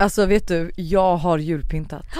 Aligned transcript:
Alltså 0.00 0.26
vet 0.26 0.48
du, 0.48 0.70
jag 0.76 1.16
har 1.16 1.38
julpyntat. 1.38 2.06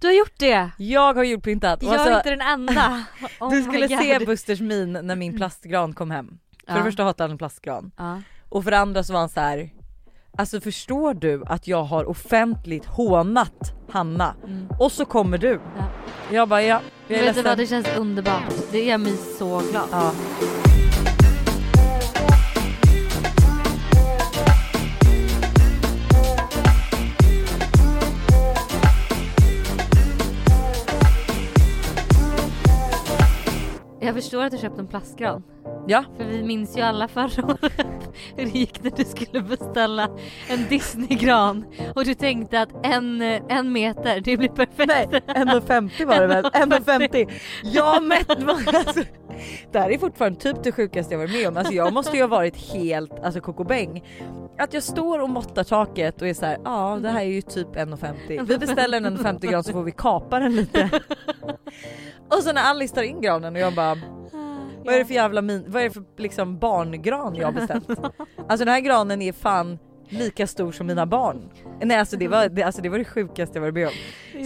Du 0.00 0.06
har 0.06 0.14
gjort 0.14 0.34
det! 0.38 0.70
Jag 0.76 1.14
har 1.14 1.24
julpyntat. 1.24 1.82
Och 1.82 1.88
Jag 1.88 1.94
är 1.94 1.98
alltså, 1.98 2.16
inte 2.16 2.30
den 2.30 2.40
enda. 2.40 3.04
Oh 3.40 3.50
du 3.50 3.62
skulle 3.62 3.88
se 3.88 4.18
Busters 4.26 4.60
min 4.60 4.92
när 4.92 5.16
min 5.16 5.36
plastgran 5.36 5.92
kom 5.92 6.10
hem. 6.10 6.38
För 6.66 6.72
det 6.74 6.78
Ja. 6.78 6.84
första 6.84 7.02
hatar 7.02 7.24
han 7.24 7.30
en 7.30 7.38
plastgran. 7.38 7.90
Ja. 7.96 8.22
Och 8.48 8.64
för 8.64 8.70
det 8.70 8.78
andra 8.78 9.02
så 9.02 9.12
var 9.12 9.20
han 9.20 9.28
så 9.28 9.40
här. 9.40 9.70
Alltså 10.38 10.60
förstår 10.60 11.14
du 11.14 11.42
att 11.46 11.66
jag 11.68 11.82
har 11.84 12.04
offentligt 12.08 12.84
hånat 12.86 13.72
Hanna? 13.90 14.34
Och 14.78 14.92
så 14.92 15.04
kommer 15.04 15.38
du. 15.38 15.50
Mm. 15.50 15.60
Ja. 15.76 15.84
Jag 16.30 16.48
bara 16.48 16.62
ja, 16.62 16.80
jag 17.08 17.18
är 17.18 17.20
Vet 17.20 17.20
du 17.20 17.24
ledsen. 17.26 17.44
vad, 17.44 17.58
det 17.58 17.66
känns 17.66 17.96
underbart. 17.96 18.42
Det 18.72 18.84
gör 18.84 18.98
mig 18.98 19.16
så 19.38 19.62
glad. 19.70 19.88
Ja. 19.92 20.12
Jag 34.08 34.14
förstår 34.14 34.44
att 34.44 34.52
du 34.52 34.58
köpte 34.58 34.80
en 34.80 34.86
plastgran. 34.86 35.42
ja, 35.86 36.04
För 36.16 36.24
vi 36.24 36.42
minns 36.42 36.78
ju 36.78 36.80
alla 36.80 37.08
förra 37.08 37.44
året 37.44 37.72
hur 38.36 38.44
det 38.44 38.58
gick 38.58 38.82
när 38.82 38.90
du 38.90 39.04
skulle 39.04 39.42
beställa 39.42 40.08
en 40.50 40.66
Disney-gran 40.68 41.64
och 41.94 42.04
du 42.04 42.14
tänkte 42.14 42.60
att 42.60 42.86
en, 42.86 43.22
en 43.22 43.72
meter, 43.72 44.20
det 44.20 44.36
blir 44.36 44.48
perfekt. 44.48 44.88
nej 44.88 45.06
1,50 45.26 46.06
var 46.06 46.20
det 46.20 46.26
väl? 46.26 46.44
1,50. 46.44 47.32
Jag 47.62 48.02
mätt 48.02 48.30
alltså, 48.30 49.00
Det 49.72 49.78
här 49.78 49.90
är 49.90 49.98
fortfarande 49.98 50.40
typ 50.40 50.62
det 50.62 50.72
sjukaste 50.72 51.14
jag 51.14 51.18
varit 51.18 51.32
med 51.32 51.48
om. 51.48 51.56
Alltså 51.56 51.72
jag 51.72 51.92
måste 51.92 52.16
ju 52.16 52.22
ha 52.22 52.28
varit 52.28 52.56
helt 52.56 53.24
alltså 53.24 53.40
kokobäng. 53.40 54.04
Att 54.58 54.74
jag 54.74 54.82
står 54.82 55.18
och 55.18 55.30
måttar 55.30 55.64
taket 55.64 56.22
och 56.22 56.28
är 56.28 56.34
så 56.34 56.46
här, 56.46 56.58
ja 56.64 56.98
det 57.02 57.08
här 57.08 57.20
är 57.20 57.24
ju 57.24 57.42
typ 57.42 57.68
1,50. 57.68 58.44
Vi 58.44 58.58
beställer 58.58 58.96
en 58.96 59.18
1,50 59.18 59.50
gran 59.50 59.64
så 59.64 59.72
får 59.72 59.82
vi 59.82 59.92
kapa 59.92 60.38
den 60.38 60.56
lite. 60.56 60.90
Och 62.28 62.42
så 62.42 62.52
när 62.52 62.62
Alice 62.62 62.94
tar 62.94 63.02
in 63.02 63.20
granen 63.20 63.54
och 63.54 63.60
jag 63.60 63.74
bara 63.74 63.96
vad 64.84 64.94
är 64.94 64.98
det 64.98 65.04
för 65.04 65.14
jävla 65.14 65.42
min, 65.42 65.64
vad 65.66 65.82
är 65.82 65.88
det 65.88 65.94
för 65.94 66.04
liksom 66.16 66.58
barngran 66.58 67.34
jag 67.34 67.46
har 67.46 67.52
beställt? 67.52 67.88
Alltså 68.48 68.64
den 68.64 68.74
här 68.74 68.80
granen 68.80 69.22
är 69.22 69.32
fan 69.32 69.78
lika 70.08 70.46
stor 70.46 70.72
som 70.72 70.86
mina 70.86 71.06
barn. 71.06 71.42
Nej 71.82 71.96
alltså 71.96 72.16
det 72.16 72.28
var 72.28 72.48
det, 72.48 72.62
alltså 72.62 72.82
det, 72.82 72.88
var 72.88 72.98
det 72.98 73.04
sjukaste 73.04 73.58
jag 73.58 73.60
varit 73.60 73.74
med 73.74 73.86
om. 73.86 73.92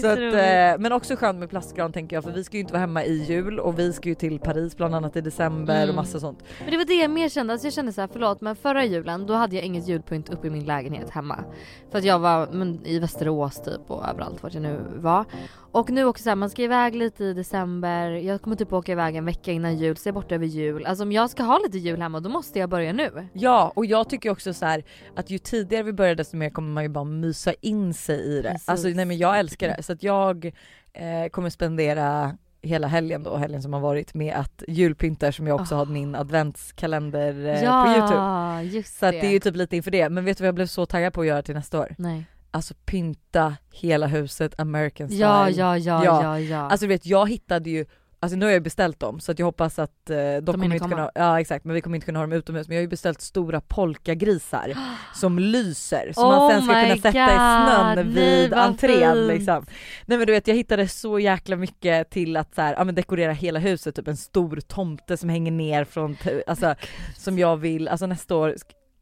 Så 0.01 0.07
att, 0.07 0.19
eh, 0.19 0.83
men 0.83 0.93
också 0.93 1.17
skönt 1.17 1.39
med 1.39 1.51
plastgran 1.51 1.93
tänker 1.93 2.17
jag 2.17 2.25
för 2.25 2.31
vi 2.31 2.45
ska 2.45 2.57
ju 2.57 2.61
inte 2.61 2.73
vara 2.73 2.81
hemma 2.81 3.05
i 3.05 3.15
jul 3.25 3.61
och 3.61 3.79
vi 3.79 3.93
ska 3.93 4.09
ju 4.09 4.15
till 4.15 4.39
Paris 4.39 4.77
bland 4.77 4.95
annat 4.95 5.17
i 5.17 5.21
december 5.21 5.77
och 5.77 5.83
Mm. 5.83 5.97
massa 5.97 6.21
sånt. 6.21 6.43
Men 6.61 6.71
det 6.71 6.77
var 6.77 6.85
det 6.85 6.95
jag 6.95 7.11
mer 7.11 7.29
kände, 7.29 7.53
alltså 7.53 7.67
jag 7.67 7.75
kände 7.75 7.93
så 7.93 8.01
här, 8.01 8.09
förlåt 8.13 8.41
men 8.41 8.57
förra 8.57 8.85
julen 8.85 9.27
då 9.27 9.35
hade 9.35 9.57
jag 9.57 9.65
inget 9.65 9.89
julpynt 9.89 10.29
uppe 10.31 10.47
i 10.47 10.51
min 10.51 10.65
lägenhet 10.65 11.11
hemma. 11.11 11.45
För 11.91 11.99
att 11.99 12.05
jag 12.05 12.19
var 12.19 12.49
men, 12.53 12.87
i 12.87 12.99
Västerås 12.99 13.63
typ 13.63 13.81
och 13.91 14.09
överallt 14.09 14.43
vart 14.43 14.55
jag 14.55 14.63
nu 14.63 14.81
var. 14.97 15.25
Och 15.73 15.91
nu 15.91 16.05
också 16.05 16.23
såhär, 16.23 16.37
man 16.37 16.51
ska 16.51 16.63
iväg 16.63 16.95
lite 16.95 17.25
i 17.25 17.33
december, 17.35 18.11
jag 18.11 18.43
kommer 18.43 18.57
typ 18.57 18.73
åka 18.73 18.93
iväg 18.93 19.17
en 19.17 19.25
vecka 19.25 19.53
innan 19.53 19.77
jul, 19.77 19.97
så 19.97 20.09
jag 20.09 20.13
är 20.13 20.15
borta 20.15 20.35
över 20.35 20.47
jul. 20.47 20.87
Alltså 20.87 21.05
om 21.05 21.13
jag 21.13 21.31
ska 21.31 21.43
ha 21.43 21.59
lite 21.59 21.79
jul 21.79 22.03
hemma 22.03 22.21
då 22.21 22.29
måste 22.29 22.59
jag 22.59 22.69
börja 22.71 22.93
nu. 22.93 23.29
Ja 23.33 23.73
och 23.77 23.87
jag 23.87 24.09
tycker 24.09 24.31
också 24.31 24.55
så 24.55 24.67
här 24.67 24.85
att 25.17 25.31
ju 25.31 25.39
tidigare 25.53 25.83
vi 25.83 25.93
börjar 25.93 26.15
desto 26.15 26.37
mer 26.37 26.51
kommer 26.51 26.69
man 26.73 26.83
ju 26.83 26.89
bara 26.89 27.05
mysa 27.05 27.53
in 27.61 27.95
sig 27.95 28.21
i 28.21 28.43
det. 28.43 28.51
Precis. 28.53 28.69
Alltså 28.69 28.89
nej 28.89 29.05
men 29.05 29.19
jag 29.19 29.39
älskar 29.39 29.69
det 29.77 29.83
så 29.83 29.93
att 29.93 30.03
jag 30.03 30.45
eh, 30.93 31.29
kommer 31.31 31.51
spendera 31.51 32.37
hela 32.63 32.87
helgen 32.87 33.23
då, 33.23 33.37
helgen 33.37 33.63
som 33.63 33.73
har 33.73 33.81
varit 33.81 34.15
med 34.15 34.35
att 34.35 34.63
julpynta 34.69 35.33
som 35.33 35.47
jag 35.47 35.61
också 35.61 35.75
Oh. 35.75 35.79
har 35.79 35.87
min 35.87 36.15
adventskalender 36.15 37.29
eh, 37.47 37.83
på 37.85 37.89
youtube. 37.91 38.15
ja, 38.21 38.63
just 38.63 38.99
Så 38.99 39.07
att 39.07 39.13
det 39.13 39.27
är 39.27 39.31
ju 39.31 39.39
typ 39.41 39.57
lite 39.57 39.77
inför 39.77 39.91
det 39.91 40.09
men 40.09 40.25
vet 40.25 40.39
du 40.39 40.43
vad 40.43 40.49
jag 40.49 40.55
blev 40.55 40.67
så 40.67 40.87
taggad 40.87 41.13
på 41.13 41.21
att 41.21 41.27
göra 41.27 41.43
till 41.43 41.55
nästa 41.55 41.81
år? 41.81 41.95
Nej. 41.99 42.25
Alltså 42.51 42.75
pynta 42.85 43.57
hela 43.73 44.07
huset 44.07 44.61
American 44.61 45.09
style. 45.09 45.21
Ja, 45.23 45.51
ja, 45.51 45.79
ja, 45.79 46.05
Ja. 46.05 46.23
ja, 46.23 46.39
ja. 46.41 46.59
Alltså 46.61 46.85
du 46.87 46.89
vet 46.89 47.07
jag 47.07 47.29
hittade 47.31 47.71
ju 47.71 47.87
Alltså 48.23 48.37
nu 48.37 48.45
har 48.45 48.51
jag 48.51 48.57
ju 48.57 48.61
beställt 48.61 49.01
dem 49.01 49.21
så 49.21 49.33
att 49.33 49.39
jag 49.39 49.47
hoppas 49.47 49.79
att 49.79 50.11
eh, 50.11 50.17
de, 50.17 50.43
kommer 50.47 50.63
hinner 50.63 50.75
inte 50.75 50.79
komma. 50.79 50.97
kunna, 50.97 51.11
ja 51.15 51.41
exakt 51.41 51.65
men 51.65 51.75
vi 51.75 51.81
kommer 51.81 51.97
inte 51.97 52.05
kunna 52.05 52.19
ha 52.19 52.27
dem 52.27 52.33
utomhus 52.33 52.69
men 52.69 52.75
jag 52.75 52.81
har 52.81 52.83
ju 52.83 52.89
beställt 52.89 53.21
stora 53.21 53.61
polkagrisar 53.61 54.75
som 55.15 55.39
lyser 55.39 56.13
som 56.13 56.25
Oh 56.25 56.31
man 56.31 56.51
sen 56.51 56.63
ska 56.63 56.73
kunna 56.83 56.97
sätta 56.97 57.09
i 57.09 57.13
God, 57.13 57.37
snön 57.37 57.95
nej, 57.95 58.05
vid 58.05 58.51
vad 58.51 58.61
entrén 58.61 59.27
liksom. 59.27 59.67
Nej 60.07 60.19
men 60.19 60.27
du 60.27 60.33
vet 60.33 60.49
jag 60.49 60.55
hittade 60.55 60.89
så 60.89 61.19
jäkla 61.19 61.57
mycket 61.57 62.11
till 62.11 62.37
att 62.37 62.55
så 62.55 62.63
här, 62.63 62.75
ja, 62.79 62.85
men 62.85 62.95
dekorera 62.95 63.33
hela 63.33 63.59
huset, 63.59 63.95
typ 63.95 64.09
en 64.09 64.17
stor 64.17 64.61
tomte 64.61 65.17
som 65.17 65.29
hänger 65.29 65.53
ner 65.53 65.85
från, 65.85 66.17
alltså 66.47 66.75
som 67.17 67.39
jag 67.39 67.57
vill, 67.57 67.89
alltså 67.89 68.07
nästa 68.07 68.37
år 68.37 68.55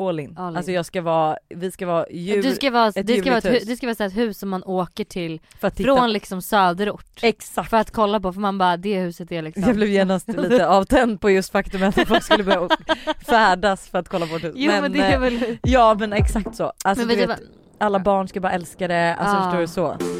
all 0.08 0.20
in. 0.20 0.36
All 0.38 0.50
in. 0.50 0.56
Alltså 0.56 0.72
jag 0.72 0.86
ska 0.86 1.02
vara, 1.02 1.36
vi 1.48 1.70
ska 1.70 1.86
vara 1.86 2.06
djur 2.10 2.42
du 2.42 2.54
ska 2.54 2.70
vara, 2.70 2.88
ett 2.88 3.06
det 3.06 3.20
ska 3.20 3.30
vara, 3.30 3.38
ett, 3.38 3.44
hus. 3.44 3.64
det 3.66 3.76
ska 3.76 3.86
vara 3.86 4.06
ett 4.06 4.16
hus 4.16 4.38
som 4.38 4.48
man 4.48 4.64
åker 4.64 5.04
till 5.04 5.40
för 5.60 5.68
att 5.68 5.76
titta. 5.76 5.96
från 5.96 6.12
liksom 6.12 6.42
söderort. 6.42 7.18
Exakt. 7.22 7.70
För 7.70 7.76
att 7.76 7.90
kolla 7.90 8.20
på 8.20 8.32
för 8.32 8.40
man 8.40 8.58
bara 8.58 8.76
det 8.76 8.98
huset 8.98 9.32
är 9.32 9.42
liksom 9.42 9.62
Jag 9.62 9.76
blev 9.76 9.88
genast 9.88 10.28
lite 10.28 10.68
avtänd 10.68 11.20
på 11.20 11.30
just 11.30 11.52
faktumet 11.52 11.98
att 11.98 12.08
folk 12.08 12.22
skulle 12.22 12.44
börja 12.44 12.68
färdas 13.26 13.88
för 13.88 13.98
att 13.98 14.08
kolla 14.08 14.26
på 14.26 14.32
vårt 14.32 14.44
hus. 14.44 14.54
Jo 14.56 14.72
men, 14.80 14.92
det 14.92 15.00
är 15.00 15.12
eh, 15.14 15.20
väl 15.20 15.58
Ja 15.62 15.96
men 15.98 16.12
exakt 16.12 16.56
så. 16.56 16.72
Alltså 16.84 17.06
men 17.06 17.16
du 17.16 17.26
vet 17.26 17.38
du 17.38 17.46
alla 17.78 17.98
barn 17.98 18.28
ska 18.28 18.40
bara 18.40 18.52
älska 18.52 18.88
det, 18.88 19.14
alltså 19.14 19.36
Ja. 19.36 19.42
förstår 19.42 19.60
du 19.60 19.66
så? 19.66 20.19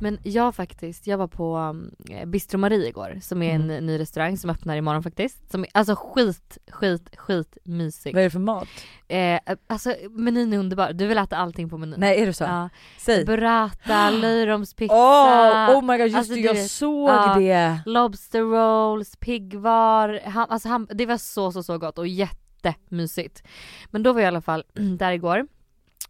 Men 0.00 0.18
jag 0.22 0.54
faktiskt, 0.54 1.06
jag 1.06 1.18
var 1.18 1.26
på 1.28 1.56
um, 1.56 1.90
Bistro 2.30 2.58
Marie 2.58 2.88
igår 2.88 3.18
som 3.22 3.42
är 3.42 3.54
en 3.54 3.70
Mm. 3.70 3.86
ny 3.86 3.98
restaurang 3.98 4.36
som 4.36 4.50
öppnar 4.50 4.76
imorgon 4.76 5.02
faktiskt. 5.02 5.50
Som 5.50 5.64
är, 5.64 5.70
alltså 5.74 5.94
skit, 5.98 6.58
skit, 6.70 7.10
skit 7.16 7.58
mysig. 7.64 8.14
Vad 8.14 8.20
är 8.20 8.24
det 8.24 8.30
för 8.30 8.38
mat? 8.38 8.68
Eh, 9.08 9.40
alltså 9.66 9.94
menyn 10.10 10.52
är 10.52 10.58
underbar, 10.58 10.92
du 10.92 11.06
vill 11.06 11.18
äta 11.18 11.36
allting 11.36 11.68
på 11.68 11.78
menyn. 11.78 12.00
Nej 12.00 12.22
är 12.22 12.26
det 12.26 12.32
så? 12.32 12.44
Ja. 12.44 12.68
Säg. 12.98 13.24
Burrata, 13.24 14.10
löjromspizza, 14.22 14.94
Åh, 14.94 15.78
oh 15.78 15.82
my 15.84 15.96
god 15.98 16.06
just 16.06 16.16
Alltså, 16.16 16.34
det, 16.34 16.40
jag 16.40 16.54
vet, 16.54 16.70
såg 16.70 17.10
ja. 17.10 17.34
det! 17.38 17.80
lobster 17.86 18.40
rolls, 18.40 19.16
piggvar, 19.16 20.20
ham, 20.24 20.46
alltså 20.50 20.68
ham, 20.68 20.88
det 20.94 21.06
var 21.06 21.16
så 21.16 21.52
så 21.52 21.62
så 21.62 21.78
gott 21.78 21.98
och 21.98 22.06
jättemysigt. 22.08 23.42
Men 23.90 24.02
då 24.02 24.12
var 24.12 24.20
jag 24.20 24.26
i 24.26 24.28
alla 24.28 24.40
fall 24.40 24.64
där 24.98 25.12
igår 25.12 25.46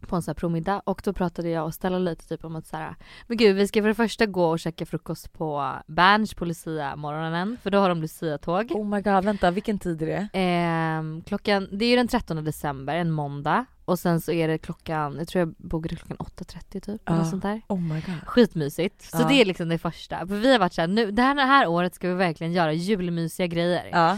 på 0.07 0.15
en 0.15 0.21
sån 0.21 0.29
här 0.31 0.35
provmiddag 0.35 0.81
och 0.85 1.01
då 1.03 1.13
pratade 1.13 1.49
jag 1.49 1.65
och 1.65 1.73
Stella 1.73 1.97
lite 1.97 2.27
typ 2.27 2.45
om 2.45 2.55
att 2.55 2.67
så 2.67 2.77
här, 2.77 2.95
men 3.27 3.37
gud 3.37 3.55
vi 3.55 3.67
ska 3.67 3.81
för 3.81 3.87
det 3.87 3.95
första 3.95 4.25
gå 4.25 4.45
och 4.49 4.59
käka 4.59 4.85
frukost 4.85 5.33
på 5.33 5.73
Berns 5.87 6.33
på 6.33 6.45
Lucia 6.45 6.95
morgonen 6.95 7.57
för 7.63 7.71
då 7.71 7.77
har 7.79 7.89
de 7.89 8.01
Lucia-tåg. 8.01 8.71
Oh 8.71 8.85
my 8.87 9.01
god 9.01 9.23
vänta 9.25 9.51
vilken 9.51 9.79
tid 9.79 10.01
är 10.01 10.05
det? 10.05 10.29
Ehm, 10.33 11.21
klockan, 11.21 11.67
det 11.71 11.85
är 11.85 11.89
ju 11.89 11.95
den 11.95 12.07
13 12.07 12.43
december, 12.43 12.95
en 12.95 13.11
måndag 13.11 13.65
och 13.85 13.99
sen 13.99 14.21
så 14.21 14.31
är 14.31 14.47
det 14.47 14.57
klockan, 14.57 15.15
jag 15.17 15.27
tror 15.27 15.39
jag 15.39 15.53
bokade 15.57 15.95
klockan 15.95 16.17
8.30 16.17 16.79
typ 16.79 16.85
eller 16.85 17.01
Ja. 17.05 17.15
något 17.15 17.29
sånt 17.29 17.43
där. 17.43 17.61
Oh 17.67 17.81
my 17.81 18.01
god. 18.01 18.15
Skitmysigt. 18.27 19.01
Så 19.01 19.17
Ja. 19.21 19.27
det 19.27 19.41
är 19.41 19.45
liksom 19.45 19.69
det 19.69 19.77
första. 19.77 20.17
För 20.27 20.35
vi 20.35 20.51
har 20.51 20.59
varit 20.59 20.73
såhär, 20.73 20.87
nu, 20.87 21.11
det 21.11 21.21
här, 21.21 21.35
det 21.35 21.41
här 21.41 21.67
året 21.67 21.95
ska 21.95 22.07
vi 22.07 22.13
verkligen 22.13 22.53
göra 22.53 22.73
julmysiga 22.73 23.47
grejer. 23.47 23.89
Ja. 23.91 24.17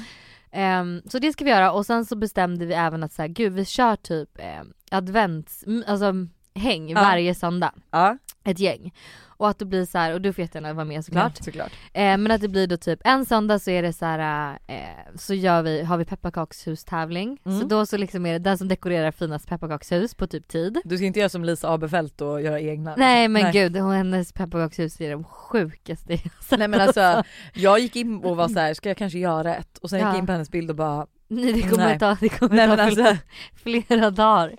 Ehm, 0.53 1.01
så 1.05 1.19
det 1.19 1.33
ska 1.33 1.43
vi 1.45 1.51
göra 1.51 1.71
och 1.71 1.85
sen 1.85 2.05
så 2.05 2.15
bestämde 2.15 2.65
vi 2.65 2.73
även 2.73 3.03
att 3.03 3.13
så 3.13 3.21
här, 3.21 3.29
gud 3.29 3.53
vi 3.53 3.65
kör 3.65 3.95
typ 3.95 4.29
um, 4.61 4.73
advents, 4.91 5.63
alltså 5.87 6.13
häng 6.55 6.89
Ja. 6.89 7.01
varje 7.01 7.35
söndag. 7.35 7.71
Ja. 7.91 8.17
Ett 8.45 8.59
gäng. 8.59 8.93
Och 9.37 9.49
att 9.49 9.59
det 9.59 9.65
blir 9.65 9.85
så 9.85 9.97
här, 9.97 10.13
och 10.13 10.21
du 10.21 10.33
får 10.33 10.41
jättegärna 10.41 10.73
vara 10.73 10.85
med 10.85 11.05
såklart. 11.05 11.33
Ja, 11.39 11.43
såklart. 11.43 11.71
Eh, 11.93 12.17
men 12.17 12.31
att 12.31 12.41
det 12.41 12.47
blir 12.47 12.67
då 12.67 12.77
typ 12.77 12.99
en 13.03 13.25
söndag 13.25 13.59
så 13.59 13.71
är 13.71 13.81
det 13.81 13.93
så 13.93 14.05
här, 14.05 14.51
eh, 14.67 14.77
så 15.15 15.33
gör 15.33 15.61
vi, 15.61 15.83
har 15.83 15.97
vi 15.97 16.05
pepparkakshus-tävling. 16.05 17.37
Mm. 17.45 17.59
Så 17.59 17.65
då 17.67 17.85
så 17.85 17.97
liksom 17.97 18.25
är 18.25 18.33
det 18.33 18.39
den 18.39 18.57
som 18.57 18.67
dekorerar 18.67 19.11
finast 19.11 19.47
pepparkakshus 19.49 20.15
på 20.15 20.27
typ 20.27 20.47
tid. 20.47 20.81
Du 20.83 20.97
ska 20.97 21.05
inte 21.05 21.19
göra 21.19 21.29
som 21.29 21.43
Lisa 21.45 21.69
Abefelt 21.73 22.21
och 22.21 22.41
göra 22.41 22.59
egna? 22.59 22.93
Nej 22.97 23.27
men 23.27 23.51
gud, 23.51 23.77
och 23.77 23.93
hennes 23.93 24.33
pepparkakshus 24.33 25.01
är 25.01 25.11
de 25.11 25.23
sjukaste 25.23 26.13
jag. 26.49 26.59
Nej 26.59 26.67
men 26.67 26.81
alltså 26.81 27.23
jag 27.53 27.79
gick 27.79 27.95
in 27.95 28.23
och 28.23 28.37
var 28.37 28.47
så 28.47 28.59
här: 28.59 28.73
ska 28.73 28.89
jag 28.89 28.97
kanske 28.97 29.19
göra 29.19 29.55
ett? 29.55 29.77
Och 29.77 29.89
sen 29.89 29.99
gick 29.99 30.05
Ja. 30.05 30.09
jag 30.09 30.17
in 30.19 30.25
på 30.25 30.31
hennes 30.31 30.51
bild 30.51 30.69
och 30.69 30.75
bara 30.75 31.07
Nej 31.27 31.53
det 31.53 31.61
kommer 31.61 31.85
Nej. 31.85 31.99
ta, 31.99 32.17
det 32.19 32.29
kommer 32.29 32.55
Nej 32.55 32.77
ta 32.77 32.87
flera, 32.91 33.07
alltså 33.09 33.25
flera 33.63 34.09
dagar. 34.11 34.55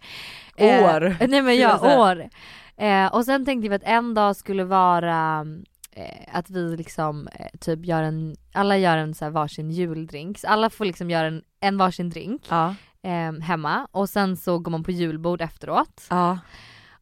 år. 0.58 1.16
Eh, 1.20 1.28
nej 1.28 1.42
men 1.42 1.56
ja, 1.56 1.98
år. 2.10 2.28
Eh, 2.76 3.06
och 3.14 3.24
sen 3.24 3.44
tänkte 3.44 3.68
vi 3.68 3.74
att 3.74 3.82
en 3.84 4.14
dag 4.14 4.36
skulle 4.36 4.64
vara 4.64 5.46
eh, 5.92 6.36
att 6.38 6.50
vi 6.50 6.76
liksom 6.76 7.28
eh, 7.32 7.46
typ 7.60 7.86
gör 7.86 8.02
en, 8.02 8.36
alla 8.52 8.78
gör 8.78 8.96
en 8.96 9.14
så 9.14 9.24
här 9.24 9.32
varsin 9.32 9.70
juldrink. 9.70 10.38
Så 10.38 10.48
alla 10.48 10.70
får 10.70 10.84
liksom 10.84 11.10
göra 11.10 11.26
en, 11.26 11.42
en 11.60 11.78
varsin 11.78 12.10
drink 12.10 12.42
Ja. 12.48 12.74
eh, 13.02 13.32
hemma 13.42 13.88
och 13.90 14.08
sen 14.08 14.36
så 14.36 14.58
går 14.58 14.70
man 14.70 14.84
på 14.84 14.90
julbord 14.90 15.40
efteråt. 15.40 16.06
Ja. 16.10 16.38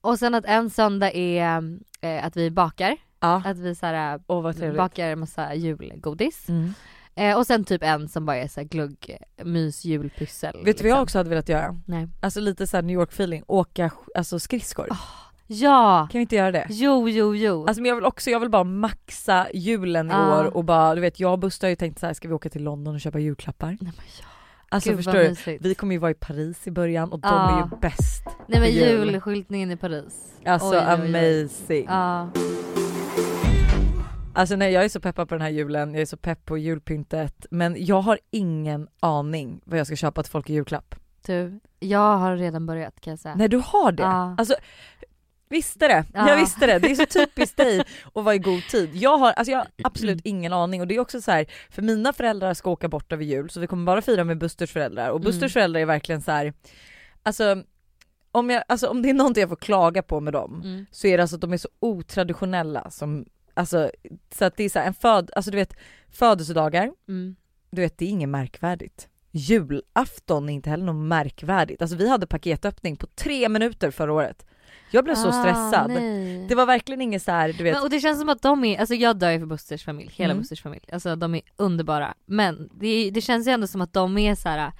Och 0.00 0.18
sen 0.18 0.34
att 0.34 0.44
en 0.44 0.70
söndag 0.70 1.10
är 1.14 1.62
eh, 2.00 2.26
att 2.26 2.36
vi 2.36 2.50
bakar. 2.50 2.96
Ja. 3.20 3.42
Att 3.44 3.58
vi 3.58 3.74
så 3.74 3.86
här, 3.86 4.52
trevligt. 4.52 4.76
bakar 4.78 5.06
en 5.08 5.18
massa 5.20 5.54
julgodis. 5.54 6.48
Mm. 6.48 6.74
Eh, 7.14 7.36
och 7.36 7.46
sen 7.46 7.64
typ 7.64 7.82
en 7.82 8.08
som 8.08 8.26
bara 8.26 8.36
är 8.36 8.48
så 8.48 8.60
här 8.60 8.68
glugg, 8.68 9.16
mys, 9.44 9.84
julpyssel. 9.84 10.64
Vet 10.64 10.78
du 10.78 10.82
vad 10.82 10.90
jag 10.90 10.94
liksom. 10.94 11.02
också 11.02 11.18
hade 11.18 11.30
velat 11.30 11.48
göra? 11.48 11.80
Nej. 11.86 12.08
Alltså 12.20 12.40
lite 12.40 12.66
såhär 12.66 12.82
New 12.82 12.94
York 12.94 13.12
feeling, 13.12 13.42
åka 13.46 13.90
alltså 14.14 14.38
skridskor. 14.38 14.88
Ja! 15.52 16.08
Kan 16.12 16.18
vi 16.18 16.22
inte 16.22 16.36
göra 16.36 16.52
det? 16.52 16.66
Jo, 16.70 17.08
jo, 17.08 17.34
jo. 17.36 17.66
Alltså 17.66 17.82
men 17.82 17.88
jag 17.88 17.94
vill 17.96 18.04
också, 18.04 18.30
jag 18.30 18.40
vill 18.40 18.50
bara 18.50 18.64
maxa 18.64 19.46
julen 19.54 20.10
i 20.10 20.12
Ja. 20.14 20.40
år 20.40 20.56
och 20.56 20.64
bara 20.64 20.94
du 20.94 21.00
vet 21.00 21.20
jag 21.20 21.32
och 21.32 21.38
Buster 21.38 21.66
har 21.66 21.70
ju 21.70 21.76
tänkt 21.76 21.98
så 22.00 22.06
här: 22.06 22.14
ska 22.14 22.28
vi 22.28 22.34
åka 22.34 22.48
till 22.50 22.62
London 22.64 22.94
och 22.94 23.00
köpa 23.00 23.18
julklappar? 23.18 23.66
Nej, 23.68 23.78
men 23.80 23.92
ja. 24.20 24.26
Alltså 24.68 24.88
Gud, 24.90 24.96
förstår 24.98 25.46
du? 25.52 25.58
Vi 25.60 25.74
kommer 25.74 25.92
ju 25.94 25.98
vara 25.98 26.10
i 26.10 26.14
Paris 26.14 26.66
i 26.66 26.70
början 26.70 27.12
och 27.12 27.20
de 27.20 27.28
Ja. 27.28 27.56
är 27.56 27.62
ju 27.70 27.76
bäst. 27.80 28.24
Nej 28.46 28.60
men 28.60 28.70
jul. 28.70 29.08
julskyltningen 29.10 29.70
i 29.70 29.76
Paris. 29.76 30.32
Alltså 30.46 30.70
Oj, 30.70 30.78
oj, 30.78 30.84
oj. 30.88 30.94
amazing. 31.40 31.86
Ja. 31.88 32.28
Alltså 34.34 34.56
nej 34.56 34.72
jag 34.72 34.84
är 34.84 34.88
så 34.88 35.00
peppad 35.00 35.28
på 35.28 35.34
den 35.34 35.42
här 35.42 35.48
julen, 35.50 35.94
jag 35.94 36.00
är 36.02 36.06
så 36.06 36.16
pepp 36.16 36.44
på 36.44 36.58
julpyntet 36.58 37.46
men 37.50 37.76
jag 37.78 38.00
har 38.00 38.18
ingen 38.30 38.88
aning 39.00 39.60
vad 39.64 39.78
jag 39.78 39.86
ska 39.86 39.96
köpa 39.96 40.22
till 40.22 40.32
folk 40.32 40.50
i 40.50 40.52
julklapp. 40.52 40.94
Du, 41.26 41.60
jag 41.80 42.16
har 42.18 42.36
redan 42.36 42.66
börjat 42.66 43.00
kan 43.00 43.10
jag 43.10 43.18
säga. 43.20 43.34
Nej 43.34 43.48
du 43.48 43.62
har 43.64 43.92
det? 43.92 44.02
Ja. 44.02 44.34
Alltså 44.38 44.54
visste 45.52 45.88
det, 45.88 46.04
Ja. 46.14 46.28
jag 46.28 46.36
visste 46.36 46.66
det. 46.66 46.78
Det 46.78 46.90
är 46.90 46.94
så 46.94 47.06
typiskt 47.06 47.56
dig 47.56 47.80
att 48.14 48.24
vara 48.24 48.34
i 48.34 48.38
god 48.38 48.62
tid. 48.70 48.90
Jag 48.96 49.18
har, 49.18 49.32
alltså 49.32 49.50
jag 49.52 49.58
har 49.58 49.66
absolut 49.84 50.20
ingen 50.24 50.52
aning 50.52 50.80
och 50.80 50.86
det 50.86 50.96
är 50.96 51.00
också 51.00 51.20
så 51.20 51.30
här, 51.30 51.46
för 51.70 51.82
mina 51.82 52.12
föräldrar 52.12 52.54
ska 52.54 52.70
åka 52.70 52.88
bort 52.88 53.12
över 53.12 53.24
jul 53.24 53.50
så 53.50 53.60
vi 53.60 53.66
kommer 53.66 53.84
bara 53.84 54.02
fira 54.02 54.24
med 54.24 54.38
Busters 54.38 54.70
föräldrar 54.72 55.10
och 55.10 55.20
Busters 55.20 55.42
Mm. 55.42 55.50
föräldrar 55.50 55.80
är 55.80 55.86
verkligen 55.86 56.22
så 56.22 56.30
här, 56.32 56.52
alltså 57.22 57.62
om, 58.32 58.50
jag, 58.50 58.62
alltså 58.68 58.86
om 58.88 59.02
det 59.02 59.10
är 59.10 59.14
någonting 59.14 59.40
jag 59.40 59.48
får 59.48 59.56
klaga 59.56 60.02
på 60.02 60.20
med 60.20 60.32
dem 60.32 60.60
Mm. 60.64 60.86
så 60.90 61.06
är 61.06 61.16
det 61.16 61.22
alltså 61.22 61.36
att 61.36 61.40
de 61.40 61.52
är 61.52 61.56
så 61.56 61.68
otraditionella 61.80 62.90
som, 62.90 63.24
alltså 63.54 63.90
så 64.34 64.44
att 64.44 64.56
det 64.56 64.64
är 64.64 64.68
så 64.68 64.78
här 64.78 64.86
en 64.86 64.94
föd, 64.94 65.30
alltså 65.36 65.50
du 65.50 65.56
vet 65.56 65.74
födelsedagar, 66.10 66.92
Mm. 67.08 67.36
du 67.70 67.80
vet 67.82 67.98
det 67.98 68.04
är 68.04 68.08
inget 68.08 68.28
märkvärdigt. 68.28 69.08
Julafton 69.34 70.48
är 70.48 70.52
inte 70.54 70.70
heller 70.70 70.84
något 70.84 71.08
märkvärdigt. 71.08 71.82
Alltså 71.82 71.96
vi 71.96 72.08
hade 72.08 72.26
paketöppning 72.26 72.96
på 72.96 73.06
tre 73.06 73.48
minuter 73.48 73.90
förra 73.90 74.12
året. 74.12 74.46
Jag 74.92 75.04
blev 75.04 75.14
så 75.14 75.28
Ah, 75.28 75.32
stressad. 75.32 75.90
nej. 75.90 76.46
Det 76.48 76.54
var 76.54 76.66
verkligen 76.66 77.00
inget 77.00 77.22
så 77.22 77.30
här, 77.30 77.52
du 77.52 77.64
vet. 77.64 77.74
Men, 77.74 77.82
och 77.82 77.90
det 77.90 78.00
känns 78.00 78.20
som 78.20 78.28
att 78.28 78.42
de 78.42 78.64
är, 78.64 78.80
alltså 78.80 78.94
jag 78.94 79.16
dör 79.16 79.30
ju 79.30 79.38
för 79.38 79.46
Busters 79.46 79.84
familj, 79.84 80.10
hela 80.16 80.30
Mm. 80.32 80.40
Busters 80.40 80.62
familj. 80.62 80.84
Alltså 80.92 81.16
de 81.16 81.34
är 81.34 81.40
underbara. 81.56 82.14
Men 82.26 82.68
det, 82.80 83.10
det 83.10 83.20
känns 83.20 83.46
ju 83.48 83.50
ändå 83.52 83.66
som 83.66 83.80
att 83.80 83.92
de 83.92 84.18
är 84.18 84.34
så 84.34 84.48
här. 84.48 84.72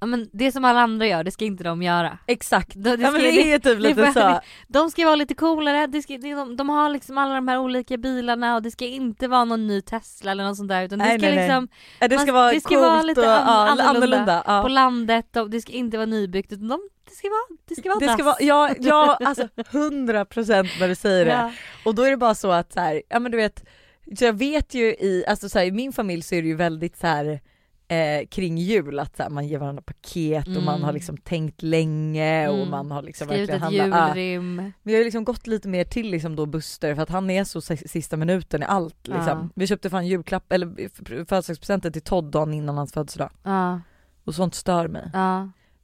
ja 0.00 0.06
men 0.06 0.28
det 0.32 0.52
som 0.52 0.64
alla 0.64 0.80
andra 0.80 1.06
gör, 1.06 1.24
det 1.24 1.30
ska 1.30 1.44
inte 1.44 1.64
de 1.64 1.82
göra. 1.82 2.18
Exakt, 2.26 2.72
Det, 2.74 2.96
det 2.96 3.02
ja, 3.02 3.08
ska, 3.08 3.10
men 3.12 3.20
det 3.22 3.52
är 3.52 3.58
typ 3.58 3.64
det- 3.64 3.74
lite 3.88 4.12
så. 4.12 4.40
De 4.68 4.90
ska 4.90 5.04
vara 5.04 5.16
lite 5.16 5.34
coolare, 5.34 5.86
det 5.86 6.02
ska, 6.02 6.18
de, 6.18 6.56
de 6.56 6.68
har 6.68 6.88
liksom 6.88 7.18
alla 7.18 7.34
de 7.34 7.48
här 7.48 7.58
olika 7.58 7.96
bilarna 7.96 8.54
och 8.56 8.62
det 8.62 8.70
ska 8.70 8.84
inte 8.86 9.28
vara 9.28 9.44
någon 9.44 9.66
ny 9.66 9.80
Tesla 9.80 10.30
eller 10.30 10.44
något 10.44 10.56
sånt 10.56 10.68
där 10.68 10.82
utan 10.82 10.98
det 10.98 11.04
Nej, 11.04 11.18
ska 11.18 11.26
nej, 11.26 11.36
nej. 11.36 11.46
liksom 11.48 11.68
Ja, 12.00 12.08
Det 12.08 12.18
ska 12.18 12.26
Man- 12.32 12.34
vara 12.42 12.52
det 12.52 12.60
ska 12.60 12.68
coolt 12.68 12.80
vara 12.80 13.02
lite 13.02 13.20
och 13.20 13.26
an- 13.26 13.42
ja, 13.46 13.52
annorlunda. 13.70 13.90
annorlunda. 13.90 14.42
Ja. 14.46 14.62
på 14.62 14.68
landet 14.68 15.36
och 15.36 15.50
det 15.50 15.60
ska 15.60 15.72
inte 15.72 15.96
vara 15.96 16.06
nybyggt 16.06 16.52
utan 16.52 16.68
de, 16.68 16.80
det 17.08 17.14
ska 17.14 17.28
vara, 17.28 17.58
det 17.68 17.74
ska 17.76 17.88
vara 17.88 17.98
Det 17.98 18.12
ska 18.12 18.24
vara, 18.24 18.36
ja, 18.40 18.74
ja 18.80 19.18
alltså 19.24 19.48
100% 19.56 20.68
när 20.80 20.88
du 20.88 20.94
säger 20.94 21.24
det. 21.24 21.30
Ja. 21.30 21.52
Och 21.84 21.94
då 21.94 22.02
är 22.02 22.10
det 22.10 22.16
bara 22.16 22.34
så 22.34 22.50
att 22.52 22.72
så 22.72 22.80
här, 22.80 23.02
ja 23.08 23.18
men 23.20 23.32
du 23.32 23.36
vet, 23.38 23.64
så 24.18 24.24
jag 24.24 24.32
vet 24.32 24.74
ju 24.74 24.84
i, 24.86 25.24
alltså 25.28 25.48
så 25.48 25.58
här, 25.58 25.66
i 25.66 25.72
min 25.72 25.92
familj 25.92 26.22
så 26.22 26.34
är 26.34 26.42
det 26.42 26.48
ju 26.48 26.54
väldigt 26.56 26.96
så 26.98 27.06
här 27.06 27.40
eh, 27.88 28.26
kring 28.26 28.58
jul 28.58 28.98
att 28.98 29.16
så 29.16 29.22
här, 29.22 29.30
man 29.30 29.46
ger 29.48 29.58
varandra 29.58 29.82
paket 29.82 30.46
och 30.46 30.62
man 30.62 30.74
Mm. 30.74 30.82
har 30.84 30.92
liksom 30.92 31.16
tänkt 31.16 31.62
länge 31.62 32.48
och 32.48 32.56
Mm. 32.56 32.70
man 32.70 32.90
har 32.90 33.02
liksom 33.02 33.26
Skrivit 33.28 33.50
verkligen 33.50 33.72
ett 33.72 33.92
handlat. 33.98 34.16
Julrim. 34.16 34.56
Men 34.56 34.72
jag 34.82 34.92
har 34.92 34.98
ju 34.98 35.04
liksom 35.04 35.24
gått 35.24 35.46
lite 35.46 35.68
mer 35.68 35.84
till 35.84 36.10
liksom 36.10 36.36
då 36.36 36.46
Buster 36.46 36.94
för 36.94 37.02
att 37.02 37.08
han 37.10 37.30
är 37.30 37.44
så 37.44 37.60
si- 37.60 37.88
sista 37.88 38.16
minuten 38.16 38.62
i 38.62 38.64
allt 38.66 39.06
liksom. 39.06 39.24
Ja. 39.26 39.48
Vi 39.54 39.66
köpte 39.66 39.90
fan 39.90 40.06
julklapp 40.06 40.52
eller 40.52 40.66
födelsedagspresenter 41.24 41.90
till 41.90 42.02
Todd 42.02 42.24
dagen 42.24 42.54
innan 42.54 42.76
hans 42.76 42.92
födelsedag. 42.92 43.30
Ja, 43.42 43.80
Och 44.24 44.34
sånt 44.34 44.54
stör 44.54 44.88
mig. 44.88 45.10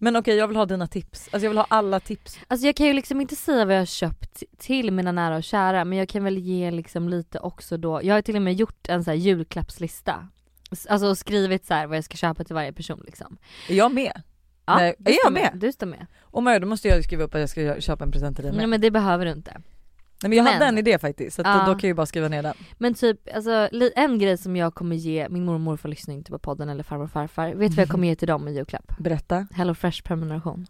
Men 0.03 0.17
okej 0.17 0.37
jag 0.37 0.49
vill 0.49 0.57
ha 0.57 0.67
dina 0.67 0.87
tips, 0.87 1.29
alltså 1.33 1.45
jag 1.45 1.51
vill 1.51 1.59
ha 1.59 1.67
alla 1.69 2.01
tips. 2.01 2.39
Alltså 2.49 2.67
jag 2.67 2.77
kan 2.77 2.87
ju 2.87 2.93
liksom 2.93 3.21
inte 3.21 3.37
säga 3.37 3.65
vad 3.65 3.75
jag 3.75 3.81
har 3.81 3.87
köpt 3.87 4.43
till 4.59 4.91
mina 4.91 5.13
nära 5.13 5.37
och 5.37 5.45
kära 5.45 5.85
men 5.85 5.99
jag 5.99 6.09
kan 6.09 6.25
väl 6.25 6.39
ge 6.39 6.71
liksom 6.71 7.09
lite 7.09 7.39
också 7.39 7.77
då, 7.77 8.01
jag 8.03 8.15
har 8.15 8.23
till 8.23 8.37
och 8.37 8.43
med 8.43 8.55
gjort 8.55 8.89
en 8.89 9.05
så 9.05 9.11
här 9.11 9.19
julklappslista. 9.19 10.29
Alltså 10.89 11.15
skrivit 11.15 11.67
så 11.67 11.75
här 11.75 11.87
vad 11.87 11.97
jag 11.97 12.05
ska 12.05 12.17
köpa 12.17 12.45
till 12.45 12.55
varje 12.55 12.73
person 12.73 13.03
liksom. 13.07 13.37
Är 13.69 13.75
jag 13.75 13.95
med? 13.95 14.23
Ja, 14.67 14.77
Nej, 14.77 14.95
är 15.05 15.17
jag 15.25 15.33
med? 15.33 15.51
Du 15.55 15.73
står 15.73 15.87
med. 15.87 16.07
Jag 16.33 16.45
gör 16.45 16.61
det 16.61 16.67
måste 16.67 16.89
jag 16.89 17.05
skriva 17.05 17.25
upp 17.25 17.35
att 17.35 17.41
jag 17.41 17.51
ska 17.51 17.81
köpa 17.81 18.05
en 18.05 18.11
present 18.11 18.37
till 18.37 18.45
dig 18.45 18.53
med. 18.53 18.59
Nej 18.59 18.67
men 18.67 18.81
det 18.81 18.91
behöver 18.91 19.25
du 19.25 19.33
inte. 19.33 19.61
Nej 20.23 20.29
men 20.29 20.37
jag 20.39 20.45
hade 20.45 20.59
men- 20.59 20.69
en 20.69 20.79
idé 20.79 20.99
faktiskt 20.99 21.37
så 21.37 21.43
att 21.43 21.49
Ja. 21.49 21.53
då, 21.55 21.59
då 21.59 21.65
kan 21.67 21.81
jag 21.81 21.83
ju 21.91 21.95
bara 21.95 22.07
skriva 22.07 22.29
ner 22.29 22.43
den. 22.43 22.55
Men 22.79 22.95
typ, 22.95 23.21
alltså 23.35 23.69
en 23.97 24.19
grej 24.19 24.39
som 24.39 24.57
jag 24.57 24.75
kommer 24.75 24.97
ge 24.97 25.29
min 25.31 25.45
mormor 25.45 25.55
och 25.55 25.61
morfar 25.61 25.89
lyssnar 25.89 26.15
inte 26.15 26.31
på 26.31 26.39
podden 26.39 26.69
eller 26.69 26.83
farmor 26.85 27.05
och 27.05 27.11
farfar. 27.11 27.49
Vet 27.55 27.71
du 27.71 27.77
vad 27.77 27.83
jag 27.83 27.89
kommer 27.89 28.09
ge 28.09 28.15
till 28.17 28.29
dem 28.29 28.49
i 28.49 28.53
julklapp? 28.55 28.93
Berätta. 28.99 29.47
Hello 29.53 29.75
Fresh 29.75 30.03
prenumeration. 30.03 30.67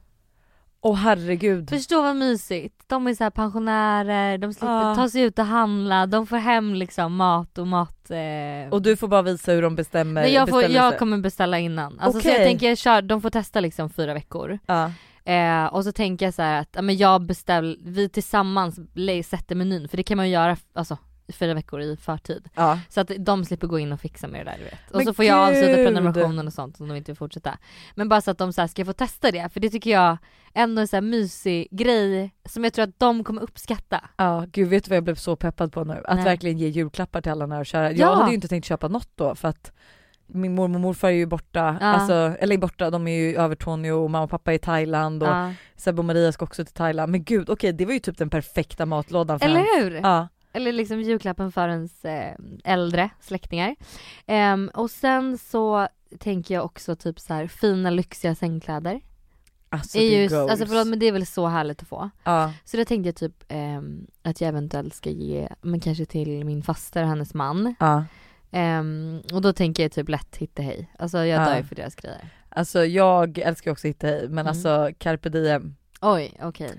Åh 0.84 0.94
herregud. 0.96 1.70
Förstå 1.70 2.02
vad 2.02 2.16
mysigt. 2.16 2.82
De 2.87 3.06
är 3.06 3.14
så 3.14 3.31
pensionärer, 3.31 4.38
de 4.38 4.52
slipper 4.54 4.88
Ja. 4.88 4.94
ta 4.94 5.08
sig 5.08 5.22
ut 5.22 5.38
och 5.38 5.44
handla, 5.46 6.06
de 6.06 6.26
får 6.26 6.37
hem 6.37 6.75
liksom 6.75 7.16
mat 7.16 7.58
och 7.58 7.66
mat... 7.66 8.10
Eh... 8.10 8.70
Och 8.70 8.82
du 8.82 8.96
får 8.96 9.08
bara 9.08 9.22
visa 9.22 9.52
hur 9.52 9.62
de 9.62 9.76
bestämmer 9.76 10.22
Nej, 10.22 10.32
jag, 10.32 10.49
får, 10.49 10.62
jag 10.62 10.99
kommer 10.99 11.19
beställa 11.19 11.58
innan. 11.58 11.99
Alltså, 11.99 12.20
Så 12.20 12.28
Okej. 12.28 12.38
jag 12.40 12.46
tänker, 12.49 12.75
kör, 12.76 13.02
de 13.02 13.22
får 13.22 13.31
testa 13.31 13.60
liksom 13.60 13.90
fyra 13.90 14.14
veckor. 14.14 14.58
Ja. 14.66 14.93
Eh, 15.24 15.64
och 15.66 15.84
så 15.84 15.92
tänker 15.92 16.26
jag 16.26 16.34
så 16.34 16.42
här 16.42 16.60
att 16.60 16.69
ja, 16.72 16.82
men 16.82 16.96
jag 16.96 17.22
beställer, 17.26 17.76
vi 17.84 18.08
tillsammans 18.08 18.80
sätter 19.24 19.54
menyn 19.54 19.88
för 19.88 19.96
det 19.96 20.02
kan 20.02 20.16
man 20.16 20.26
ju 20.26 20.32
göra 20.32 20.56
alltså, 20.74 20.98
fyra 21.28 21.54
veckor 21.54 21.80
i 21.80 21.96
förtid. 21.96 22.48
ja. 22.54 22.80
Så 22.88 23.00
att 23.00 23.10
de 23.19 23.44
slipper 23.44 23.66
gå 23.66 23.78
in 23.78 23.92
och 23.92 24.00
fixa 24.00 24.28
med 24.28 24.46
det 24.46 24.50
där 24.50 24.58
du 24.58 24.64
vet. 24.64 24.90
Och 24.90 24.96
Men 24.96 25.06
så 25.06 25.14
får 25.14 25.24
jag 25.24 25.38
avsluta 25.48 25.74
prenumerationen 25.74 26.46
och 26.46 26.52
sånt 26.52 26.80
om 26.80 26.88
de 26.88 26.96
inte 26.96 27.12
vill 27.12 27.16
fortsätta. 27.16 27.58
Men 27.94 28.08
bara 28.08 28.20
så 28.20 28.30
att 28.30 28.38
de 28.38 28.52
så 28.52 28.69
ska 28.69 28.84
få 28.84 28.92
testa 28.92 29.30
det 29.30 29.52
för 29.52 29.60
det 29.60 29.70
tycker 29.70 29.90
jag 29.90 30.16
ändå 30.54 30.80
är 30.80 30.82
en 30.82 30.88
så 30.88 30.96
här 30.96 31.00
mysig 31.00 31.68
grej 31.70 32.34
som 32.48 32.64
jag 32.64 32.72
tror 32.72 32.82
att 32.82 32.98
de 32.98 33.25
kommer 33.25 33.42
uppskatta. 33.42 34.00
Ja, 34.16 34.44
gud 34.52 34.68
vet 34.68 34.84
du 34.84 34.88
vad 34.88 34.96
jag 34.96 35.04
blev 35.04 35.14
så 35.14 35.36
peppad 35.36 35.72
på 35.72 35.84
nu? 35.84 36.02
Att 36.04 36.16
Nej. 36.16 36.25
verkligen 36.25 36.58
ge 36.58 36.68
julklappar 36.68 37.20
till 37.20 37.32
alla 37.32 37.46
nära 37.46 37.60
och 37.60 37.66
kära. 37.66 37.92
Jag 37.92 37.98
Ja. 37.98 38.14
hade 38.14 38.28
ju 38.30 38.34
inte 38.34 38.48
tänkt 38.48 38.64
köpa 38.64 38.88
något 38.88 39.08
då 39.14 39.34
för 39.34 39.48
att 39.48 39.72
min 40.34 40.55
mormor 40.55 40.75
och 40.76 40.81
morfar 40.81 41.08
är 41.08 41.12
ju 41.12 41.26
borta, 41.26 41.79
Ja. 41.81 41.87
alltså, 41.87 42.12
eller 42.12 42.55
är 42.55 42.58
borta, 42.58 42.90
de 42.90 43.08
är 43.08 43.17
ju 43.17 43.31
i 43.31 43.37
Övertorneå 43.37 44.05
och 44.05 44.11
mamma 44.11 44.25
och 44.25 44.31
pappa 44.31 44.52
är 44.52 44.56
i 44.56 44.58
Thailand 44.58 45.23
och 45.23 45.29
Ja. 45.29 45.52
Sebbe 45.76 45.99
och 45.99 46.05
Maria 46.05 46.32
ska 46.32 46.44
också 46.44 46.64
till 46.64 46.75
Thailand. 46.75 47.12
Men 47.12 47.25
gud 47.25 47.50
okej 47.50 47.73
det 47.73 47.87
var 47.87 47.93
ju 47.93 47.99
typ 47.99 48.19
den 48.19 48.31
perfekta 48.31 48.87
matlådan 48.87 49.38
för 49.40 49.46
Eller 49.46 49.81
hur? 49.81 49.90
Ja. 50.02 50.29
Eller 50.52 50.73
liksom 50.73 51.00
julklappen 51.00 51.52
för 51.52 51.69
ens 51.69 52.05
eh, 52.05 52.34
äldre 52.64 53.11
släktingar. 53.20 53.76
Ehm, 54.26 54.70
och 54.75 54.90
sen 54.90 55.38
så 55.38 55.88
tänker 56.19 56.55
jag 56.55 56.64
också 56.64 56.96
typ 56.96 57.20
så 57.20 57.35
här 57.35 57.46
fina 57.46 57.90
lyxiga 57.90 58.35
sängkläder. 58.35 59.00
Alltså 59.69 59.99
är 59.99 60.20
ju, 60.20 60.28
goes. 60.28 60.50
alltså 60.50 60.67
förlåt 60.67 60.87
men 60.87 60.99
det 60.99 61.06
är 61.06 61.12
väl 61.12 61.26
så 61.26 61.46
härligt 61.46 61.82
att 61.82 61.88
få. 61.88 62.11
Ja. 62.25 62.52
Så 62.64 62.76
då 62.76 62.85
tänkte 62.85 63.08
jag 63.08 63.17
typ 63.17 63.44
ehm, 63.49 64.06
att 64.23 64.40
jag 64.40 64.49
eventuellt 64.49 64.94
ska 64.94 65.11
ge, 65.11 65.49
men 65.61 65.81
kanske 65.81 66.05
till 66.05 66.44
min 66.44 66.62
faster 66.62 67.02
och 67.02 67.08
hennes 67.08 67.35
man. 67.35 67.75
Ja. 67.81 68.05
Ehm, 68.52 69.22
och 69.32 69.43
då 69.43 69.52
tänker 69.52 69.82
jag 69.82 69.93
typ 69.93 70.08
lätt 70.08 70.37
hitta 70.37 70.62
hej. 70.62 70.90
Alltså 70.99 71.19
jag 71.19 71.43
Ja. 71.43 71.49
dör 71.50 71.56
ju 71.56 71.64
för 71.64 71.75
deras 71.75 71.94
grejer. 71.94 72.28
Alltså 72.49 72.84
jag 72.84 73.38
älskar 73.38 73.70
också 73.70 73.87
Hitta 73.87 74.06
Hej 74.06 74.20
men 74.22 74.38
Mm. 74.38 74.46
alltså 74.46 74.90
carpe 74.99 75.28
diem. 75.28 75.76
Oj, 76.00 76.37
okej. 76.43 76.70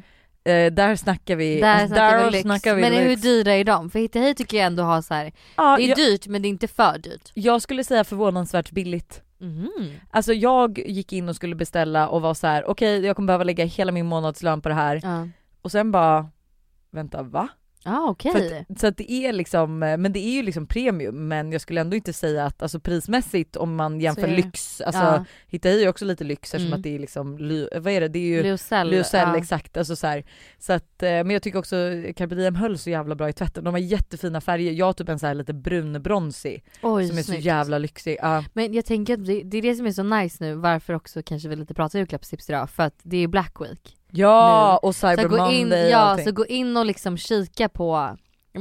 Eh, 0.45 0.73
där 0.73 0.95
snackar 0.95 1.35
vi, 1.35 1.59
Där 1.61 1.73
alltså, 1.73 1.87
snackar 1.87 2.17
vi 2.17 2.23
där 2.23 2.31
lyx. 2.31 2.41
snackar 2.41 2.75
vi 2.75 2.81
men 2.81 2.93
hur 2.93 3.09
lyx. 3.09 3.21
dyra 3.21 3.53
är 3.53 3.63
de? 3.63 3.89
För 3.89 3.99
hitta 3.99 4.19
hej 4.19 4.35
tycker 4.35 4.57
jag 4.57 4.65
ändå 4.65 4.83
har 4.83 5.01
så 5.01 5.13
här. 5.13 5.31
Ja, 5.57 5.77
det 5.77 5.83
är 5.83 5.87
jag, 5.87 5.97
dyrt 5.97 6.27
men 6.27 6.41
det 6.41 6.47
är 6.47 6.49
inte 6.49 6.67
för 6.67 6.97
dyrt. 6.97 7.31
jag 7.33 7.61
skulle 7.61 7.83
säga 7.83 8.03
förvånansvärt 8.03 8.71
billigt. 8.71 9.21
Mhm. 9.37 9.71
Alltså 10.11 10.33
jag 10.33 10.79
gick 10.79 11.13
in 11.13 11.29
och 11.29 11.35
skulle 11.35 11.55
beställa 11.55 12.07
och 12.07 12.21
var 12.21 12.33
så 12.33 12.47
här: 12.47 12.69
okej 12.69 13.05
jag 13.05 13.15
kommer 13.15 13.27
behöva 13.27 13.43
lägga 13.43 13.65
hela 13.65 13.91
min 13.91 14.05
månadslön 14.05 14.61
på 14.61 14.69
det 14.69 14.75
här 14.75 14.99
Ja, 15.03 15.27
och 15.61 15.71
sen 15.71 15.91
bara 15.91 16.29
vänta 16.91 17.23
va? 17.23 17.47
Ah. 17.85 18.15
För 18.19 18.29
att, 18.69 18.79
så 18.79 18.87
att 18.87 18.97
det 18.97 19.11
är 19.11 19.33
liksom, 19.33 19.83
eh, 19.83 19.97
men 19.97 20.13
det 20.13 20.19
är 20.19 20.33
ju 20.33 20.43
liksom 20.43 20.67
premium 20.67 21.27
men 21.27 21.51
jag 21.51 21.61
skulle 21.61 21.81
ändå 21.81 21.95
inte 21.95 22.13
säga 22.13 22.45
att 22.45 22.61
alltså 22.61 22.79
prismässigt 22.79 23.55
om 23.55 23.75
man 23.75 23.99
jämför 23.99 24.27
är 24.27 24.35
lyx, 24.35 24.81
alltså 24.81 25.01
ja. 25.01 25.25
Hitta 25.47 25.69
Hej 25.69 25.83
är 25.83 25.89
också 25.89 26.05
lite 26.05 26.23
lyx 26.23 26.53
eftersom 26.53 26.67
Mm. 26.67 26.79
att 26.79 26.83
det 26.83 26.95
är 26.95 26.99
liksom, 26.99 27.37
vad 27.75 27.93
är 27.93 28.01
det? 28.01 28.07
Det 28.07 28.19
är 28.19 28.23
ju 28.23 28.43
Lyocell. 28.43 28.89
Lyocell 28.89 29.29
ja. 29.29 29.37
exakt, 29.37 29.77
alltså 29.77 29.95
så, 29.95 30.07
här. 30.07 30.23
så 30.59 30.73
att, 30.73 31.03
eh, 31.03 31.09
men 31.09 31.29
jag 31.29 31.41
tycker 31.43 31.59
också 31.59 31.75
Carpe 32.15 32.35
Diem 32.35 32.55
höll 32.55 32.77
så 32.77 32.89
jävla 32.89 33.15
bra 33.15 33.29
i 33.29 33.33
tvätten, 33.33 33.63
de 33.63 33.73
har 33.73 33.79
jättefina 33.79 34.41
färger, 34.41 34.71
jag 34.71 34.85
har 34.85 34.93
typ 34.93 35.09
en 35.09 35.19
så 35.19 35.27
här 35.27 35.33
lite 35.33 35.53
brunbronsig 35.53 36.63
Oj, 36.81 37.07
som 37.07 37.17
är 37.17 37.21
så 37.21 37.25
snyggt. 37.31 37.45
jävla 37.45 37.77
lyxig. 37.77 38.17
Ja. 38.21 38.43
Men 38.53 38.73
jag 38.73 38.85
tänker 38.85 39.13
att 39.13 39.25
det, 39.25 39.41
det 39.43 39.57
är 39.57 39.61
det 39.61 39.75
som 39.75 39.85
är 39.85 39.91
så 39.91 40.03
nice 40.03 40.43
nu, 40.43 40.55
varför 40.55 40.93
också 40.93 41.23
kanske 41.23 41.49
vi 41.49 41.55
lite 41.55 41.73
pratar 41.73 41.99
julklappstips 41.99 42.49
idag, 42.49 42.69
för 42.69 42.83
att 42.83 42.99
det 43.03 43.17
är 43.17 43.27
Black 43.27 43.61
Week. 43.61 43.97
Ja 44.15 44.77
och 44.77 44.95
Så 44.95 45.09
Cyber 45.09 45.51
in, 45.51 45.67
Monday 45.67 45.85
och 45.85 45.91
ja, 45.91 45.97
allting. 45.97 46.25
så 46.25 46.31
gå 46.31 46.45
in 46.45 46.77
och 46.77 46.85
liksom 46.85 47.17
kika 47.17 47.69
på 47.69 48.17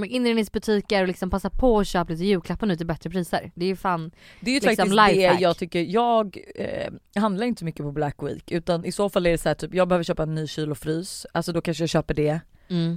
inredningsbutiker 0.06 1.02
och 1.02 1.08
liksom 1.08 1.30
passa 1.30 1.50
på 1.50 1.78
att 1.78 1.86
köpa 1.86 2.12
lite 2.12 2.24
julklappar 2.24 2.66
nu 2.66 2.76
till 2.76 2.86
bättre 2.86 3.10
priser. 3.10 3.52
Det 3.54 3.64
är 3.64 3.68
ju 3.68 3.76
fan, 3.76 4.10
Det 4.40 4.50
är 4.50 4.54
ju 4.54 4.60
liksom 4.60 4.96
faktiskt 4.96 5.36
det 5.36 5.40
jag 5.40 5.56
tycker, 5.56 5.80
jag 5.80 6.38
eh, 6.54 6.92
handlar 7.20 7.46
inte 7.46 7.58
så 7.58 7.64
mycket 7.64 7.82
på 7.86 7.92
Black 7.92 8.22
Week 8.22 8.52
utan 8.52 8.84
i 8.84 8.92
så 8.92 9.10
fall 9.10 9.26
är 9.26 9.30
det 9.30 9.38
så 9.38 9.48
här, 9.48 9.54
typ 9.54 9.74
jag 9.74 9.88
behöver 9.88 10.04
köpa 10.04 10.22
en 10.22 10.34
ny 10.34 10.46
kyl 10.46 10.70
och 10.70 10.78
frys, 10.78 11.26
alltså 11.32 11.52
då 11.52 11.60
kanske 11.60 11.82
jag 11.82 11.88
köper 11.90 12.14
det. 12.14 12.40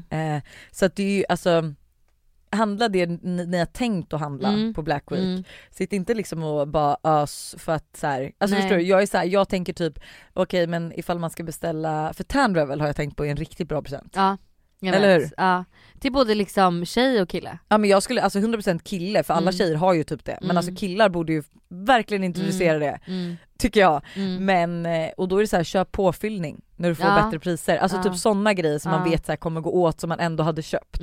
Eh, 0.10 0.44
så 0.72 0.86
att 0.86 0.96
det 0.96 1.04
är 1.04 1.18
ju 1.18 1.24
alltså 1.30 1.74
handla 2.56 2.90
det 2.90 3.06
ni, 3.06 3.46
ni 3.46 3.58
har 3.58 3.66
tänkt 3.66 4.14
att 4.14 4.20
handla 4.20 4.50
Mm. 4.50 4.74
på 4.74 4.82
Black 4.82 5.04
Week. 5.12 5.24
Mm. 5.24 5.44
Sitt 5.72 5.94
inte 5.94 6.14
liksom 6.14 6.44
och 6.44 6.68
bara 6.68 6.98
ös 7.04 7.56
för 7.58 7.72
att 7.72 7.98
så 7.98 8.08
här, 8.08 8.32
alltså 8.38 8.56
Nej. 8.56 8.62
förstår 8.62 8.78
du, 8.78 8.84
jag 8.84 9.02
är 9.02 9.06
så 9.06 9.18
här, 9.18 9.26
jag 9.26 9.50
tänker 9.50 9.74
typ 9.74 10.00
okej 10.34 10.68
men 10.68 11.00
ifall 11.00 11.20
man 11.20 11.30
ska 11.30 11.44
beställa, 11.44 12.14
för 12.14 12.24
Tan 12.24 12.56
Revel 12.56 12.80
har 12.82 12.88
jag 12.88 12.96
tänkt 12.96 13.18
på 13.18 13.26
är 13.26 13.30
en 13.32 13.38
riktigt 13.38 13.68
bra 13.70 13.82
present. 13.82 14.14
Ja, 14.16 14.38
Jag 14.80 14.96
Eller 14.96 15.08
vet. 15.20 15.24
hur? 15.24 15.32
Ja. 15.38 15.64
Till 16.00 16.12
både 16.12 16.36
liksom 16.36 16.86
tjej 16.86 17.22
och 17.22 17.30
kille. 17.30 17.58
Ja 17.68 17.78
men 17.78 17.90
jag 17.90 18.04
skulle, 18.04 18.22
alltså 18.22 18.40
100% 18.40 18.84
kille 18.84 19.24
för 19.24 19.34
alla 19.34 19.42
Mm. 19.42 19.54
tjejer 19.54 19.76
har 19.76 19.94
ju 19.94 20.04
typ 20.04 20.26
det. 20.26 20.38
Men 20.42 20.50
Mm. 20.50 20.58
alltså 20.58 20.76
killar 20.76 21.10
borde 21.10 21.34
ju 21.34 21.44
verkligen 21.70 22.24
introducera 22.24 22.80
det. 22.80 23.00
Mm. 23.08 23.36
Tycker 23.58 23.80
jag. 23.80 24.02
Mm. 24.16 24.46
Men, 24.46 24.86
eh, 24.86 25.10
och 25.18 25.28
då 25.28 25.38
är 25.38 25.42
det 25.42 25.48
så 25.48 25.56
här, 25.58 25.64
köp 25.64 25.92
påfyllning 25.92 26.62
när 26.76 26.90
du 26.90 26.96
får 26.96 27.06
Ja. 27.06 27.24
bättre 27.24 27.40
priser. 27.40 27.78
Alltså 27.78 27.98
Ja. 27.98 28.04
typ 28.04 28.16
sådana 28.16 28.54
grejer 28.54 28.80
som 28.80 28.92
man 28.92 29.06
Ja. 29.06 29.12
vet 29.12 29.26
så 29.26 29.32
här, 29.32 29.38
kommer 29.38 29.62
gå 29.62 29.70
åt 29.72 30.00
som 30.00 30.08
man 30.10 30.20
ändå 30.20 30.44
hade 30.44 30.62
köpt. 30.62 31.00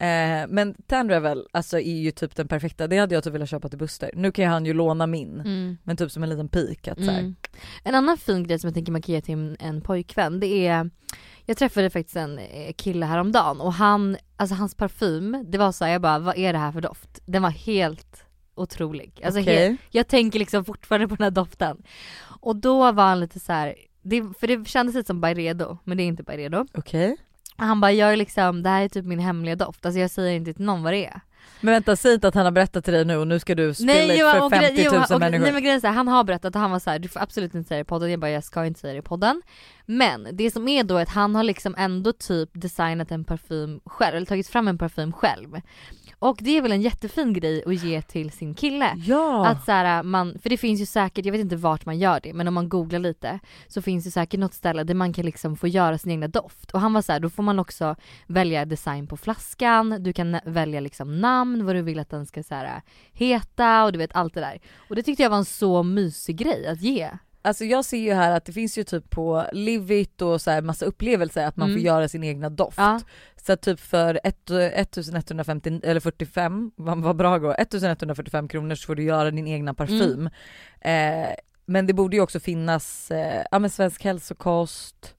Eh, 0.00 0.46
men 0.48 0.74
Tanrevel 0.86 1.46
alltså 1.52 1.78
är 1.80 1.98
ju 1.98 2.10
typ 2.10 2.36
den 2.36 2.48
perfekta, 2.48 2.86
det 2.86 2.98
hade 2.98 3.14
jag 3.14 3.24
typ 3.24 3.34
velat 3.34 3.48
köpa 3.50 3.68
till 3.68 3.78
Buster. 3.78 4.10
Nu 4.14 4.32
kan 4.32 4.44
ju 4.44 4.48
han 4.50 4.66
ju 4.66 4.74
låna 4.74 5.06
min, 5.06 5.40
Mm. 5.40 5.78
men 5.82 5.96
typ 5.96 6.10
som 6.12 6.22
en 6.22 6.28
liten 6.28 6.48
pik 6.48 6.88
att 6.88 6.98
så 7.04 7.10
här, 7.10 7.18
Mm. 7.20 7.34
En 7.84 7.94
annan 7.94 8.16
fin 8.18 8.46
grej 8.46 8.58
som 8.58 8.68
jag 8.68 8.74
tänker 8.74 8.92
man 8.92 9.02
kan 9.02 9.14
ge 9.14 9.20
till 9.20 9.56
en, 9.60 9.80
pojkvän 9.80 10.40
det 10.40 10.66
är 10.66 10.90
Jag 11.46 11.56
träffade 11.56 11.90
faktiskt 11.90 12.16
en 12.16 12.38
eh, 12.38 12.72
kille 12.76 13.06
häromdagen 13.06 13.60
och 13.60 13.72
han, 13.72 14.16
alltså 14.36 14.54
hans 14.54 14.74
parfym, 14.74 15.44
det 15.48 15.58
var 15.58 15.72
så 15.72 15.84
här, 15.84 15.92
jag 15.92 16.02
bara 16.02 16.18
vad 16.18 16.36
är 16.38 16.52
det 16.52 16.58
här 16.58 16.72
för 16.72 16.80
doft? 16.80 17.20
Den 17.26 17.42
var 17.42 17.50
helt 17.50 18.24
otrolig. 18.54 19.20
Alltså 19.24 19.40
okej. 19.40 19.68
helt, 19.68 19.80
jag 19.90 20.08
tänker 20.08 20.38
liksom 20.38 20.64
fortfarande 20.64 21.08
på 21.08 21.14
den 21.16 21.24
här 21.24 21.30
doften. 21.30 21.82
Och 22.40 22.56
då 22.56 22.92
var 22.92 23.04
han 23.04 23.20
lite 23.20 23.40
så 23.40 23.52
här, 23.52 23.74
det, 24.02 24.22
för 24.40 24.46
det 24.46 24.68
kändes 24.68 24.94
lite 24.94 25.06
som 25.06 25.20
Byredo, 25.20 25.78
men 25.84 25.96
det 25.96 26.02
är 26.02 26.06
inte 26.06 26.22
Byredo. 26.22 26.66
Okej. 26.74 27.16
Han 27.58 27.80
bara, 27.80 27.92
jag 27.92 28.12
är 28.12 28.16
liksom, 28.16 28.62
det 28.62 28.68
här 28.70 28.82
är 28.82 28.88
typ 28.88 29.04
min 29.04 29.18
hemliga 29.18 29.56
doft, 29.56 29.86
alltså 29.86 30.00
jag 30.00 30.10
säger 30.10 30.36
inte 30.36 30.54
till 30.54 30.64
någon 30.64 30.82
vad 30.82 30.92
det 30.92 31.06
är. 31.06 31.20
Men 31.60 31.74
vänta, 31.74 31.96
säg 31.96 32.14
inte 32.14 32.28
att 32.28 32.34
han 32.34 32.44
har 32.44 32.52
berättat 32.52 32.84
till 32.84 32.94
dig 32.94 33.04
nu 33.04 33.16
och 33.16 33.26
nu 33.26 33.38
ska 33.38 33.54
du 33.54 33.74
spilla 33.74 33.92
Nej, 33.92 34.16
jo, 34.20 34.30
för 34.30 34.44
och 34.44 34.50
50 34.50 34.66
gre- 34.66 34.90
000 34.92 35.04
jo, 35.08 35.14
och, 35.14 35.20
människor. 35.20 35.42
Nej 35.44 35.52
men 35.52 35.62
grejen 35.62 35.76
är 35.76 35.80
så 35.80 35.86
här, 35.86 35.94
han 35.94 36.08
har 36.08 36.24
berättat 36.24 36.54
och 36.54 36.60
han 36.60 36.70
var 36.70 36.78
så 36.78 36.90
här, 36.90 36.98
du 36.98 37.08
får 37.08 37.20
absolut 37.20 37.54
inte 37.54 37.68
säga 37.68 37.78
det 37.78 37.82
i 37.82 37.84
podden. 37.84 38.10
Jag 38.10 38.20
bara, 38.20 38.30
jag 38.30 38.44
ska 38.44 38.66
inte 38.66 38.80
säga 38.80 38.92
det 38.92 38.98
i 38.98 39.02
podden. 39.02 39.42
Men 39.90 40.28
det 40.32 40.50
som 40.50 40.68
är 40.68 40.84
då 40.84 40.96
är 40.96 41.02
att 41.02 41.08
han 41.08 41.34
har 41.34 41.42
liksom 41.42 41.74
ändå 41.78 42.12
typ 42.12 42.50
designat 42.52 43.10
en 43.10 43.24
parfym 43.24 43.80
själv, 43.84 44.16
eller 44.16 44.26
tagit 44.26 44.48
fram 44.48 44.68
en 44.68 44.78
parfym 44.78 45.12
själv. 45.12 45.60
Och 46.18 46.38
det 46.40 46.56
är 46.56 46.62
väl 46.62 46.72
en 46.72 46.82
jättefin 46.82 47.32
grej 47.32 47.62
att 47.66 47.84
ge 47.84 48.02
till 48.02 48.30
sin 48.30 48.54
kille. 48.54 48.92
Ja! 48.96 49.46
Att 49.46 49.64
så 49.64 49.72
här, 49.72 50.02
man, 50.02 50.38
för 50.38 50.50
det 50.50 50.56
finns 50.56 50.80
ju 50.80 50.86
säkert, 50.86 51.24
jag 51.24 51.32
vet 51.32 51.40
inte 51.40 51.56
vart 51.56 51.86
man 51.86 51.98
gör 51.98 52.20
det, 52.22 52.32
men 52.32 52.48
om 52.48 52.54
man 52.54 52.68
googlar 52.68 52.98
lite 52.98 53.38
så 53.68 53.82
finns 53.82 54.04
det 54.04 54.10
säkert 54.10 54.40
något 54.40 54.54
ställe 54.54 54.84
där 54.84 54.94
man 54.94 55.12
kan 55.12 55.24
liksom 55.24 55.56
få 55.56 55.68
göra 55.68 55.98
sin 55.98 56.12
egna 56.12 56.28
doft. 56.28 56.70
Och 56.70 56.80
han 56.80 56.92
var 56.92 57.02
så 57.02 57.12
här, 57.12 57.20
då 57.20 57.30
får 57.30 57.42
man 57.42 57.58
också 57.58 57.96
välja 58.26 58.64
design 58.64 59.06
på 59.06 59.16
flaskan, 59.16 60.02
du 60.02 60.12
kan 60.12 60.40
välja 60.44 60.80
liksom 60.80 61.20
namn, 61.20 61.66
vad 61.66 61.74
du 61.74 61.82
vill 61.82 61.98
att 61.98 62.10
den 62.10 62.26
ska 62.26 62.42
så 62.42 62.54
här, 62.54 62.82
heta 63.12 63.84
och 63.84 63.92
du 63.92 63.98
vet 63.98 64.14
allt 64.16 64.34
det 64.34 64.40
där. 64.40 64.60
Och 64.88 64.96
det 64.96 65.02
tyckte 65.02 65.22
jag 65.22 65.30
var 65.30 65.38
en 65.38 65.44
så 65.44 65.82
mysig 65.82 66.36
grej 66.36 66.66
att 66.66 66.80
ge. 66.80 67.10
Alltså 67.48 67.64
jag 67.64 67.84
ser 67.84 67.98
ju 67.98 68.12
här 68.12 68.36
att 68.36 68.44
det 68.44 68.52
finns 68.52 68.78
ju 68.78 68.84
typ 68.84 69.10
på 69.10 69.44
Livit 69.52 70.22
och 70.22 70.40
så 70.40 70.50
här 70.50 70.62
massa 70.62 70.86
upplevelser 70.86 71.46
att 71.46 71.56
man 71.56 71.68
Mm. 71.68 71.80
får 71.80 71.86
göra 71.86 72.08
sin 72.08 72.24
egna 72.24 72.50
doft. 72.50 72.78
Ja. 72.78 73.00
Så 73.46 73.52
att 73.52 73.62
typ 73.62 73.80
för 73.80 74.20
ett- 74.24 74.50
1150 74.50 75.80
eller 75.84 76.00
45, 76.00 76.70
vad 76.76 76.98
vad 77.02 77.16
bra 77.16 77.38
går, 77.38 77.54
1145 77.58 78.48
kronor 78.48 78.74
så 78.74 78.86
får 78.86 78.94
du 78.94 79.02
göra 79.02 79.30
din 79.30 79.46
egna 79.48 79.74
parfym. 79.74 80.28
Mm. 80.80 81.24
Eh, 81.24 81.34
men 81.66 81.86
det 81.86 81.92
borde 81.92 82.16
ju 82.16 82.22
också 82.22 82.40
finnas, 82.40 83.10
eh, 83.10 83.42
ja 83.50 83.58
men 83.58 83.70
svensk 83.70 84.04
hälsokost. 84.04 85.14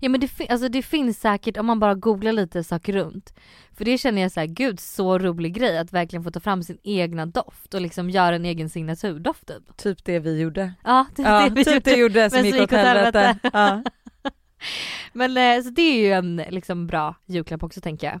Ja 0.00 0.08
men 0.08 0.20
det, 0.20 0.30
alltså 0.48 0.68
det 0.68 0.82
finns 0.82 1.20
säkert 1.20 1.56
om 1.56 1.66
man 1.66 1.80
bara 1.80 1.94
googlar 1.94 2.32
lite 2.32 2.64
saker 2.64 2.92
runt. 2.92 3.34
För 3.76 3.84
det 3.84 3.98
känner 3.98 4.22
jag 4.22 4.32
så 4.32 4.40
här, 4.40 4.46
gud 4.46 4.80
så 4.80 5.18
rolig 5.18 5.54
grej 5.54 5.78
att 5.78 5.92
verkligen 5.92 6.24
få 6.24 6.30
ta 6.30 6.40
fram 6.40 6.62
sin 6.62 6.78
egna 6.82 7.26
doft 7.26 7.74
och 7.74 7.80
liksom 7.80 8.10
göra 8.10 8.36
en 8.36 8.44
egen 8.44 8.70
signaturdoft 8.70 9.46
typ. 9.46 9.76
Typ 9.76 10.04
det 10.04 10.18
vi 10.18 10.40
gjorde. 10.40 10.72
Ja, 10.84 11.06
det, 11.16 11.22
Ja, 11.22 11.40
det 11.48 11.50
vi 11.54 11.64
typ 11.64 11.84
det 11.84 11.90
gjorde. 11.90 12.00
gjorde 12.00 12.30
som 12.30 12.42
men 12.42 12.50
gick 12.50 12.62
åt 12.62 12.70
helvete. 12.70 13.38
Ja. 13.52 13.82
Men 15.12 15.36
eh, 15.36 15.62
så 15.62 15.70
det 15.70 15.82
är 15.82 15.98
ju 15.98 16.12
en 16.12 16.36
liksom 16.36 16.86
bra 16.86 17.14
julklapp 17.26 17.62
också 17.62 17.80
tänker 17.80 18.06
jag. 18.06 18.20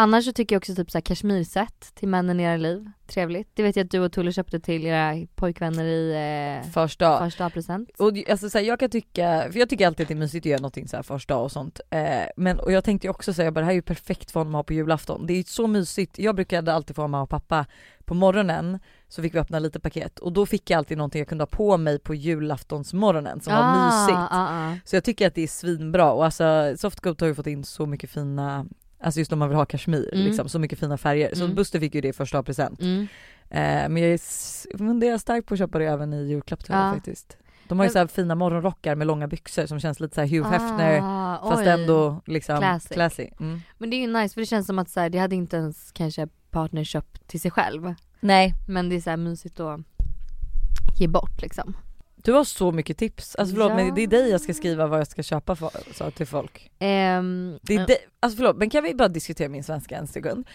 Annars 0.00 0.24
så 0.24 0.32
tycker 0.32 0.54
jag 0.54 0.60
också 0.60 0.74
typ 0.74 0.90
såhär 0.90 1.02
kashmirset 1.02 1.94
till 1.94 2.08
männen 2.08 2.40
i 2.40 2.42
era 2.42 2.56
liv. 2.56 2.90
Trevligt. 3.06 3.48
Det 3.54 3.62
vet 3.62 3.76
jag 3.76 3.84
att 3.84 3.90
du 3.90 3.98
och 3.98 4.12
Tulle 4.12 4.32
köpte 4.32 4.60
till 4.60 4.86
era 4.86 5.26
pojkvänner 5.34 5.84
i 5.84 6.12
eh, 6.64 6.70
Första. 6.70 7.18
första 7.18 7.50
present. 7.50 7.90
Och 7.98 8.12
alltså, 8.30 8.50
så 8.50 8.58
här, 8.58 8.64
jag 8.64 8.80
kan 8.80 8.90
tycka, 8.90 9.48
för 9.52 9.58
jag 9.58 9.68
tycker 9.68 9.86
alltid 9.86 10.04
att 10.04 10.08
det 10.08 10.14
är 10.14 10.16
mysigt 10.16 10.46
att 10.46 10.50
göra 10.50 10.60
någonting 10.60 10.88
så 10.88 10.96
här 10.96 11.02
första 11.02 11.36
och 11.36 11.52
sånt. 11.52 11.80
Eh, 11.90 12.00
men 12.36 12.60
och 12.60 12.72
jag 12.72 12.84
tänkte 12.84 13.08
också 13.08 13.32
säga 13.32 13.50
bara 13.50 13.60
det 13.60 13.64
här 13.64 13.72
är 13.72 13.76
ju 13.76 13.82
perfekt 13.82 14.30
för 14.30 14.40
honom 14.40 14.54
att 14.54 14.58
ha 14.58 14.62
på 14.64 14.72
julafton. 14.72 15.26
Det 15.26 15.32
är 15.32 15.36
ju 15.36 15.44
så 15.44 15.66
mysigt. 15.66 16.18
Jag 16.18 16.34
brukade 16.34 16.74
alltid 16.74 16.96
få 16.96 17.02
mamma 17.02 17.22
och 17.22 17.30
pappa 17.30 17.66
på 18.04 18.14
morgonen 18.14 18.78
så 19.08 19.22
fick 19.22 19.34
vi 19.34 19.38
öppna 19.38 19.58
lite 19.58 19.80
paket 19.80 20.18
och 20.18 20.32
då 20.32 20.46
fick 20.46 20.70
jag 20.70 20.78
alltid 20.78 20.98
någonting 20.98 21.18
jag 21.18 21.28
kunde 21.28 21.42
ha 21.42 21.46
på 21.46 21.76
mig 21.76 21.98
på 21.98 22.14
julaftonsmorgonen 22.14 23.40
som 23.40 23.52
var 23.54 23.86
mysigt. 23.86 24.18
Ah, 24.18 24.70
ah. 24.70 24.76
Så 24.84 24.96
jag 24.96 25.04
tycker 25.04 25.26
att 25.26 25.34
det 25.34 25.42
är 25.42 25.48
svinbra 25.48 26.12
och 26.12 26.24
alltså 26.24 26.74
Softgoat 26.76 27.20
har 27.20 27.28
ju 27.28 27.34
fått 27.34 27.46
in 27.46 27.64
så 27.64 27.86
mycket 27.86 28.10
fina 28.10 28.66
Alltså 29.00 29.20
just 29.20 29.32
om 29.32 29.38
man 29.38 29.48
vill 29.48 29.56
ha 29.58 29.64
kashmir, 29.64 30.10
Mm. 30.14 30.26
liksom, 30.26 30.48
så 30.48 30.58
mycket 30.58 30.78
fina 30.78 30.98
färger. 30.98 31.34
Så 31.34 31.44
Mm. 31.44 31.54
Buster 31.56 31.80
fick 31.80 31.94
ju 31.94 32.00
det 32.00 32.08
i 32.08 32.12
första 32.12 32.42
present. 32.42 32.80
Mm. 32.80 33.00
Eh, 33.50 33.88
men 33.88 33.96
jag 33.96 34.20
funderar 34.78 35.18
starkt 35.18 35.46
på 35.48 35.54
att 35.54 35.58
köpa 35.58 35.78
det 35.78 35.84
även 35.86 36.12
i 36.12 36.28
julklapp 36.28 36.64
till 36.64 36.74
Ja. 36.74 36.92
faktiskt. 36.94 37.36
De 37.68 37.78
har 37.78 37.84
ju 37.84 37.88
Men- 37.88 37.92
så 37.92 37.98
här 37.98 38.06
fina 38.06 38.34
morgonrockar 38.34 38.94
med 38.94 39.06
långa 39.06 39.28
byxor 39.28 39.66
som 39.66 39.80
känns 39.80 40.00
lite 40.00 40.14
så 40.14 40.20
här 40.20 40.28
Hugh 40.28 40.48
Hefner 40.50 41.00
Ah, 41.02 41.50
fast 41.50 41.62
oj. 41.62 41.68
ändå 41.68 42.22
liksom 42.26 42.58
Classic. 42.58 42.88
classy. 42.92 43.28
Mm. 43.40 43.60
Men 43.78 43.90
det 43.90 43.96
är 43.96 44.00
ju 44.00 44.06
nice 44.12 44.34
för 44.34 44.40
det 44.40 44.46
känns 44.46 44.66
som 44.66 44.78
att 44.78 44.88
så 44.90 45.00
här, 45.00 45.10
det 45.10 45.18
hade 45.18 45.36
inte 45.36 45.56
ens 45.56 45.92
kanske 45.92 46.28
partner 46.50 46.84
köpt 46.84 47.28
till 47.28 47.40
sig 47.40 47.50
själv. 47.50 47.94
Nej. 48.20 48.54
Men 48.68 48.88
det 48.88 48.96
är 48.96 49.00
så 49.00 49.10
här 49.10 49.16
mysigt 49.16 49.60
att 49.60 49.80
ge 50.98 51.08
bort 51.08 51.42
liksom. 51.42 51.76
Du 52.24 52.32
har 52.32 52.44
så 52.44 52.72
mycket 52.72 52.98
tips. 52.98 53.36
Alltså 53.36 53.54
förlåt 53.54 53.70
Ja. 53.70 53.76
men 53.76 53.94
det 53.94 54.02
är 54.02 54.06
dig 54.06 54.30
jag 54.30 54.40
ska 54.40 54.54
skriva 54.54 54.86
vad 54.86 55.00
jag 55.00 55.06
ska 55.06 55.22
köpa 55.22 55.56
för, 55.56 55.70
så 55.94 56.10
till 56.10 56.26
folk. 56.26 56.70
Ehm, 56.78 57.58
Det 57.62 57.74
är 57.74 57.86
dig, 57.86 57.98
alltså 58.20 58.36
förlåt 58.36 58.56
men 58.56 58.70
kan 58.70 58.84
vi 58.84 58.94
bara 58.94 59.08
diskutera 59.08 59.48
min 59.48 59.64
svenska 59.64 59.96
en 59.96 60.06
sekund? 60.06 60.46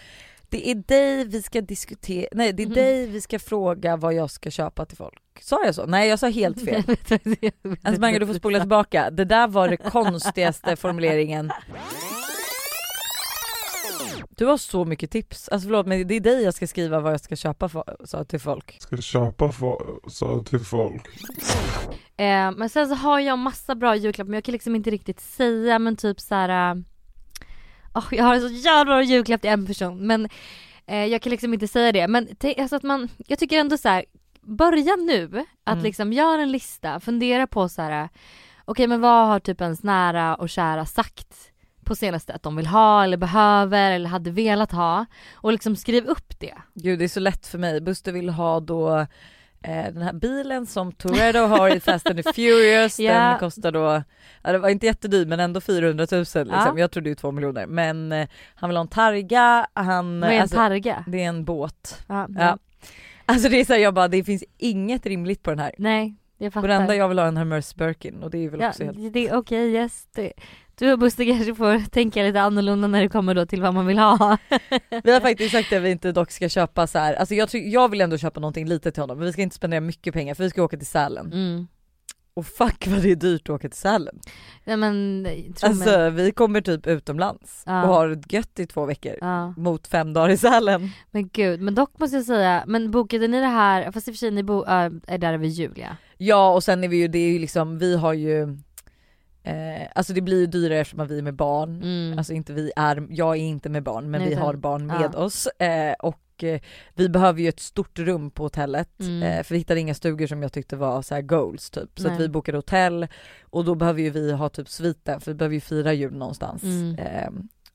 Det 0.48 0.70
är 0.70 0.74
dig 0.74 1.24
vi 1.24 1.42
ska 1.42 1.60
diskutera, 1.60 2.28
nej 2.32 2.52
det 2.52 2.62
är 2.62 2.66
Mhm. 2.66 2.74
dig 2.74 3.06
vi 3.06 3.20
ska 3.20 3.38
fråga 3.38 3.96
vad 3.96 4.14
jag 4.14 4.30
ska 4.30 4.50
köpa 4.50 4.84
till 4.84 4.96
folk. 4.96 5.22
Sa 5.40 5.64
jag 5.64 5.74
så? 5.74 5.86
Nej 5.86 6.08
jag 6.08 6.18
sa 6.18 6.28
helt 6.28 6.64
fel. 6.64 6.82
Alltså 7.82 8.00
Mange 8.00 8.18
du 8.18 8.26
får 8.26 8.34
spola 8.34 8.60
tillbaka, 8.60 9.10
det 9.10 9.24
där 9.24 9.48
var 9.48 9.68
det 9.68 9.76
konstigaste 9.76 10.76
formuleringen. 10.76 11.50
Du 14.30 14.46
har 14.46 14.56
så 14.56 14.84
mycket 14.84 15.10
tips, 15.10 15.48
alltså 15.48 15.66
förlåt 15.68 15.86
men 15.86 16.08
det 16.08 16.14
är 16.14 16.20
dig 16.20 16.42
jag 16.42 16.54
ska 16.54 16.66
skriva 16.66 17.00
vad 17.00 17.12
jag 17.12 17.20
ska 17.20 17.36
köpa 17.36 17.68
för, 17.68 17.96
så 18.04 18.24
till 18.24 18.40
folk. 18.40 18.76
ska 18.82 18.96
köpa 18.96 19.52
för, 19.52 20.08
så 20.10 20.42
till 20.42 20.60
folk. 20.60 21.06
Eh, 22.16 22.50
men 22.56 22.68
sen 22.68 22.88
så 22.88 22.94
har 22.94 23.20
jag 23.20 23.38
massa 23.38 23.74
bra 23.74 23.96
julklappar 23.96 24.28
men 24.28 24.34
jag 24.34 24.44
kan 24.44 24.52
liksom 24.52 24.76
inte 24.76 24.90
riktigt 24.90 25.20
säga 25.20 25.78
men 25.78 25.96
typ 25.96 26.20
så 26.20 26.34
här. 26.34 26.70
eh, 26.70 26.82
åh, 27.94 28.04
jag 28.10 28.24
har 28.24 28.34
en 28.34 28.40
så 28.40 28.48
jävla 28.48 28.84
bra 28.84 29.02
julklapp 29.02 29.40
till 29.40 29.50
en 29.50 29.66
person 29.66 30.06
men 30.06 30.28
eh, 30.86 31.04
jag 31.06 31.22
kan 31.22 31.30
liksom 31.30 31.54
inte 31.54 31.68
säga 31.68 31.92
det. 31.92 32.08
Men 32.08 32.28
alltså 32.58 32.76
att 32.76 32.82
man, 32.82 33.08
jag 33.26 33.38
tycker 33.38 33.58
ändå 33.60 33.76
så 33.78 33.88
här. 33.88 34.04
börja 34.42 34.96
nu 34.96 35.44
att 35.64 35.72
Mm. 35.72 35.84
liksom 35.84 36.12
göra 36.12 36.42
en 36.42 36.52
lista, 36.52 37.00
fundera 37.00 37.46
på 37.46 37.68
så 37.68 37.82
här. 37.82 38.08
okej 38.64 38.86
men 38.86 39.00
vad 39.00 39.26
har 39.28 39.40
typ 39.40 39.60
ens 39.60 39.82
nära 39.82 40.34
och 40.34 40.48
kära 40.48 40.86
sagt 40.86 41.52
på 41.86 41.94
senaste 41.96 42.32
att 42.34 42.42
de 42.42 42.56
vill 42.56 42.66
ha 42.66 43.04
eller 43.04 43.16
behöver 43.16 43.90
eller 43.90 44.08
hade 44.08 44.30
velat 44.30 44.72
ha 44.72 45.06
och 45.34 45.52
liksom 45.52 45.76
skriv 45.76 46.04
upp 46.06 46.40
det. 46.40 46.54
Gud 46.74 46.98
det 46.98 47.04
är 47.04 47.08
så 47.08 47.20
lätt 47.20 47.46
för 47.46 47.58
mig, 47.58 47.80
Buster 47.80 48.12
vill 48.12 48.28
ha 48.28 48.60
då 48.60 48.98
eh, 49.62 49.84
den 49.92 50.02
här 50.02 50.12
bilen 50.12 50.66
som 50.66 50.92
Toretto 50.92 51.38
har 51.38 51.76
i 51.76 51.80
Fast 51.80 52.10
and 52.10 52.24
the 52.24 52.32
Furious, 52.32 53.00
Ja. 53.00 53.12
den 53.12 53.38
kostar 53.38 53.72
då, 53.72 54.02
ja, 54.42 54.52
det 54.52 54.58
var 54.58 54.68
inte 54.68 54.86
jättedyr 54.86 55.26
men 55.26 55.40
ändå 55.40 55.60
400 55.60 56.06
000 56.12 56.18
liksom. 56.20 56.46
Ja. 56.50 56.72
jag 56.78 56.90
trodde 56.90 57.08
ju 57.08 57.14
2 57.14 57.32
miljoner 57.32 57.66
men 57.66 58.12
eh, 58.12 58.28
han 58.54 58.70
vill 58.70 58.76
ha 58.76 58.82
en 58.82 58.88
Targa, 58.88 59.66
han, 59.74 60.20
Vad 60.20 60.30
är 60.30 60.34
en 60.34 60.42
alltså, 60.42 60.56
targa? 60.56 61.04
det 61.06 61.22
är 61.24 61.28
en 61.28 61.44
båt. 61.44 62.04
Ja, 62.06 62.26
Ja. 62.38 62.58
Alltså 63.28 63.48
det 63.48 63.60
är 63.60 63.64
såhär 63.64 63.80
jag 63.80 63.94
bara, 63.94 64.08
det 64.08 64.24
finns 64.24 64.44
inget 64.58 65.06
rimligt 65.06 65.42
på 65.42 65.50
den 65.50 65.58
här. 65.58 65.72
Nej, 65.78 66.14
jag 66.38 66.46
Och 66.46 66.52
fattar. 66.52 66.68
det 66.68 66.74
enda 66.74 66.96
jag 66.96 67.08
vill 67.08 67.18
ha 67.18 67.24
är 67.24 67.28
en 67.28 67.36
Hermes 67.36 67.74
Birkin 67.76 68.22
och 68.22 68.30
det 68.30 68.38
är 68.44 68.48
väl 68.50 68.62
också 68.64 68.84
helt... 68.84 69.12
det 69.12 69.28
är 69.28 69.36
okej, 69.36 69.72
yes. 69.72 70.06
Det, 70.14 70.32
du 70.78 70.92
och 70.92 70.98
Buster 70.98 71.24
kanske 71.24 71.54
får 71.54 71.90
tänka 71.90 72.22
lite 72.22 72.40
annorlunda 72.40 72.88
när 72.88 73.00
det 73.02 73.08
kommer 73.08 73.34
då 73.34 73.46
till 73.46 73.62
vad 73.62 73.74
man 73.74 73.86
vill 73.86 73.98
ha. 73.98 74.38
Vi 75.04 75.12
har 75.12 75.20
faktiskt 75.20 75.52
sagt 75.52 75.72
att 75.72 75.82
vi 75.82 75.90
inte 75.90 76.12
dock 76.12 76.30
ska 76.30 76.48
köpa 76.48 76.86
så 76.86 76.98
här. 76.98 77.14
alltså 77.14 77.34
jag, 77.34 77.48
jag 77.54 77.90
vill 77.90 78.00
ändå 78.00 78.18
köpa 78.18 78.40
någonting 78.40 78.68
litet 78.68 78.94
till 78.94 79.02
honom 79.02 79.18
men 79.18 79.26
vi 79.26 79.32
ska 79.32 79.42
inte 79.42 79.56
spendera 79.56 79.80
mycket 79.80 80.14
pengar 80.14 80.34
för 80.34 80.44
vi 80.44 80.50
ska 80.50 80.62
åka 80.62 80.76
till 80.76 80.86
Sälen. 80.86 81.32
Mm. 81.32 81.66
Och 82.34 82.46
fuck 82.46 82.86
vad 82.86 83.02
det 83.02 83.10
är 83.10 83.16
dyrt 83.16 83.42
att 83.48 83.54
åka 83.54 83.68
till 83.68 83.78
Sälen. 83.78 84.18
Nej 84.64 84.76
men, 84.76 85.26
Alltså 85.62 85.90
mig. 85.90 86.10
vi 86.10 86.32
kommer 86.32 86.60
typ 86.60 86.86
utomlands 86.86 87.62
Ja. 87.66 87.82
och 87.82 87.88
har 87.88 88.08
det 88.08 88.32
gött 88.36 88.58
i 88.60 88.66
två 88.66 88.86
veckor. 88.86 89.14
Ja, 89.20 89.54
Mot 89.56 89.86
fem 89.86 90.12
dagar 90.12 90.28
i 90.28 90.36
Sälen. 90.36 90.90
men 91.10 91.28
gud, 91.28 91.60
men 91.60 91.74
dock 91.74 91.98
måste 91.98 92.16
jag 92.16 92.24
säga, 92.26 92.64
men 92.66 92.90
bokade 92.90 93.28
ni 93.28 93.40
det 93.40 93.46
här, 93.46 93.92
fast 93.92 94.08
i 94.08 94.10
och 94.10 94.14
för 94.14 94.18
sig 94.18 94.30
ni 94.30 94.42
bo, 94.42 94.64
äh, 94.64 94.90
är 95.06 95.18
där 95.18 95.34
över 95.34 95.46
jul 95.46 95.72
ja. 95.76 95.88
Ja 96.18 96.52
och 96.54 96.64
sen 96.64 96.84
är 96.84 96.88
vi 96.88 96.96
ju, 96.96 97.08
det 97.08 97.18
är 97.18 97.32
ju 97.32 97.38
liksom, 97.38 97.78
vi 97.78 97.96
har 97.96 98.12
ju 98.12 98.58
Eh, 99.46 99.88
alltså 99.94 100.12
det 100.12 100.20
blir 100.20 100.40
ju 100.40 100.46
dyrare 100.46 100.78
eftersom 100.80 101.06
vi 101.06 101.18
är 101.18 101.22
med 101.22 101.34
barn. 101.34 101.82
Mm. 101.82 102.18
Alltså 102.18 102.32
inte 102.32 102.52
vi 102.52 102.72
är, 102.76 103.06
jag 103.10 103.36
är 103.36 103.40
inte 103.40 103.68
med 103.68 103.82
barn 103.82 104.10
men 104.10 104.20
Nej, 104.20 104.28
vi 104.30 104.34
har 104.34 104.54
barn 104.54 104.86
med 104.86 105.10
ja. 105.14 105.18
oss. 105.18 105.46
Eh, 105.46 105.92
och 105.92 106.44
eh, 106.44 106.60
vi 106.94 107.08
behöver 107.08 107.40
ju 107.40 107.48
ett 107.48 107.60
stort 107.60 107.98
rum 107.98 108.30
på 108.30 108.42
hotellet 108.42 109.00
Mm. 109.00 109.22
eh, 109.22 109.42
för 109.42 109.54
vi 109.54 109.58
hittade 109.58 109.80
inga 109.80 109.94
stugor 109.94 110.26
som 110.26 110.42
jag 110.42 110.52
tyckte 110.52 110.76
var 110.76 111.02
så 111.02 111.20
goals 111.22 111.70
typ. 111.70 111.90
Så 112.00 112.08
att 112.08 112.20
vi 112.20 112.28
bokade 112.28 112.58
hotell 112.58 113.06
och 113.50 113.64
då 113.64 113.74
behöver 113.74 114.02
ju 114.02 114.10
vi 114.10 114.32
ha 114.32 114.48
typ 114.48 114.68
sviten 114.68 115.20
för 115.20 115.30
vi 115.30 115.34
behöver 115.34 115.54
ju 115.54 115.60
fira 115.60 115.92
jul 115.92 116.16
någonstans. 116.16 116.62
Mm. 116.62 116.94
Eh, 116.94 117.28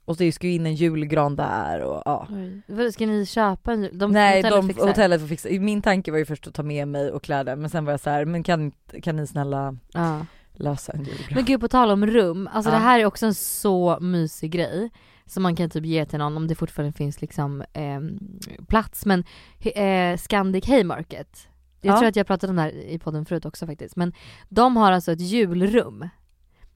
och 0.05 0.17
det 0.17 0.31
ska 0.31 0.47
ju 0.47 0.53
in 0.53 0.65
en 0.65 0.75
julgran 0.75 1.35
där 1.35 1.81
och 1.81 2.01
ja. 2.05 2.27
Oj. 2.69 2.91
Ska 2.91 3.05
ni 3.05 3.25
köpa 3.25 3.73
en 3.73 3.83
jul- 3.83 3.97
de 3.99 4.11
Nej 4.11 4.35
hotellet 4.37 4.61
de, 4.61 4.67
fixar? 4.67 4.87
hotellet 4.87 5.21
får 5.21 5.27
fixa. 5.27 5.49
Min 5.49 5.81
tanke 5.81 6.11
var 6.11 6.17
ju 6.17 6.25
först 6.25 6.47
att 6.47 6.53
ta 6.53 6.63
med 6.63 6.87
mig 6.87 7.11
och 7.11 7.23
kläder 7.23 7.55
men 7.55 7.69
sen 7.69 7.85
var 7.85 7.93
jag 7.93 7.99
så 7.99 8.09
här, 8.09 8.25
men 8.25 8.43
kan, 8.43 8.71
kan 9.01 9.15
ni 9.15 9.27
snälla 9.27 9.77
Ja. 9.93 10.25
Lösa 10.61 10.91
en 10.91 11.03
julgran? 11.03 11.27
Men 11.35 11.45
gud 11.45 11.61
på 11.61 11.67
tal 11.67 11.91
om 11.91 12.05
rum, 12.07 12.49
alltså 12.53 12.71
Ja. 12.71 12.75
det 12.75 12.81
här 12.83 12.99
är 12.99 13.05
också 13.05 13.25
en 13.25 13.33
så 13.33 13.97
mysig 14.01 14.51
grej 14.51 14.89
som 15.25 15.43
man 15.43 15.55
kan 15.55 15.69
typ 15.69 15.85
ge 15.85 16.05
till 16.05 16.19
någon 16.19 16.37
om 16.37 16.47
det 16.47 16.55
fortfarande 16.55 16.93
finns 16.97 17.21
liksom 17.21 17.63
ehm, 17.73 18.19
plats 18.67 19.05
men 19.05 19.23
eh, 19.59 20.17
Scandic 20.17 20.67
Haymarket 20.67 21.47
jag 21.81 21.93
Ja. 21.93 21.97
tror 21.99 22.07
att 22.09 22.15
jag 22.15 22.27
pratade 22.27 22.49
om 22.51 22.55
det 22.55 22.61
här 22.61 22.69
i 22.71 22.99
podden 22.99 23.25
förut 23.25 23.45
också 23.45 23.65
faktiskt 23.67 23.95
men 23.95 24.13
de 24.49 24.77
har 24.77 24.91
alltså 24.91 25.11
ett 25.11 25.21
julrum 25.21 26.09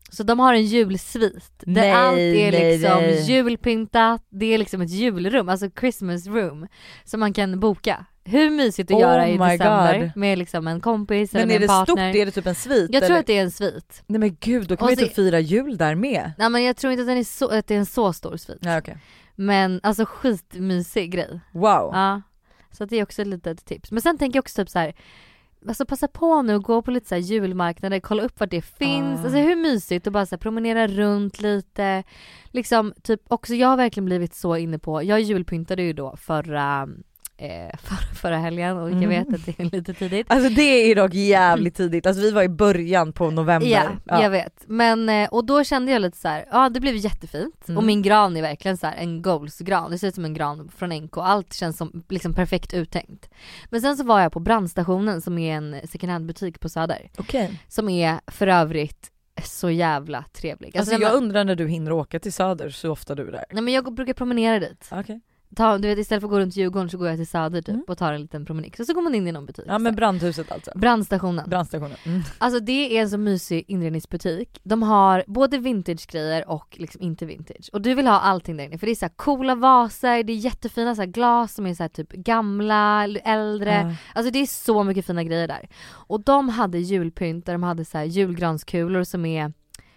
så 0.09 0.23
de 0.23 0.39
har 0.39 0.53
en 0.53 0.65
julsvit 0.65 1.51
där 1.59 1.73
Nej, 1.73 1.91
allt 1.91 2.17
är 2.17 2.51
nej, 2.51 2.71
liksom 2.77 2.97
nej. 3.01 3.21
julpyntat, 3.31 4.25
det 4.29 4.45
är 4.45 4.57
liksom 4.57 4.81
ett 4.81 4.89
julrum, 4.89 5.49
alltså 5.49 5.69
Christmas 5.79 6.27
room 6.27 6.67
som 7.03 7.19
man 7.19 7.33
kan 7.33 7.59
boka. 7.59 8.05
Hur 8.27 8.49
mysigt 8.49 8.91
att 8.91 8.95
Oh 8.95 9.01
göra 9.01 9.27
i 9.27 9.37
december 9.37 9.99
God. 9.99 10.11
med 10.15 10.37
liksom 10.37 10.67
en 10.67 10.81
kompis 10.81 11.33
Men 11.33 11.41
eller 11.41 11.55
är 11.55 11.59
med 11.59 11.69
det 11.69 11.73
en 11.73 11.85
stort? 11.85 11.87
partner. 11.87 12.15
Är 12.15 12.25
det 12.25 12.31
typ 12.31 12.45
en 12.47 12.55
svit? 12.55 12.89
Jag 12.93 13.01
tror 13.01 13.11
eller? 13.11 13.19
att 13.19 13.27
det 13.27 13.37
är 13.37 13.43
en 13.43 13.51
svit. 13.51 14.03
Nej 14.07 14.19
men 14.19 14.37
gud 14.39 14.67
då 14.67 14.75
kan 14.77 14.85
Och 14.85 14.91
man 14.91 14.99
ju 14.99 15.05
typ 15.05 15.15
fira 15.15 15.39
jul 15.39 15.77
där 15.77 15.95
med. 15.95 16.31
Nej 16.37 16.49
men 16.49 16.63
jag 16.63 16.77
tror 16.77 16.91
inte 16.93 17.01
att, 17.01 17.07
den 17.07 17.17
är 17.17 17.23
så, 17.23 17.47
att 17.47 17.67
det 17.67 17.75
är 17.75 17.79
en 17.79 17.85
så 17.85 18.13
stor 18.13 18.37
svit. 18.37 18.57
Nej 18.61 18.77
okej. 18.79 18.97
Men 19.35 19.79
alltså 19.83 20.05
skitmysig 20.05 21.11
grej. 21.11 21.39
Wow. 21.51 21.89
Ja. 21.93 22.21
Så 22.71 22.83
att 22.83 22.89
det 22.89 22.95
är 22.95 23.03
också 23.03 23.21
ett 23.21 23.27
litet 23.27 23.65
tips. 23.65 23.91
Men 23.91 24.01
sen 24.01 24.17
tänker 24.17 24.37
jag 24.37 24.41
också 24.43 24.61
typ 24.61 24.69
så 24.69 24.79
här. 24.79 24.93
Alltså 25.67 25.85
passa 25.85 26.07
på 26.07 26.41
nu 26.41 26.55
och 26.55 26.63
gå 26.63 26.81
på 26.81 26.91
lite 26.91 27.07
så 27.07 27.15
julmarknader, 27.15 27.99
kolla 27.99 28.23
upp 28.23 28.39
vart 28.39 28.49
det 28.51 28.61
finns. 28.61 29.19
Ah. 29.19 29.23
Alltså 29.23 29.37
hur 29.37 29.55
mysigt 29.55 30.07
att 30.07 30.13
bara 30.13 30.25
så 30.25 30.37
promenera 30.37 30.87
runt 30.87 31.41
lite. 31.41 32.03
Liksom 32.45 32.93
typ 33.03 33.21
också 33.27 33.55
jag 33.55 33.67
har 33.67 33.77
verkligen 33.77 34.05
blivit 34.05 34.33
så 34.35 34.55
inne 34.57 34.79
på, 34.79 35.03
jag 35.03 35.21
julpyntade 35.21 35.83
ju 35.83 35.93
då 35.93 36.15
förra, 36.17 36.87
eh, 37.37 37.77
förra, 37.83 38.15
förra 38.15 38.37
helgen 38.37 38.77
och 38.77 38.89
jag 38.91 39.03
Mm. 39.03 39.09
vet 39.09 39.33
att 39.33 39.45
det 39.45 39.59
är 39.59 39.65
lite 39.77 39.93
tidigt. 39.93 40.27
Alltså 40.31 40.49
det 40.49 40.61
är 40.91 40.95
dock 40.95 41.13
jävligt 41.13 41.75
tidigt, 41.77 42.05
alltså 42.05 42.21
vi 42.21 42.31
var 42.31 42.43
i 42.43 42.49
början 42.49 43.13
på 43.13 43.31
november. 43.31 43.69
Ja, 44.05 44.21
jag 44.21 44.29
vet. 44.29 44.63
Men, 44.67 45.09
eh, 45.09 45.29
och 45.29 45.45
då 45.45 45.63
kände 45.63 45.91
jag 45.91 46.01
lite 46.01 46.17
så 46.17 46.27
här, 46.27 46.45
ja 46.51 46.69
det 46.69 46.79
blev 46.79 46.95
jättefint. 46.95 47.67
Mm. 47.67 47.77
Och 47.77 47.83
min 47.83 48.01
gran 48.01 48.37
är 48.37 48.41
verkligen 48.41 48.77
så 48.77 48.87
här 48.87 48.95
en 48.97 49.21
goals-gran. 49.21 49.91
Det 49.91 49.97
ser 49.97 50.07
ut 50.07 50.15
som 50.15 50.25
en 50.25 50.33
gran 50.33 50.69
från 50.77 50.89
NK. 50.89 51.17
Allt 51.17 51.53
känns 51.53 51.77
som 51.77 52.03
liksom 52.09 52.33
perfekt 52.33 52.73
uttänkt. 52.73 53.29
Men 53.69 53.81
sen 53.81 53.97
så 53.97 54.03
var 54.03 54.21
jag 54.21 54.31
på 54.31 54.39
brandstationen 54.39 55.21
som 55.21 55.37
är 55.37 55.55
en 55.55 55.87
second 55.87 56.11
hand 56.11 56.25
butik 56.25 56.59
på 56.59 56.69
Söder. 56.69 57.09
Okej. 57.17 57.59
Som 57.67 57.89
är 57.89 58.19
för 58.27 58.47
övrigt 58.47 59.11
så 59.43 59.69
jävla 59.69 60.23
trevlig. 60.33 60.77
Alltså 60.77 60.91
den 60.91 61.01
jag 61.01 61.09
har- 61.09 61.15
undrar 61.17 61.43
när 61.43 61.55
du 61.55 61.67
hinner 61.67 61.91
åka 61.91 62.19
till 62.19 62.33
Söder 62.33 62.69
så 62.69 62.91
ofta 62.91 63.15
du 63.15 63.27
är 63.27 63.31
där. 63.31 63.45
Nej 63.51 63.61
men 63.63 63.73
jag 63.73 63.93
brukar 63.95 64.13
promenera 64.13 64.59
dit. 64.59 64.89
Okej. 64.91 65.21
Ta, 65.55 65.77
du 65.77 65.87
vet 65.87 65.97
istället 65.97 66.21
för 66.21 66.27
att 66.27 66.31
gå 66.31 66.39
runt 66.39 66.55
Djurgården 66.55 66.89
så 66.89 66.97
går 66.97 67.07
jag 67.07 67.17
till 67.17 67.27
Söder 67.27 67.61
typ 67.61 67.69
Mm. 67.75 67.83
och 67.87 67.97
tar 67.97 68.13
en 68.13 68.21
liten 68.21 68.45
promenad. 68.45 68.75
Så, 68.77 68.85
så 68.85 68.93
går 68.93 69.01
man 69.01 69.15
in 69.15 69.27
i 69.27 69.31
någon 69.31 69.45
butik. 69.45 69.65
Ja 69.67 69.77
men 69.79 69.95
brandhuset 69.95 70.51
alltså. 70.51 70.71
Brandstationen. 70.75 71.49
Brandstationen. 71.49 71.97
Mm. 72.05 72.21
Alltså 72.37 72.59
det 72.59 72.97
är 72.97 73.01
en 73.01 73.09
så 73.09 73.17
mysig 73.17 73.65
inredningsbutik. 73.67 74.59
De 74.63 74.83
har 74.83 75.23
både 75.27 75.57
vintage-grejer 75.57 76.49
och 76.49 76.75
liksom 76.79 77.01
inte 77.01 77.25
vintage. 77.25 77.69
Och 77.73 77.81
du 77.81 77.93
vill 77.93 78.07
ha 78.07 78.19
allting 78.19 78.57
där 78.57 78.63
inne 78.63 78.77
för 78.77 78.85
det 78.85 78.93
är 78.93 78.95
så 78.95 79.05
här 79.05 79.13
coola 79.15 79.55
vaser, 79.55 80.23
det 80.23 80.33
är 80.33 80.37
jättefina 80.37 80.95
så 80.95 81.05
glas 81.05 81.53
som 81.53 81.65
är 81.67 81.73
så 81.73 81.83
här 81.83 81.89
typ 81.89 82.11
gamla, 82.11 83.07
äldre. 83.23 83.73
Ja. 83.73 83.95
Alltså 84.19 84.31
det 84.31 84.39
är 84.39 84.45
så 84.45 84.83
mycket 84.83 85.05
fina 85.05 85.23
grejer 85.23 85.47
där. 85.47 85.69
Och 85.87 86.21
de 86.23 86.49
hade 86.49 86.79
julpynt 86.79 87.45
där 87.45 87.53
de 87.53 87.63
hade 87.63 87.85
så 87.85 88.01
julgranskulor 88.01 89.03
som 89.03 89.25
är, 89.25 89.53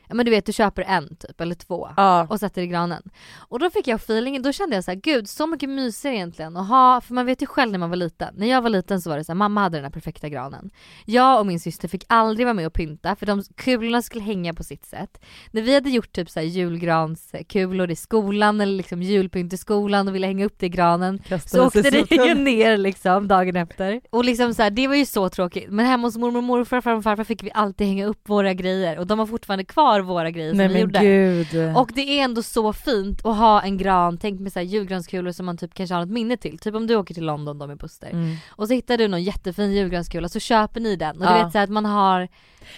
ja 0.08 0.14
men 0.14 0.24
du 0.24 0.30
vet 0.30 0.46
du 0.46 0.52
köper 0.52 0.82
en 0.82 1.16
typ 1.16 1.40
eller 1.40 1.54
två 1.54 1.88
Ja. 1.96 2.26
och 2.30 2.40
sätter 2.40 2.62
i 2.62 2.66
granen. 2.66 3.02
Och 3.38 3.58
då 3.58 3.70
fick 3.70 3.86
jag 3.86 3.96
feelingen, 3.96 4.42
då 4.42 4.52
kände 4.52 4.76
jag 4.76 4.84
så 4.84 4.90
här: 4.90 4.98
gud 4.98 5.28
så 5.28 5.46
mycket 5.46 5.68
mysigare 5.68 6.16
egentligen 6.16 6.56
att 6.56 6.68
ha, 6.68 7.00
för 7.00 7.14
man 7.14 7.26
vet 7.26 7.42
ju 7.42 7.46
själv 7.46 7.72
när 7.72 7.78
man 7.78 7.90
var 7.90 7.96
liten. 7.96 8.34
När 8.36 8.46
jag 8.46 8.62
var 8.62 8.70
liten 8.70 9.00
så 9.00 9.10
var 9.10 9.16
det 9.18 9.24
så 9.24 9.32
här, 9.32 9.36
mamma 9.36 9.60
hade 9.60 9.76
den 9.76 9.84
här 9.84 9.90
perfekta 9.90 10.28
granen. 10.28 10.70
Jag 11.04 11.40
och 11.40 11.46
min 11.46 11.60
syster 11.60 11.88
fick 11.88 12.04
aldrig 12.08 12.46
vara 12.46 12.54
med 12.54 12.66
och 12.66 12.72
pynta 12.72 13.16
för 13.16 13.26
de 13.26 13.42
kulorna 13.56 14.02
skulle 14.02 14.24
hänga 14.24 14.54
på 14.54 14.64
sitt 14.64 14.84
sätt. 14.86 15.20
När 15.50 15.62
vi 15.62 15.74
hade 15.74 15.90
gjort 15.90 16.12
typ 16.12 16.30
så 16.30 16.40
här 16.40 16.46
julgranskulor 16.46 17.90
i 17.90 17.96
skolan 17.96 18.60
eller 18.60 18.72
liksom 18.76 19.02
julpynt 19.02 19.52
i 19.52 19.56
skolan 19.56 20.08
och 20.08 20.14
ville 20.14 20.26
hänga 20.26 20.44
upp 20.44 20.54
det 20.58 20.66
i 20.66 20.68
granen 20.68 21.18
så 21.18 21.28
Kastade 21.28 21.66
åkte 21.66 21.82
sig 21.82 21.90
det 21.90 22.16
så 22.16 22.26
ju 22.26 22.34
ner 22.34 22.76
liksom 22.76 23.28
dagen 23.28 23.56
efter. 23.56 24.00
Och 24.10 24.24
liksom 24.24 24.54
så 24.54 24.62
här, 24.62 24.70
det 24.70 24.88
var 24.88 24.94
ju 24.94 25.06
så 25.06 25.28
tråkigt. 25.28 25.70
Men 25.70 25.86
hemma 25.86 26.06
hos 26.06 26.16
mormor 26.16 26.38
och 26.38 26.44
morfar, 26.44 26.76
och 26.96 27.02
farfar 27.02 27.24
fick 27.24 27.42
vi 27.42 27.50
alltid 27.54 27.86
hänga 27.86 28.06
upp 28.06 28.28
våra 28.28 28.54
grejer 28.54 28.98
och 28.98 29.06
de 29.06 29.18
har 29.18 29.26
fortfarande 29.26 29.64
kvar 29.64 29.97
våra 30.00 30.30
grejer 30.30 30.50
som 30.50 30.58
Nej 30.58 30.68
vi 30.68 30.72
men 30.74 30.82
gjorde. 30.82 30.98
gud. 31.00 31.76
Och 31.76 31.90
det 31.94 32.20
är 32.20 32.24
ändå 32.24 32.42
så 32.42 32.72
fint 32.72 33.26
att 33.26 33.36
ha 33.36 33.62
en 33.62 33.76
gran, 33.78 34.18
tänk 34.18 34.40
med 34.40 34.52
så 34.52 34.58
här 34.58 34.66
julgranskulor 34.66 35.32
som 35.32 35.46
man 35.46 35.56
typ 35.56 35.74
kanske 35.74 35.94
har 35.94 36.02
ett 36.02 36.08
minne 36.10 36.36
till. 36.36 36.58
Typ 36.58 36.74
om 36.74 36.86
du 36.86 36.96
åker 36.96 37.14
till 37.14 37.24
London 37.24 37.58
då 37.58 37.66
med 37.66 37.76
Buster. 37.78 38.10
Mm. 38.10 38.36
Och 38.50 38.68
så 38.68 38.74
hittar 38.74 38.96
du 38.98 39.08
någon 39.08 39.22
jättefin 39.22 39.72
julgranskula 39.72 40.28
så 40.28 40.40
köper 40.40 40.80
ni 40.80 40.96
den. 40.96 41.16
Och 41.16 41.22
du 41.26 41.32
Ja. 41.32 41.44
vet 41.44 41.52
så 41.52 41.58
här 41.58 41.64
att 41.64 41.70
man 41.70 41.84
har 41.84 42.28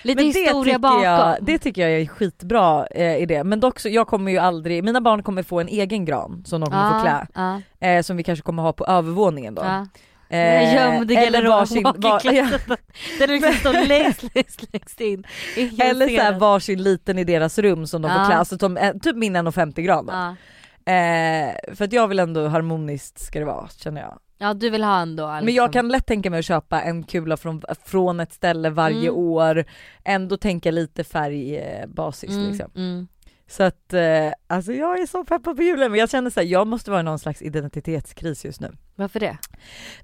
lite 0.02 0.16
Men 0.22 0.24
historia 0.32 0.78
bakom. 0.78 1.02
jag, 1.02 1.36
det 1.40 1.58
tycker 1.58 1.88
jag 1.88 2.00
är 2.00 2.06
skitbra 2.06 2.86
eh, 2.86 3.16
idé. 3.22 3.44
Men 3.44 3.60
dock 3.60 3.80
så, 3.80 3.88
jag 3.88 4.06
kommer 4.06 4.32
ju 4.32 4.38
aldrig, 4.38 4.84
mina 4.84 5.00
barn 5.00 5.22
kommer 5.22 5.42
få 5.42 5.60
en 5.60 5.68
egen 5.68 6.04
gran 6.04 6.42
som 6.46 6.60
de 6.60 6.70
kommer 6.70 6.98
få 6.98 7.00
klä. 7.04 7.26
Ja, 7.34 7.60
Eh, 7.88 8.02
som 8.02 8.16
vi 8.16 8.22
kanske 8.22 8.42
kommer 8.42 8.62
ha 8.62 8.72
på 8.72 8.84
övervåningen 8.86 9.54
då. 9.54 9.62
ja. 9.62 9.86
Eh, 10.30 10.74
Gömd 10.74 11.10
i 11.10 11.14
eller 11.16 11.48
varsin, 11.48 11.82
var, 11.82 11.96
ja, 12.02 12.20
garderoben. 12.24 12.76
Den 13.18 13.30
liksom 13.30 13.52
står 13.52 13.86
längst, 13.86 14.34
längst, 14.34 14.72
längst 14.72 15.00
in. 15.00 15.24
Eller 15.78 16.08
så 16.08 16.22
här 16.22 16.38
varsin 16.38 16.82
liten 16.82 17.18
i 17.18 17.24
deras 17.24 17.58
rum 17.58 17.86
som 17.86 18.02
de 18.02 18.08
får 18.10 18.26
klä. 18.26 18.36
Alltså 18.36 18.76
eh, 18.78 18.92
typ 19.02 19.16
min 19.16 19.36
1,50 19.36 19.80
gran 19.80 20.06
då. 20.06 20.12
Ja. 20.12 20.28
Eh, 20.92 21.54
för 21.74 21.84
att 21.84 21.92
jag 21.92 22.08
vill 22.08 22.18
ändå 22.18 22.48
harmoniskt 22.48 23.18
ska 23.20 23.38
det 23.38 23.44
vara 23.44 23.68
känner 23.68 24.00
jag. 24.00 24.18
ja 24.38 24.54
du 24.54 24.70
vill 24.70 24.84
ha 24.84 25.00
ändå 25.00 25.26
liksom. 25.32 25.44
Men 25.44 25.54
jag 25.54 25.72
kan 25.72 25.88
lätt 25.88 26.06
tänka 26.06 26.30
mig 26.30 26.38
att 26.38 26.44
köpa 26.44 26.82
en 26.82 27.02
kula 27.02 27.36
från, 27.36 27.62
från 27.84 28.20
ett 28.20 28.32
ställe 28.32 28.70
varje 28.70 29.08
Mm. 29.08 29.14
år, 29.20 29.64
ändå 30.04 30.36
tänka 30.36 30.70
lite 30.70 31.04
färgbasis 31.04 32.30
mm, 32.30 32.48
liksom. 32.48 32.70
mm. 32.76 33.08
Så 33.48 33.62
att 33.62 33.92
eh, 33.92 34.32
alltså 34.46 34.72
jag 34.72 35.00
är 35.00 35.06
så 35.06 35.24
peppad 35.24 35.56
på 35.56 35.62
julen 35.62 35.90
men 35.90 36.00
jag 36.00 36.10
känner 36.10 36.30
såhär, 36.30 36.46
jag 36.46 36.66
måste 36.66 36.90
vara 36.90 37.00
i 37.00 37.04
någon 37.04 37.18
slags 37.18 37.42
identitetskris 37.42 38.44
just 38.44 38.60
nu. 38.60 38.72
Varför 39.00 39.20
det? 39.20 39.38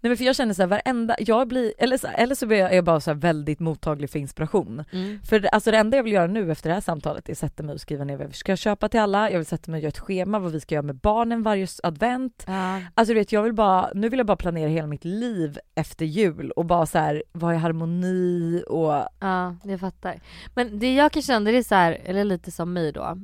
Nej 0.01 0.11
men 0.11 0.17
för 0.17 0.25
jag 0.25 0.37
känner 0.37 0.55
såhär 0.55 0.67
varenda, 0.67 1.17
jag 1.19 1.49
blir, 1.49 1.73
eller 1.79 1.99
så, 1.99 2.07
eller 2.07 2.35
så 2.35 2.47
blir 2.47 2.59
jag, 2.59 2.71
är 2.71 2.75
jag 2.75 2.85
bara 2.85 3.01
så 3.01 3.15
väldigt 3.15 3.61
mottaglig 3.61 4.11
för 4.11 4.19
inspiration. 4.19 4.85
Mm. 4.93 5.21
För 5.23 5.49
alltså 5.53 5.71
det 5.71 5.77
enda 5.77 5.97
jag 5.97 6.05
vill 6.05 6.13
göra 6.13 6.27
nu 6.27 6.53
efter 6.53 6.69
det 6.71 6.75
här 6.75 6.81
samtalet 6.81 7.29
är 7.29 7.33
att 7.33 7.39
sätta 7.39 7.63
mig 7.63 7.75
och 7.75 7.81
skriva 7.81 8.05
ner 8.05 8.17
vad 8.17 8.27
vi 8.27 8.33
ska 8.33 8.57
köpa 8.57 8.89
till 8.89 9.01
alla, 9.01 9.31
jag 9.31 9.39
vill 9.39 9.47
sätta 9.47 9.71
mig 9.71 9.79
och 9.79 9.83
göra 9.83 9.89
ett 9.89 9.99
schema 9.99 10.39
vad 10.39 10.53
vi 10.53 10.61
ska 10.61 10.75
göra 10.75 10.83
med 10.83 10.97
barnen 10.97 11.43
varje 11.43 11.67
advent. 11.83 12.45
Ja. 12.47 12.81
Alltså 12.95 13.15
du 13.15 13.19
vet 13.21 13.33
jag 13.33 13.43
vill 13.43 13.55
bara, 13.55 13.91
nu 13.95 14.09
vill 14.09 14.19
jag 14.19 14.27
bara 14.27 14.37
planera 14.37 14.69
hela 14.69 14.87
mitt 14.87 15.05
liv 15.05 15.59
efter 15.75 16.05
jul 16.05 16.51
och 16.51 16.65
bara 16.65 16.87
så 16.87 16.99
här 16.99 17.23
vara 17.33 17.55
i 17.55 17.59
harmoni 17.59 18.65
och 18.69 18.93
Ja, 19.21 19.57
jag 19.65 19.81
fattar. 19.81 20.21
Men 20.55 20.79
det 20.79 20.95
jag 20.95 21.13
kan 21.13 21.23
känna 21.23 21.51
det 21.51 21.59
är 21.59 21.63
så 21.63 21.75
här, 21.75 21.99
eller 22.05 22.25
lite 22.25 22.51
som 22.51 22.73
mig 22.73 22.93
då. 22.93 23.19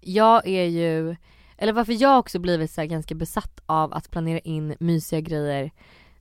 Jag 0.00 0.46
är 0.46 0.64
ju, 0.64 1.16
eller 1.60 1.72
varför 1.72 2.02
jag 2.02 2.18
också 2.18 2.38
blivit 2.38 2.70
så 2.70 2.84
ganska 2.84 3.14
besatt 3.14 3.60
av 3.66 3.94
att 3.94 4.10
planera 4.10 4.38
in 4.38 4.76
mysiga 4.80 5.20
grejer 5.20 5.70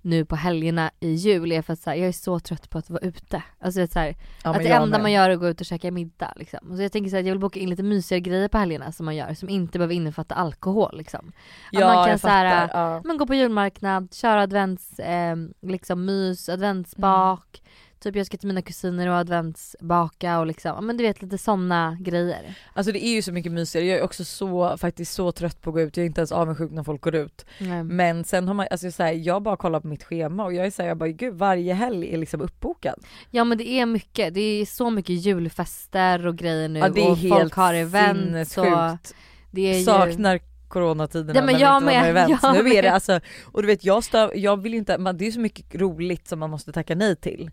nu 0.01 0.25
på 0.25 0.35
helgerna 0.35 0.91
i 0.99 1.09
jul 1.13 1.51
är 1.51 1.61
för 1.61 1.73
att 1.73 1.79
så 1.79 1.89
här, 1.89 1.97
jag 1.97 2.07
är 2.07 2.11
så 2.11 2.39
trött 2.39 2.69
på 2.69 2.77
att 2.77 2.89
vara 2.89 3.01
ute. 3.01 3.43
Alltså 3.59 3.87
så 3.87 3.99
här, 3.99 4.15
ja, 4.43 4.49
att 4.49 4.57
det 4.57 4.69
enda 4.69 4.87
med. 4.87 5.01
man 5.01 5.11
gör 5.11 5.29
är 5.29 5.33
att 5.33 5.39
gå 5.39 5.47
ut 5.47 5.59
och 5.59 5.65
käka 5.65 5.91
middag 5.91 6.33
liksom. 6.35 6.59
Och 6.69 6.75
så 6.75 6.81
jag 6.83 6.91
tänker 6.91 7.09
så 7.09 7.15
här, 7.15 7.23
att 7.23 7.27
jag 7.27 7.33
vill 7.33 7.39
boka 7.39 7.59
in 7.59 7.69
lite 7.69 7.83
mysigare 7.83 8.19
grejer 8.19 8.47
på 8.47 8.57
helgerna 8.57 8.91
som 8.91 9.05
man 9.05 9.15
gör 9.15 9.33
som 9.33 9.49
inte 9.49 9.77
behöver 9.77 9.95
innefatta 9.95 10.35
alkohol 10.35 10.97
liksom. 10.97 11.31
ja, 11.71 11.93
man 11.93 12.07
kan 12.07 12.19
så 12.19 12.27
här, 12.27 12.69
ja. 12.73 13.01
Men 13.05 13.17
gå 13.17 13.27
på 13.27 13.35
julmarknad, 13.35 14.13
köra 14.13 14.41
advents, 14.41 14.99
eh, 14.99 15.35
liksom 15.61 16.05
mys, 16.05 16.49
adventsbak. 16.49 17.61
Typ 17.99 18.15
jag 18.15 18.25
ska 18.25 18.37
till 18.37 18.47
mina 18.47 18.61
kusiner 18.61 19.07
och 19.07 19.15
adventsbaka 19.15 20.39
och 20.39 20.47
liksom, 20.47 20.85
men 20.85 20.97
du 20.97 21.03
vet 21.03 21.21
lite 21.21 21.37
sådana 21.37 21.97
grejer. 21.99 22.55
Alltså 22.73 22.91
det 22.91 23.05
är 23.05 23.13
ju 23.15 23.21
så 23.21 23.31
mycket 23.31 23.51
mysigare, 23.51 23.87
jag 23.87 23.99
är 23.99 24.03
också 24.03 24.25
så, 24.25 24.77
faktiskt 24.77 25.13
så 25.13 25.31
trött 25.31 25.61
på 25.61 25.69
att 25.69 25.73
gå 25.73 25.81
ut, 25.81 25.97
jag 25.97 26.03
är 26.03 26.07
inte 26.07 26.21
ens 26.21 26.31
avundsjuk 26.31 26.71
när 26.71 26.83
folk 26.83 27.01
går 27.01 27.15
ut. 27.15 27.45
Mm. 27.57 27.87
Men 27.87 28.23
sen 28.23 28.47
har 28.47 28.53
man, 28.53 28.67
alltså 28.71 28.91
så 28.91 29.03
här, 29.03 29.11
jag 29.11 29.43
bara 29.43 29.57
kollar 29.57 29.79
på 29.79 29.87
mitt 29.87 30.03
schema 30.03 30.43
och 30.43 30.53
jag 30.53 30.65
är 30.65 30.71
såhär, 30.71 30.89
jag 30.89 30.97
bara 30.97 31.09
gud 31.09 31.33
varje 31.33 31.73
helg 31.73 32.13
är 32.13 32.17
liksom 32.17 32.41
uppbokad. 32.41 33.03
Ja 33.31 33.43
men 33.43 33.57
det 33.57 33.69
är 33.69 33.85
mycket, 33.85 34.33
det 34.33 34.41
är 34.41 34.65
så 34.65 34.89
mycket 34.89 35.15
julfester 35.25 36.27
och 36.27 36.37
grejer 36.37 36.69
nu 36.69 36.79
Ja 36.79 36.89
det 36.89 37.01
är 37.01 37.11
och 37.11 37.17
helt 37.17 37.39
folk 37.39 37.53
har 37.53 37.73
event 37.73 38.19
sinnessjukt. 38.19 39.15
det 39.51 39.61
är 39.61 39.77
ju... 39.77 39.83
Saknar 39.83 40.39
coronatiderna 40.69 41.39
Ja, 41.39 41.45
men 41.45 41.53
när 41.53 41.61
jag 41.61 41.77
inte 41.77 41.85
var 41.85 41.91
med, 41.91 42.01
med 42.01 42.09
event. 42.09 42.43
Nu 42.53 42.59
är 42.59 42.81
det 42.81 42.87
med. 42.87 42.93
alltså, 42.93 43.19
och 43.45 43.61
du 43.61 43.67
vet 43.67 43.85
jag, 43.85 44.03
stör, 44.03 44.31
jag 44.35 44.61
vill 44.61 44.73
inte, 44.73 44.97
man, 44.97 45.17
det 45.17 45.27
är 45.27 45.31
så 45.31 45.39
mycket 45.39 45.75
roligt 45.75 46.27
som 46.27 46.39
man 46.39 46.49
måste 46.49 46.71
tacka 46.71 46.95
nej 46.95 47.15
till. 47.15 47.51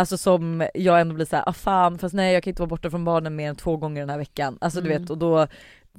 Alltså 0.00 0.18
som 0.18 0.68
jag 0.74 1.00
ändå 1.00 1.14
blir 1.14 1.26
såhär, 1.26 1.44
ah 1.48 1.52
fan 1.52 1.98
fast 1.98 2.14
nej 2.14 2.34
jag 2.34 2.42
kan 2.42 2.50
inte 2.50 2.62
vara 2.62 2.68
borta 2.68 2.90
från 2.90 3.04
barnen 3.04 3.36
mer 3.36 3.48
än 3.48 3.56
två 3.56 3.76
gånger 3.76 4.00
den 4.02 4.10
här 4.10 4.18
veckan. 4.18 4.58
Alltså 4.60 4.80
du 4.80 4.90
Mm. 4.90 5.02
vet 5.02 5.10
och 5.10 5.18
då 5.18 5.46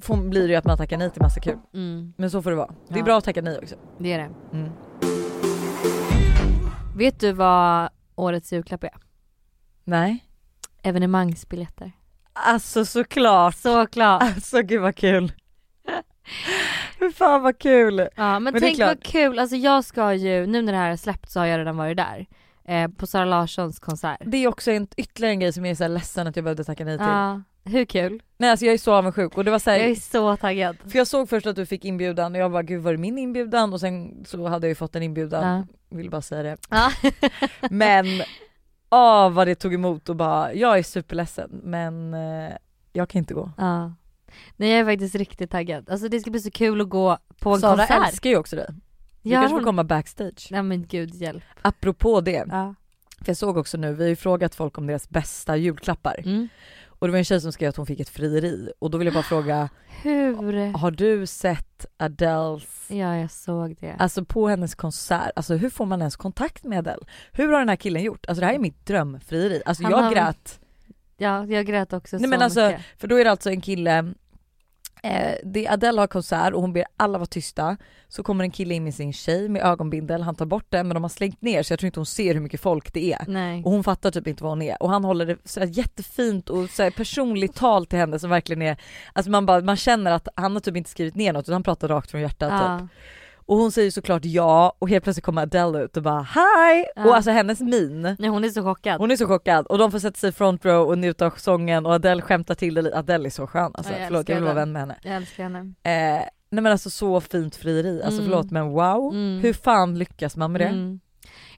får, 0.00 0.16
blir 0.16 0.42
det 0.42 0.48
ju 0.48 0.54
att 0.54 0.64
man 0.64 0.76
tackar 0.76 0.98
nej 0.98 1.10
till 1.10 1.22
massa 1.22 1.40
kul. 1.40 1.58
Mm, 1.74 2.12
Men 2.16 2.30
så 2.30 2.42
får 2.42 2.50
det 2.50 2.56
vara. 2.56 2.74
Det 2.88 2.94
är 2.94 2.98
Ja. 2.98 3.04
bra 3.04 3.18
att 3.18 3.24
tacka 3.24 3.42
nej 3.42 3.58
också. 3.62 3.74
det 3.98 4.12
är 4.12 4.18
det. 4.18 4.30
Mm. 4.56 4.70
Vet 6.96 7.20
du 7.20 7.32
vad 7.32 7.88
årets 8.14 8.52
julklapp 8.52 8.84
är? 8.84 8.90
Nej. 9.84 10.24
Evenemangsbiljetter. 10.82 11.92
Alltså 12.32 12.84
såklart. 12.84 13.54
Såklart. 13.56 14.22
Alltså 14.22 14.62
gud 14.62 14.80
vad 14.82 14.96
kul. 14.96 15.32
Hur 16.98 17.10
fan 17.10 17.42
vad 17.42 17.58
kul. 17.58 18.08
Ja 18.16 18.38
men, 18.38 18.54
är 18.56 18.60
tänk 18.60 18.78
vad 18.78 19.02
kul, 19.02 19.38
alltså 19.38 19.56
jag 19.56 19.84
ska 19.84 20.14
ju, 20.14 20.46
nu 20.46 20.62
när 20.62 20.72
det 20.72 20.78
här 20.78 20.90
är 20.90 20.96
släppt 20.96 21.30
så 21.30 21.40
har 21.40 21.46
jag 21.46 21.58
redan 21.58 21.76
varit 21.76 21.96
där. 21.96 22.26
Eh, 22.64 22.88
på 22.90 23.06
Sara 23.06 23.24
Larssons 23.24 23.78
konsert. 23.78 24.20
Det 24.24 24.36
är 24.36 24.48
också 24.48 24.70
en, 24.70 24.86
ytterligare 24.96 25.32
en 25.32 25.40
grej 25.40 25.52
som 25.52 25.64
jag 25.64 25.70
är 25.70 25.74
så 25.76 25.84
här 25.84 25.88
ledsen 25.88 26.26
att 26.26 26.36
jag 26.36 26.44
behövde 26.44 26.64
tacka 26.64 26.84
nej 26.84 26.98
till. 26.98 27.06
Ja, 27.06 27.42
hur 27.64 27.84
kul? 27.84 28.22
Nej 28.38 28.50
alltså 28.50 28.66
jag 28.66 28.74
är 28.74 28.78
så 28.78 28.92
avundsjuk 28.92 29.36
och 29.36 29.44
det 29.44 29.50
var 29.50 29.58
så 29.58 29.70
här, 29.70 29.78
Jag 29.78 29.90
är 29.90 29.94
så 29.94 30.36
taggad. 30.36 30.76
För 30.88 30.98
jag 30.98 31.06
såg 31.06 31.28
först 31.28 31.46
att 31.46 31.56
du 31.56 31.66
fick 31.66 31.84
inbjudan 31.84 32.34
och 32.34 32.40
jag 32.40 32.52
bara 32.52 32.62
gud 32.62 32.82
var 32.82 32.92
det 32.92 32.98
min 32.98 33.18
inbjudan? 33.18 33.72
Och 33.72 33.80
sen 33.80 34.24
så 34.26 34.46
hade 34.46 34.66
jag 34.66 34.70
ju 34.70 34.74
fått 34.74 34.96
en 34.96 35.02
inbjudan, 35.02 35.66
vill 35.88 36.10
bara 36.10 36.22
säga 36.22 36.42
det. 36.42 36.56
Ja. 36.70 36.90
Men, 37.70 38.06
åh 38.90 39.30
vad 39.30 39.46
det 39.46 39.54
tog 39.54 39.74
emot 39.74 40.08
och 40.08 40.16
bara, 40.16 40.54
jag 40.54 40.78
är 40.78 40.82
superledsen 40.82 41.60
men 41.64 42.14
eh, 42.14 42.52
jag 42.92 43.08
kan 43.08 43.18
inte 43.18 43.34
gå. 43.34 43.50
ja. 43.58 43.92
Nej 44.56 44.70
jag 44.70 44.80
är 44.80 44.84
faktiskt 44.84 45.14
riktigt 45.14 45.50
taggad. 45.50 45.90
Alltså 45.90 46.08
det 46.08 46.20
ska 46.20 46.30
bli 46.30 46.40
så 46.40 46.50
kul 46.50 46.80
att 46.80 46.88
gå 46.88 47.18
på 47.40 47.50
en 47.54 47.60
Sara 47.60 47.76
konsert. 47.76 48.08
älskar 48.08 48.30
ju 48.30 48.36
också 48.36 48.56
dig. 48.56 48.66
Du 49.22 49.30
Gör 49.30 49.40
kanske 49.40 49.58
får 49.58 49.64
komma 49.64 49.84
backstage. 49.84 50.48
Nej 50.50 50.62
men 50.62 50.86
gud 50.86 51.14
hjälp. 51.14 51.42
Apropå 51.62 52.20
det, 52.20 52.44
Ja. 52.50 52.74
för 53.18 53.26
jag 53.28 53.36
såg 53.36 53.56
också 53.56 53.76
nu, 53.78 53.94
vi 53.94 54.02
har 54.04 54.08
ju 54.08 54.16
frågat 54.16 54.54
folk 54.54 54.78
om 54.78 54.86
deras 54.86 55.08
bästa 55.08 55.56
julklappar. 55.56 56.16
Mm. 56.24 56.48
Och 56.86 57.08
det 57.08 57.12
var 57.12 57.18
en 57.18 57.24
tjej 57.24 57.40
som 57.40 57.52
skrev 57.52 57.68
att 57.68 57.76
hon 57.76 57.86
fick 57.86 58.00
ett 58.00 58.08
frieri 58.08 58.72
och 58.78 58.90
då 58.90 58.98
vill 58.98 59.06
jag 59.06 59.14
bara 59.14 59.22
fråga, 59.24 59.68
Hur? 60.02 60.72
har 60.78 60.90
du 60.90 61.26
sett 61.26 61.86
Adeles 61.96 62.86
Ja 62.88 63.16
jag 63.16 63.30
såg 63.30 63.76
det. 63.80 63.94
Alltså 63.98 64.24
på 64.24 64.48
hennes 64.48 64.74
konsert, 64.74 65.30
alltså 65.36 65.54
hur 65.54 65.70
får 65.70 65.86
man 65.86 66.00
ens 66.00 66.16
kontakt 66.16 66.64
med 66.64 66.78
Adele? 66.78 67.02
Hur 67.32 67.48
har 67.52 67.58
den 67.58 67.68
här 67.68 67.76
killen 67.76 68.02
gjort? 68.02 68.26
Alltså 68.28 68.40
det 68.40 68.46
här 68.46 68.54
är 68.54 68.58
mitt 68.58 68.86
drömfrieri. 68.86 69.62
Alltså 69.66 69.82
Han 69.82 69.92
jag 69.92 69.98
har- 69.98 70.12
grät, 70.12 70.60
Ja 71.16 71.44
jag 71.46 71.66
grät 71.66 71.92
också 71.92 72.16
Nej, 72.16 72.24
så 72.24 72.28
men 72.30 72.42
alltså, 72.42 72.66
mycket. 72.66 72.82
för 72.98 73.08
då 73.08 73.16
är 73.20 73.24
det 73.24 73.30
alltså 73.30 73.50
en 73.50 73.60
kille, 73.60 74.14
eh, 75.02 75.34
det 75.44 75.68
Adele 75.68 76.00
har 76.00 76.06
konsert 76.06 76.52
och 76.54 76.60
hon 76.60 76.72
ber 76.72 76.84
alla 76.96 77.18
vara 77.18 77.26
tysta, 77.26 77.76
så 78.08 78.22
kommer 78.22 78.44
en 78.44 78.50
kille 78.50 78.74
in 78.74 78.84
med 78.84 78.94
sin 78.94 79.12
tjej 79.12 79.48
med 79.48 79.62
ögonbindel, 79.62 80.22
han 80.22 80.34
tar 80.34 80.46
bort 80.46 80.66
den 80.68 80.88
men 80.88 80.94
de 80.94 81.04
har 81.04 81.08
slängt 81.08 81.42
ner 81.42 81.62
så 81.62 81.72
jag 81.72 81.80
tror 81.80 81.86
inte 81.86 82.00
hon 82.00 82.06
ser 82.06 82.34
hur 82.34 82.40
mycket 82.40 82.60
folk 82.60 82.92
det 82.92 83.12
är. 83.12 83.24
Nej. 83.28 83.62
Och 83.64 83.70
hon 83.70 83.84
fattar 83.84 84.10
typ 84.10 84.26
inte 84.26 84.42
vad 84.42 84.52
hon 84.52 84.62
är 84.62 84.82
och 84.82 84.90
han 84.90 85.04
håller 85.04 85.26
det 85.26 85.36
så 85.44 85.60
här 85.60 85.66
jättefint 85.66 86.48
och 86.50 86.70
så 86.70 86.82
här 86.82 86.90
personligt 86.90 87.54
tal 87.54 87.86
till 87.86 87.98
henne 87.98 88.18
som 88.18 88.30
verkligen 88.30 88.62
är, 88.62 88.76
alltså 89.12 89.30
man, 89.30 89.46
bara, 89.46 89.60
man 89.60 89.76
känner 89.76 90.10
att 90.10 90.28
han 90.34 90.52
har 90.52 90.60
typ 90.60 90.76
inte 90.76 90.90
skrivit 90.90 91.14
ner 91.14 91.32
något 91.32 91.44
utan 91.44 91.52
han 91.52 91.62
pratar 91.62 91.88
rakt 91.88 92.10
från 92.10 92.20
hjärtat 92.20 92.80
typ. 92.80 92.90
Och 93.46 93.56
hon 93.56 93.72
säger 93.72 93.90
såklart 93.90 94.24
ja 94.24 94.76
och 94.78 94.88
helt 94.88 95.04
plötsligt 95.04 95.24
kommer 95.24 95.42
Adele 95.42 95.78
ut 95.84 95.96
och 95.96 96.02
bara 96.02 96.22
hi! 96.22 96.84
Ja. 96.96 97.04
Och 97.04 97.16
alltså 97.16 97.30
hennes 97.30 97.60
min, 97.60 98.02
Nej 98.18 98.28
hon 98.30 98.44
är 98.44 98.48
så 98.48 98.62
chockad. 98.62 99.00
hon 99.00 99.10
är 99.10 99.16
så 99.16 99.26
chockad 99.26 99.66
och 99.66 99.78
de 99.78 99.90
får 99.90 99.98
sätta 99.98 100.16
sig 100.18 100.28
i 100.28 100.32
front 100.32 100.64
row 100.64 100.88
och 100.88 100.98
njuta 100.98 101.26
av 101.26 101.30
sången 101.36 101.86
och 101.86 101.92
Adele 101.92 102.22
skämtar 102.22 102.54
till 102.54 102.74
det 102.74 102.82
lite. 102.82 102.98
Adele 102.98 103.28
är 103.28 103.30
så 103.30 103.46
skön 103.46 103.70
alltså, 103.74 103.92
Ja, 103.92 103.98
jag 103.98 104.06
förlåt 104.08 104.28
jag 104.28 104.36
vill 104.36 104.44
vara 104.44 104.54
vän 104.54 104.72
med 104.72 104.82
henne. 104.82 104.96
Jag 105.02 105.14
älskar 105.16 105.42
henne. 105.42 105.58
Eh, 105.58 106.22
nej 106.50 106.62
men 106.62 106.66
alltså 106.66 106.90
så 106.90 107.20
fint 107.20 107.56
frieri, 107.56 108.02
alltså 108.02 108.20
Mm. 108.22 108.30
förlåt 108.30 108.50
men 108.50 108.68
wow, 108.68 109.12
Mm. 109.14 109.40
hur 109.42 109.52
fan 109.52 109.98
lyckas 109.98 110.36
man 110.36 110.52
med 110.52 110.60
det? 110.60 110.66
Mm. 110.66 111.00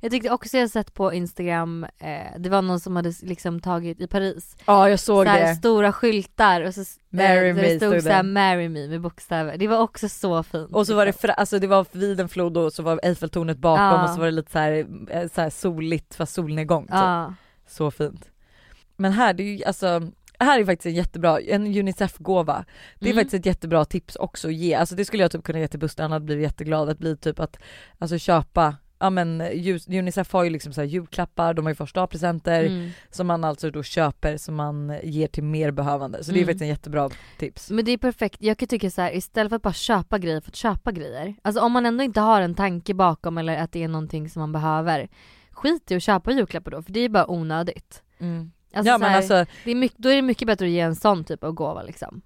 Jag 0.04 0.10
tyckte 0.10 0.30
också 0.30 0.56
jag 0.58 0.70
sett 0.70 0.94
på 0.94 1.12
instagram, 1.12 1.84
eh, 1.98 2.38
det 2.38 2.48
var 2.48 2.62
någon 2.62 2.80
som 2.80 2.96
hade 2.96 3.12
liksom 3.22 3.60
tagit 3.60 4.00
i 4.00 4.06
Paris, 4.06 4.56
Ja 4.66 4.88
jag 4.90 5.00
såg 5.00 5.24
så 5.26 5.30
här 5.30 5.40
det. 5.48 5.54
stora 5.54 5.92
skyltar 5.92 6.60
och 6.60 6.74
så 6.74 6.80
eh, 6.80 6.86
Marry 7.10 7.52
där 7.52 7.54
me 7.54 7.62
det 7.62 7.76
stod 7.78 7.90
stod 7.90 8.02
såhär. 8.02 8.22
'marry 8.22 8.68
me' 8.68 8.88
med 8.88 9.00
bokstäver. 9.00 9.56
Det 9.58 9.68
var 9.68 9.78
också 9.78 10.08
så 10.08 10.42
fint. 10.42 10.68
Och 10.72 10.86
så 10.86 10.94
var 10.94 11.06
det, 11.06 11.32
alltså 11.32 11.58
det 11.58 11.66
var 11.66 11.86
vid 11.92 12.20
en 12.20 12.28
flod 12.28 12.56
och 12.56 12.72
så 12.72 12.82
var 12.82 13.00
Eiffeltornet 13.02 13.58
bakom 13.58 13.84
Ja. 13.84 14.02
och 14.04 14.10
så 14.10 14.18
var 14.18 14.24
det 14.26 14.30
lite 14.32 14.52
så 14.52 14.58
här, 14.58 14.86
eh, 15.10 15.28
så 15.34 15.40
här 15.40 15.50
soligt 15.50 16.14
fast 16.14 16.34
solnedgång 16.34 16.82
typ. 16.82 16.90
Ja. 16.94 17.34
Så 17.68 17.90
fint. 17.90 18.28
Men 18.96 19.12
här, 19.12 19.34
det 19.34 19.42
är 19.42 19.56
ju 19.58 19.64
alltså, 19.64 19.86
här 20.38 20.60
är 20.60 20.64
faktiskt 20.64 20.86
en 20.86 20.94
jättebra, 20.94 21.40
en 21.40 21.66
Unicef-gåva. 21.66 22.64
Det 22.98 23.06
är 23.08 23.12
Mm. 23.12 23.24
faktiskt 23.24 23.40
ett 23.40 23.46
jättebra 23.46 23.84
tips 23.84 24.16
också 24.16 24.48
att 24.48 24.54
ge, 24.54 24.74
alltså 24.74 24.94
det 24.94 25.04
skulle 25.04 25.22
jag 25.22 25.30
typ 25.32 25.44
kunna 25.44 25.58
ge 25.58 25.68
till 25.68 25.80
Buster, 25.80 26.02
han 26.02 26.12
hade 26.12 26.24
blivit 26.24 26.42
jätteglad 26.42 26.88
att 26.88 26.98
bli 26.98 27.16
typ 27.16 27.40
att, 27.40 27.56
alltså 27.98 28.18
köpa 28.18 28.76
Ja 28.98 29.10
men 29.10 29.40
Unicef 29.88 30.32
har 30.32 30.44
ju 30.44 30.50
liksom 30.50 30.72
så 30.72 30.82
julklappar, 30.82 31.54
de 31.54 31.64
har 31.64 31.70
ju 31.70 31.74
första 31.74 32.02
A-presenter 32.02 32.64
Mm. 32.64 32.90
som 33.10 33.26
man 33.26 33.44
alltså 33.44 33.70
då 33.70 33.82
köper 33.82 34.36
som 34.36 34.54
man 34.54 34.98
ger 35.02 35.26
till 35.26 35.44
mer 35.44 35.70
behövande. 35.70 36.24
Så 36.24 36.32
det 36.32 36.38
är 36.38 36.42
Mm. 36.42 36.46
faktiskt 36.46 36.62
en 36.62 36.68
jättebra 36.68 37.10
tips. 37.38 37.70
Men 37.70 37.84
det 37.84 37.90
är 37.92 37.98
perfekt, 37.98 38.36
jag 38.42 38.58
kan 38.58 38.68
tycka 38.68 38.90
så 38.90 39.02
här 39.02 39.16
istället 39.16 39.50
för 39.50 39.56
att 39.56 39.62
bara 39.62 39.72
köpa 39.72 40.18
grejer 40.18 40.40
för 40.40 40.50
att 40.50 40.56
köpa 40.56 40.92
grejer. 40.92 41.34
Alltså 41.42 41.60
om 41.62 41.72
man 41.72 41.86
ändå 41.86 42.04
inte 42.04 42.20
har 42.20 42.40
en 42.40 42.54
tanke 42.54 42.94
bakom 42.94 43.38
eller 43.38 43.56
att 43.58 43.72
det 43.72 43.82
är 43.82 43.88
någonting 43.88 44.28
som 44.30 44.40
man 44.40 44.52
behöver. 44.52 45.08
Skit 45.50 45.90
i 45.90 45.94
att 45.94 46.02
köpa 46.02 46.32
julklappar 46.32 46.70
då 46.70 46.82
för 46.82 46.92
det 46.92 47.00
är 47.00 47.08
bara 47.08 47.30
onödigt. 47.30 48.02
Alltså, 48.74 48.90
ja 48.92 48.98
men 48.98 49.10
här, 49.10 49.16
alltså, 49.16 49.46
det 49.64 49.70
är 49.70 49.74
mycket, 49.74 49.98
då 49.98 50.08
är 50.08 50.14
det 50.16 50.22
mycket 50.22 50.46
bättre 50.46 50.64
att 50.66 50.70
ge 50.72 50.80
en 50.80 50.96
sån 50.96 51.24
typ 51.24 51.44
av 51.44 51.52
gåva 51.52 51.82
liksom. 51.82 52.22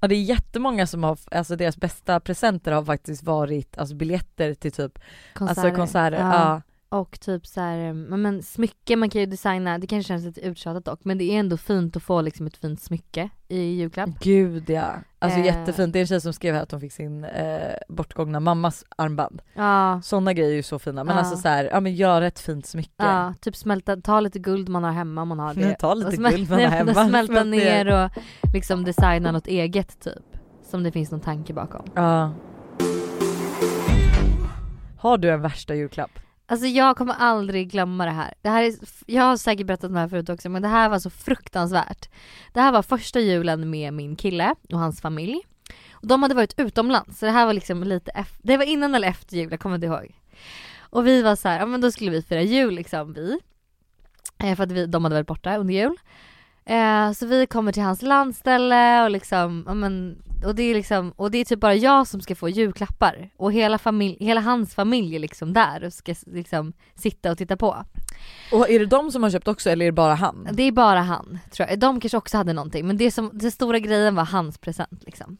Ja, 0.00 0.08
det 0.08 0.14
är 0.14 0.22
jättemånga 0.22 0.86
som 0.86 1.04
har, 1.04 1.18
alltså 1.30 1.56
deras 1.56 1.76
bästa 1.76 2.20
presenter 2.20 2.72
har 2.72 2.84
faktiskt 2.84 3.22
varit 3.22 3.78
alltså 3.78 3.94
biljetter 3.94 4.54
till 4.54 4.72
typ, 4.72 4.98
alltså 5.34 5.70
konserter. 5.70 6.18
Ja. 6.18 6.62
Och 6.90 7.20
typ 7.20 7.46
så 7.46 7.60
här, 7.60 7.92
men, 7.92 8.42
smycke 8.42 8.96
man 8.96 9.10
kan 9.10 9.20
ju 9.20 9.26
designa, 9.26 9.78
det 9.78 9.86
kanske 9.86 10.08
känns 10.08 10.24
lite 10.24 10.40
uttjatat 10.40 10.84
dock 10.84 11.00
men 11.04 11.18
det 11.18 11.24
är 11.24 11.38
ändå 11.40 11.56
fint 11.56 11.96
att 11.96 12.02
få 12.02 12.20
liksom 12.20 12.46
ett 12.46 12.56
fint 12.56 12.80
smycke 12.82 13.28
i 13.48 13.58
julklapp. 13.60 14.10
Gud 14.20 14.70
ja. 14.70 14.94
Alltså 15.18 15.38
Eh. 15.38 15.44
jättefint. 15.46 15.92
Det 15.92 15.98
är 15.98 16.00
en 16.00 16.06
tjej 16.06 16.20
som 16.20 16.32
skrev 16.32 16.54
här 16.54 16.62
att 16.62 16.70
hon 16.70 16.80
fick 16.80 16.92
sin 16.92 17.24
eh, 17.24 17.72
bortgångna 17.88 18.40
mammas 18.40 18.84
armband. 18.96 19.42
Ja, 19.54 20.00
Sådana 20.04 20.32
grejer 20.32 20.50
är 20.50 20.54
ju 20.56 20.62
så 20.62 20.78
fina. 20.78 21.04
Men 21.04 21.14
Ja. 21.14 21.20
alltså 21.20 21.36
så 21.36 21.48
här, 21.48 21.64
ja 21.72 21.80
men 21.80 21.94
gör 21.94 22.22
ett 22.22 22.38
fint 22.38 22.66
smycke. 22.66 22.90
ja, 22.96 23.34
typ 23.40 23.56
smälta, 23.56 23.96
ta 23.96 24.20
lite 24.20 24.38
guld 24.38 24.68
man 24.68 24.84
har 24.84 24.92
hemma 24.92 25.22
om 25.22 25.28
man 25.28 25.38
har 25.38 25.54
det. 25.54 25.74
Ta 25.80 25.94
lite 25.94 26.10
smäl- 26.10 26.30
guld 26.30 26.50
man 26.50 26.60
har 26.60 26.66
hemma. 26.68 26.92
Smälta 27.08 27.32
Smält 27.34 27.46
ner 27.48 28.04
och 28.04 28.10
liksom 28.54 28.84
designa 28.84 29.32
något 29.32 29.46
eget 29.46 30.00
typ. 30.00 30.24
Som 30.70 30.82
det 30.82 30.92
finns 30.92 31.10
någon 31.10 31.20
tanke 31.20 31.52
bakom. 31.54 31.86
Ja. 31.94 32.32
Har 34.98 35.18
du 35.18 35.30
en 35.30 35.40
värsta 35.42 35.74
julklapp? 35.74 36.10
Alltså 36.50 36.66
jag 36.66 36.96
kommer 36.96 37.14
aldrig 37.14 37.70
glömma 37.70 38.04
det 38.04 38.10
här. 38.10 38.34
Det 38.42 38.48
här 38.48 38.62
är, 38.62 38.74
jag 39.06 39.22
har 39.22 39.36
säkert 39.36 39.66
berättat 39.66 39.88
om 39.88 39.94
det 39.94 40.00
här 40.00 40.08
förut 40.08 40.28
också 40.28 40.48
men 40.48 40.62
det 40.62 40.68
här 40.68 40.88
var 40.88 40.98
så 40.98 41.10
fruktansvärt. 41.10 42.08
Det 42.52 42.60
här 42.60 42.72
var 42.72 42.82
första 42.82 43.20
julen 43.20 43.70
med 43.70 43.92
min 43.92 44.16
kille 44.16 44.54
och 44.72 44.78
hans 44.78 45.00
familj. 45.00 45.40
Och 45.92 46.06
de 46.06 46.22
hade 46.22 46.34
varit 46.34 46.60
utomlands 46.60 47.18
så 47.18 47.26
det 47.26 47.32
här 47.32 47.46
var 47.46 47.52
liksom 47.52 47.82
lite 47.84 48.10
efter, 48.10 48.46
det 48.46 48.56
var 48.56 48.64
innan 48.64 48.94
eller 48.94 49.08
efter 49.08 49.36
jul, 49.36 49.50
jag 49.50 49.60
kommer 49.60 49.74
inte 49.74 49.86
ihåg. 49.86 50.16
Och 50.78 51.06
vi 51.06 51.22
var 51.22 51.36
så 51.36 51.48
här, 51.48 51.58
ja 51.58 51.66
men 51.66 51.80
då 51.80 51.92
skulle 51.92 52.10
vi 52.10 52.22
fira 52.22 52.42
jul 52.42 52.74
liksom 52.74 53.12
vi. 53.12 53.38
Eh, 54.38 54.56
för 54.56 54.62
att 54.62 54.72
vi, 54.72 54.86
de 54.86 55.04
hade 55.04 55.14
varit 55.14 55.26
borta 55.26 55.56
under 55.56 55.74
jul. 55.74 55.96
Eh, 56.68 57.12
så 57.12 57.26
vi 57.26 57.46
kommer 57.46 57.72
till 57.72 57.82
hans 57.82 58.02
landställe 58.02 59.04
och 59.04 59.10
liksom, 59.10 59.60
men, 59.60 60.22
och 60.44 60.54
det 60.54 60.62
är 60.62 60.74
liksom, 60.74 61.12
och 61.16 61.30
det 61.30 61.38
är 61.38 61.44
typ 61.44 61.60
bara 61.60 61.74
jag 61.74 62.06
som 62.06 62.20
ska 62.20 62.34
få 62.34 62.48
julklappar. 62.48 63.30
Och 63.36 63.52
hela, 63.52 63.78
familj, 63.78 64.16
hela 64.20 64.40
hans 64.40 64.74
familj 64.74 65.14
är 65.14 65.18
liksom 65.18 65.52
där 65.52 65.84
och 65.84 65.92
ska 65.92 66.14
liksom 66.26 66.72
sitta 66.94 67.30
och 67.30 67.38
titta 67.38 67.56
på. 67.56 67.84
Och 68.52 68.70
är 68.70 68.78
det 68.78 68.86
de 68.86 69.12
som 69.12 69.22
har 69.22 69.30
köpt 69.30 69.48
också 69.48 69.70
eller 69.70 69.84
är 69.84 69.90
det 69.90 69.92
bara 69.92 70.14
han? 70.14 70.48
Det 70.52 70.62
är 70.62 70.72
bara 70.72 71.00
han 71.00 71.38
tror 71.50 71.68
jag. 71.68 71.78
De 71.78 72.00
kanske 72.00 72.18
också 72.18 72.36
hade 72.36 72.52
någonting 72.52 72.86
men 72.86 72.96
det 72.96 73.10
som, 73.10 73.30
den 73.32 73.50
stora 73.50 73.78
grejen 73.78 74.14
var 74.14 74.24
hans 74.24 74.58
present 74.58 75.02
liksom. 75.06 75.38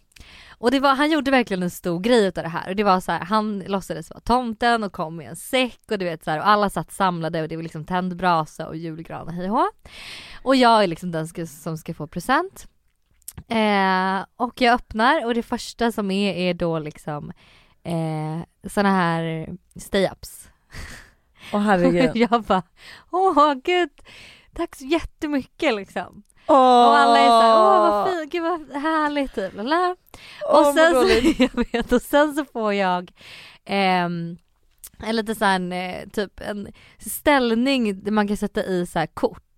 Och 0.58 0.70
det 0.70 0.80
var, 0.80 0.94
han 0.94 1.10
gjorde 1.10 1.30
verkligen 1.30 1.62
en 1.62 1.70
stor 1.70 2.00
grej 2.00 2.26
utav 2.26 2.44
det 2.44 2.50
här 2.50 2.68
och 2.68 2.76
det 2.76 2.84
var 2.84 3.00
så 3.00 3.12
här, 3.12 3.24
han 3.24 3.58
låtsades 3.58 4.10
vara 4.10 4.20
tomten 4.20 4.84
och 4.84 4.92
kom 4.92 5.16
med 5.16 5.28
en 5.28 5.36
säck 5.36 5.80
och 5.90 5.98
du 5.98 6.04
vet 6.04 6.24
så 6.24 6.30
här, 6.30 6.38
och 6.38 6.48
alla 6.48 6.70
satt 6.70 6.92
samlade 6.92 7.42
och 7.42 7.48
det 7.48 7.56
var 7.56 7.62
liksom 7.62 7.84
tänd 7.84 8.16
brasa 8.16 8.68
och 8.68 8.76
julgran 8.76 9.26
och 9.26 9.32
hej 9.32 9.50
och 10.42 10.56
jag 10.56 10.82
är 10.82 10.86
liksom 10.86 11.10
den 11.10 11.28
ska, 11.28 11.46
som 11.46 11.78
ska 11.78 11.94
få 11.94 12.06
present. 12.06 12.68
Eh, 13.48 14.24
och 14.36 14.60
jag 14.60 14.74
öppnar 14.74 15.26
och 15.26 15.34
det 15.34 15.42
första 15.42 15.92
som 15.92 16.10
är 16.10 16.34
är 16.34 16.54
då 16.54 16.78
liksom 16.78 17.32
eh, 17.82 18.68
såna 18.68 18.90
här 18.90 19.48
stay-ups. 19.74 20.48
Åh 21.52 21.60
herregud. 21.60 22.10
jag 22.30 22.42
bara, 22.42 22.62
åh 23.10 23.54
gud, 23.54 23.90
tack 24.54 24.76
så 24.76 24.84
jättemycket 24.84 25.74
liksom. 25.74 26.22
Åh, 26.48 26.88
Och 26.88 26.96
alla 26.96 27.18
är 27.18 27.28
såhär, 27.28 27.56
åh 27.56 27.80
vad 27.80 28.08
fint, 28.10 28.32
gud 28.32 28.42
vad 28.42 28.82
härligt 28.82 29.34
typ. 29.34 29.54
Lala. 29.54 29.96
Och 30.48 30.64
sen 30.66 30.92
så, 30.94 31.08
jag 31.42 31.64
vet, 31.72 31.92
och 31.92 32.02
sen 32.02 32.34
så 32.34 32.44
får 32.44 32.74
jag 32.74 33.12
ehm, 33.64 34.38
en 35.06 35.16
lite 35.16 35.34
såhär, 35.34 35.72
eh, 35.72 36.08
typ 36.12 36.40
en 36.40 36.72
ställning 36.98 38.02
där 38.04 38.10
man 38.12 38.28
kan 38.28 38.36
sätta 38.36 38.64
i 38.64 38.86
så 38.86 38.98
här 38.98 39.06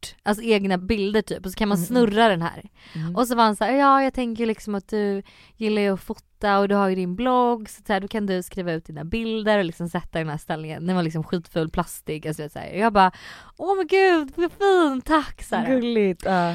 kort. 0.00 0.14
alltså 0.22 0.44
egna 0.44 0.78
bilder 0.78 1.22
typ 1.22 1.46
och 1.46 1.52
så 1.52 1.56
kan 1.58 1.68
man 1.68 1.78
Mm, 1.78 1.86
snurra 1.86 2.28
den 2.28 2.42
här. 2.42 2.62
Mm. 2.94 3.16
Och 3.16 3.28
så 3.28 3.34
var 3.34 3.44
han 3.44 3.56
så 3.56 3.64
här, 3.64 3.72
ja 3.72 4.02
jag 4.02 4.14
tänker 4.14 4.46
liksom 4.46 4.74
att 4.74 4.88
du 4.88 5.22
gillar 5.56 5.82
ju 5.82 5.94
att 5.94 6.00
fota 6.00 6.58
och 6.58 6.68
du 6.68 6.74
har 6.74 6.88
ju 6.88 6.94
din 6.94 7.16
blogg 7.16 7.68
så, 7.70 7.82
så 7.86 7.92
här, 7.92 8.00
då 8.00 8.08
kan 8.08 8.26
du 8.26 8.42
skriva 8.42 8.72
ut 8.72 8.84
dina 8.84 9.04
bilder 9.04 9.58
och 9.58 9.64
liksom 9.64 9.88
sätta 9.88 10.18
den 10.18 10.28
här 10.28 10.38
ställningen. 10.38 10.86
Den 10.86 10.96
var 10.96 11.02
liksom 11.02 11.24
skitful 11.24 11.70
plastig. 11.70 12.26
Alltså, 12.26 12.48
så 12.48 12.58
här. 12.58 12.72
Jag 12.74 12.92
bara, 12.92 13.12
åh 13.56 13.76
men 13.76 13.86
gud 13.86 14.32
vad 14.36 14.52
fin, 14.52 15.02
tack 15.04 15.42
så 15.42 15.56
här. 15.56 15.66
Gulligt. 15.66 16.22
ja. 16.24 16.54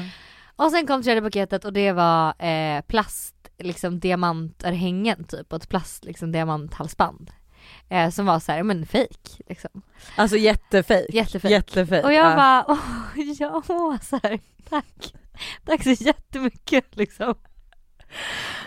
Och 0.56 0.70
sen 0.70 0.86
kom 0.86 1.02
tredje 1.02 1.22
paketet 1.22 1.64
och 1.64 1.72
det 1.72 1.92
var 1.92 2.42
eh, 2.44 2.80
plast, 2.82 3.34
liksom 3.58 4.00
diamantörhängen 4.00 5.24
typ 5.24 5.52
och 5.52 5.62
ett 5.62 5.68
plast 5.68 6.04
liksom 6.04 6.32
diamanthalsband. 6.32 7.30
Eh, 7.88 8.10
som 8.10 8.26
var 8.26 8.38
så 8.38 8.52
här, 8.52 8.62
men 8.62 8.86
fake 8.86 9.42
liksom. 9.48 9.82
Alltså 10.16 10.36
jättefejk. 10.36 11.14
Jättefejk. 11.14 11.52
Jättefejk. 11.52 12.04
Och 12.04 12.12
jag 12.12 12.30
ja. 12.30 12.36
bara, 12.36 12.64
åh 12.68 12.78
ja, 13.38 13.98
så 14.02 14.20
här, 14.22 14.40
tack. 14.68 15.14
Tack 15.64 15.82
så 15.82 15.90
jättemycket 15.90 16.96
liksom. 16.96 17.34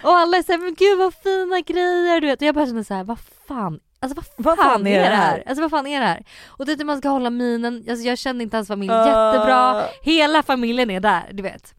Och 0.03 0.11
alla 0.11 0.37
är 0.37 0.43
såhär, 0.43 0.59
men 0.59 0.75
gud 0.75 0.97
vad 0.97 1.13
fina 1.13 1.59
grejer 1.59 2.21
du 2.21 2.27
vet. 2.27 2.41
Och 2.41 2.47
jag 2.47 2.55
bara 2.55 2.65
känner 2.65 2.83
såhär, 2.83 3.03
vad 3.03 3.19
fan, 3.47 3.79
alltså 3.99 4.15
vad 4.15 4.25
fan, 4.25 4.35
Vad 4.37 4.57
fan 4.57 4.87
är 4.87 5.09
det 5.09 5.15
här? 5.15 5.43
Alltså 5.47 5.61
vad 5.61 5.71
fan 5.71 5.87
är 5.87 5.99
det 5.99 6.05
här? 6.05 6.23
Och 6.47 6.65
det 6.65 6.71
är 6.71 6.85
man 6.85 6.97
ska 6.97 7.09
hålla 7.09 7.29
minen, 7.29 7.85
alltså 7.89 8.07
jag 8.07 8.17
kände 8.17 8.43
inte 8.43 8.57
hans 8.57 8.67
familj 8.67 8.93
jättebra. 8.93 9.75
Ah. 9.75 9.89
Hela 10.01 10.43
familjen 10.43 10.89
är 10.89 10.99
där, 10.99 11.29
du 11.33 11.43
vet. 11.43 11.73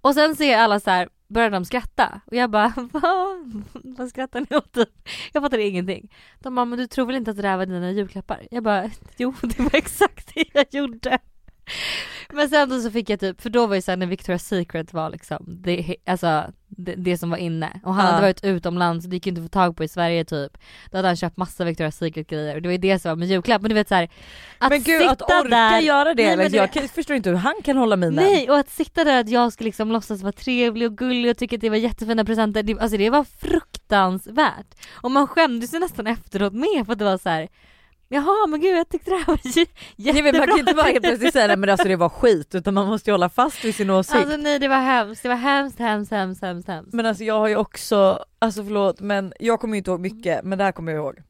Och 0.00 0.14
sen 0.14 0.36
ser 0.36 0.58
alla 0.58 0.80
så 0.80 0.90
här 0.90 1.08
började 1.28 1.56
de 1.56 1.64
skratta 1.64 2.20
och 2.26 2.36
jag 2.36 2.50
bara 2.50 2.72
vad, 2.92 3.64
vad 3.72 4.08
skrattar 4.08 4.40
ni 4.40 4.56
åt? 4.56 4.76
Jag 5.32 5.42
fattar 5.42 5.58
ingenting. 5.58 6.12
De 6.38 6.54
bara 6.54 6.64
men 6.64 6.78
du 6.78 6.86
tror 6.86 7.06
väl 7.06 7.16
inte 7.16 7.30
att 7.30 7.36
det 7.36 7.42
där 7.42 7.56
var 7.56 7.66
dina 7.66 7.90
julklappar? 7.90 8.46
Jag 8.50 8.62
bara 8.62 8.90
jo 9.16 9.34
det 9.42 9.58
var 9.58 9.74
exakt 9.74 10.34
det 10.34 10.44
jag 10.52 10.66
gjorde. 10.70 11.18
Men 12.32 12.48
sen 12.48 12.82
så 12.82 12.90
fick 12.90 13.10
jag 13.10 13.20
typ, 13.20 13.40
för 13.42 13.50
då 13.50 13.66
var 13.66 13.74
ju 13.74 13.82
såhär 13.82 13.96
när 13.96 14.06
Victoria's 14.06 14.38
Secret 14.38 14.92
var 14.92 15.10
liksom 15.10 15.44
det, 15.48 15.96
alltså, 16.06 16.44
det, 16.68 16.94
det 16.94 17.18
som 17.18 17.30
var 17.30 17.36
inne 17.36 17.80
och 17.84 17.94
han 17.94 18.04
Ja. 18.04 18.10
hade 18.10 18.22
varit 18.22 18.44
utomlands, 18.44 19.06
det 19.06 19.16
gick 19.16 19.26
ju 19.26 19.30
inte 19.30 19.40
att 19.40 19.44
få 19.44 19.48
tag 19.48 19.76
på 19.76 19.84
i 19.84 19.88
Sverige 19.88 20.24
typ. 20.24 20.58
Då 20.90 20.98
hade 20.98 21.08
han 21.08 21.16
köpt 21.16 21.36
massa 21.36 21.64
Victoria's 21.64 21.90
Secret 21.90 22.26
grejer 22.28 22.54
och 22.56 22.62
det 22.62 22.68
var 22.68 22.72
ju 22.72 22.78
det 22.78 22.98
som 22.98 23.08
var 23.08 23.16
med 23.16 23.28
julklapp. 23.28 23.62
Men 23.62 23.68
du 23.68 23.74
vet 23.74 23.88
såhär, 23.88 24.08
att 24.58 24.70
Men 24.70 24.82
gud 24.82 25.00
sitta 25.00 25.12
att 25.12 25.22
orka 25.22 25.48
där 25.48 25.80
göra 25.80 26.14
det, 26.14 26.26
Nej, 26.26 26.36
men 26.36 26.50
du 26.50 26.56
jag 26.56 26.72
kan, 26.72 26.88
förstår 26.88 27.16
inte 27.16 27.30
hur 27.30 27.36
han 27.36 27.54
kan 27.64 27.76
hålla 27.76 27.96
minen. 27.96 28.14
Nej 28.14 28.50
och 28.50 28.58
att 28.58 28.70
sitta 28.70 29.04
där 29.04 29.20
att 29.20 29.28
jag 29.28 29.52
ska 29.52 29.64
liksom 29.64 29.92
låtsas 29.92 30.22
vara 30.22 30.32
trevlig 30.32 30.86
och 30.90 30.98
gullig 30.98 31.30
och 31.30 31.38
tycka 31.38 31.56
att 31.56 31.60
det 31.60 31.70
var 31.70 31.76
jättefina 31.76 32.24
presenter, 32.24 32.62
det, 32.62 32.78
alltså 32.80 32.96
det 32.96 33.10
var 33.10 33.24
fruktansvärt. 33.24 34.74
Och 34.92 35.10
man 35.10 35.26
skämdes 35.26 35.74
ju 35.74 35.78
nästan 35.78 36.06
efteråt 36.06 36.52
med 36.52 36.82
för 36.86 36.92
att 36.92 36.98
det 36.98 37.04
var 37.04 37.18
så 37.18 37.28
här. 37.28 37.48
Jaha 38.08 38.46
men 38.46 38.60
gud 38.60 38.76
jag 38.76 38.88
tyckte 38.88 39.10
det 39.10 39.16
här 39.16 39.26
var 39.26 39.38
j- 39.44 39.66
Nej, 39.96 40.06
jättebra. 40.06 40.32
men 40.32 40.38
man 40.40 40.48
kan 40.48 40.58
inte 40.58 40.74
bara 40.74 40.86
helt 40.86 41.02
plötsligt 41.02 41.32
säga 41.32 41.46
nej 41.46 41.56
men 41.56 41.68
alltså 41.70 41.88
det 41.88 41.96
var 41.96 42.08
skit 42.08 42.54
utan 42.54 42.74
man 42.74 42.86
måste 42.86 43.10
ju 43.10 43.12
hålla 43.14 43.28
fast 43.28 43.64
vid 43.64 43.74
sin 43.74 43.90
åsikt. 43.90 44.16
Alltså 44.16 44.36
nej 44.36 44.58
det 44.58 44.68
var 44.68 44.76
hemskt, 44.80 45.22
det 45.22 45.28
var 45.28 45.36
hemskt, 45.36 45.78
hemskt, 45.78 46.10
hemskt, 46.12 46.42
hemskt, 46.42 46.68
hemskt. 46.68 46.92
Men 46.92 47.06
alltså 47.06 47.24
jag 47.24 47.38
har 47.38 47.48
ju 47.48 47.56
också, 47.56 48.24
alltså 48.38 48.64
förlåt 48.64 49.00
men 49.00 49.32
jag 49.40 49.60
kommer 49.60 49.74
ju 49.74 49.78
inte 49.78 49.90
ihåg 49.90 50.00
mycket 50.00 50.44
men 50.44 50.58
det 50.58 50.64
här 50.64 50.72
kommer 50.72 50.92
jag 50.92 50.98
ihåg. 51.04 51.22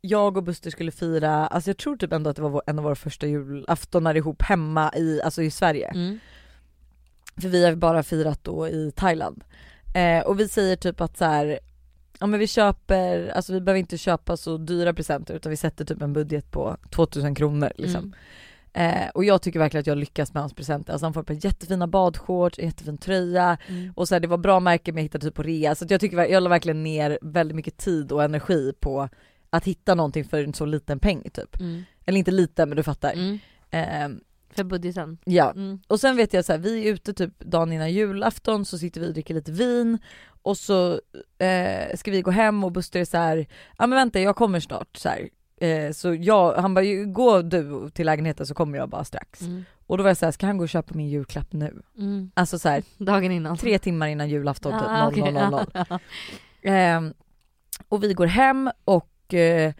Jag 0.00 0.36
och 0.36 0.42
Buster 0.42 0.70
skulle 0.70 0.90
fira, 0.92 1.46
alltså 1.46 1.70
jag 1.70 1.76
tror 1.78 1.96
typ 1.96 2.12
ändå 2.12 2.30
att 2.30 2.36
det 2.36 2.42
var 2.42 2.62
en 2.66 2.78
av 2.78 2.84
våra 2.84 2.94
första 2.94 3.26
julaftonar 3.26 4.14
ihop 4.16 4.42
hemma 4.42 4.92
i, 4.96 5.20
alltså 5.22 5.42
i 5.42 5.50
Sverige. 5.50 5.88
Mm. 5.88 6.18
För 7.40 7.48
vi 7.48 7.64
har 7.64 7.74
bara 7.74 8.02
firat 8.02 8.44
då 8.44 8.68
i 8.68 8.92
Thailand. 8.96 9.44
Eh, 9.94 10.26
och 10.26 10.40
vi 10.40 10.48
säger 10.48 10.76
typ 10.76 11.00
att 11.00 11.18
så 11.18 11.24
här, 11.24 11.58
ja 12.20 12.26
men 12.26 12.40
vi 12.40 12.46
köper, 12.46 13.28
alltså 13.28 13.52
vi 13.52 13.60
behöver 13.60 13.78
inte 13.80 13.98
köpa 13.98 14.36
så 14.36 14.56
dyra 14.56 14.94
presenter 14.94 15.34
utan 15.34 15.50
vi 15.50 15.56
sätter 15.56 15.84
typ 15.84 16.02
en 16.02 16.12
budget 16.12 16.50
på 16.50 16.76
2000 16.90 17.34
kronor 17.34 17.72
liksom. 17.76 18.00
Mm. 18.00 18.14
Eh, 18.72 19.08
och 19.14 19.24
jag 19.24 19.42
tycker 19.42 19.58
verkligen 19.58 19.80
att 19.80 19.86
jag 19.86 19.98
lyckas 19.98 20.34
med 20.34 20.42
hans 20.42 20.54
presenter. 20.54 20.92
Alltså 20.92 21.06
han 21.06 21.14
får 21.14 21.20
ett 21.20 21.26
par 21.26 21.44
jättefina 21.46 21.86
badshorts, 21.86 22.58
en 22.58 22.64
jättefin 22.66 22.98
tröja 22.98 23.58
Mm. 23.68 23.92
och 23.96 24.08
så 24.08 24.14
här, 24.14 24.20
det 24.20 24.28
var 24.28 24.38
bra 24.38 24.60
märken 24.60 24.94
men 24.94 25.02
jag 25.02 25.04
hittade 25.04 25.26
typ 25.26 25.34
på 25.34 25.42
rea. 25.42 25.74
Så 25.74 25.86
jag 25.88 26.00
tycker 26.00 26.24
jag 26.24 26.42
la 26.42 26.50
verkligen 26.50 26.82
ner 26.82 27.18
väldigt 27.22 27.56
mycket 27.56 27.76
tid 27.76 28.12
och 28.12 28.24
energi 28.24 28.72
på 28.80 29.08
att 29.50 29.64
hitta 29.64 29.94
någonting 29.94 30.24
för 30.24 30.44
en 30.44 30.54
så 30.54 30.64
liten 30.64 30.98
peng 30.98 31.22
typ. 31.32 31.60
Mm. 31.60 31.82
Eller 32.06 32.18
inte 32.18 32.30
liten 32.30 32.68
men 32.68 32.76
du 32.76 32.82
fattar. 32.82 33.12
Mm. 33.12 33.38
Eh, 33.70 34.18
För 34.56 34.64
budgeten. 34.64 35.18
ja. 35.24 35.50
Mm. 35.50 35.80
Och 35.86 36.00
sen 36.00 36.16
vet 36.16 36.32
jag 36.32 36.44
så 36.44 36.52
här, 36.52 36.58
vi 36.58 36.88
är 36.88 36.92
ute 36.92 37.14
typ 37.14 37.38
dagen 37.38 37.72
innan 37.72 37.92
julafton 37.92 38.64
så 38.64 38.78
sitter 38.78 39.00
vi 39.00 39.08
och 39.08 39.12
dricker 39.12 39.34
lite 39.34 39.52
vin 39.52 39.98
och 40.44 40.56
så 40.56 41.00
eh, 41.38 41.96
ska 41.96 42.10
vi 42.10 42.22
gå 42.22 42.30
hem 42.30 42.64
och 42.64 42.72
Buster 42.72 43.00
är 43.00 43.04
så 43.04 43.16
här, 43.16 43.46
ja 43.78 43.86
men 43.86 43.90
vänta 43.96 44.20
jag 44.20 44.36
kommer 44.36 44.60
snart 44.60 44.96
så. 44.96 45.08
Eh, 45.60 45.92
så 45.92 46.14
jag, 46.14 46.54
han 46.54 46.74
bara 46.74 46.84
gå 47.06 47.42
du 47.42 47.90
till 47.90 48.06
lägenheten 48.06 48.46
så 48.46 48.54
kommer 48.54 48.78
jag 48.78 48.88
bara 48.88 49.04
strax. 49.04 49.40
Mm. 49.40 49.64
Och 49.86 49.96
då 49.98 50.02
var 50.02 50.10
jag 50.10 50.16
såhär, 50.16 50.32
ska 50.32 50.46
han 50.46 50.58
gå 50.58 50.64
och 50.64 50.68
köpa 50.68 50.94
min 50.94 51.08
julklapp 51.08 51.52
nu? 51.52 51.82
Mm. 51.98 52.30
Alltså 52.34 52.58
så 52.58 52.68
här, 52.68 52.82
Dagen 53.04 53.32
innan. 53.32 53.56
tre 53.56 53.78
timmar 53.78 54.06
innan 54.06 54.28
julafton 54.28 54.72
typ, 54.72 54.88
Ah, 54.88 55.08
okej. 55.08 55.22
00.00. 55.22 55.86
Ja. 56.62 56.70
Ehm, 56.70 57.14
och 57.88 58.02
vi 58.02 58.14
går 58.14 58.26
hem 58.26 58.70
och 58.84 59.34
eh, 59.34 59.72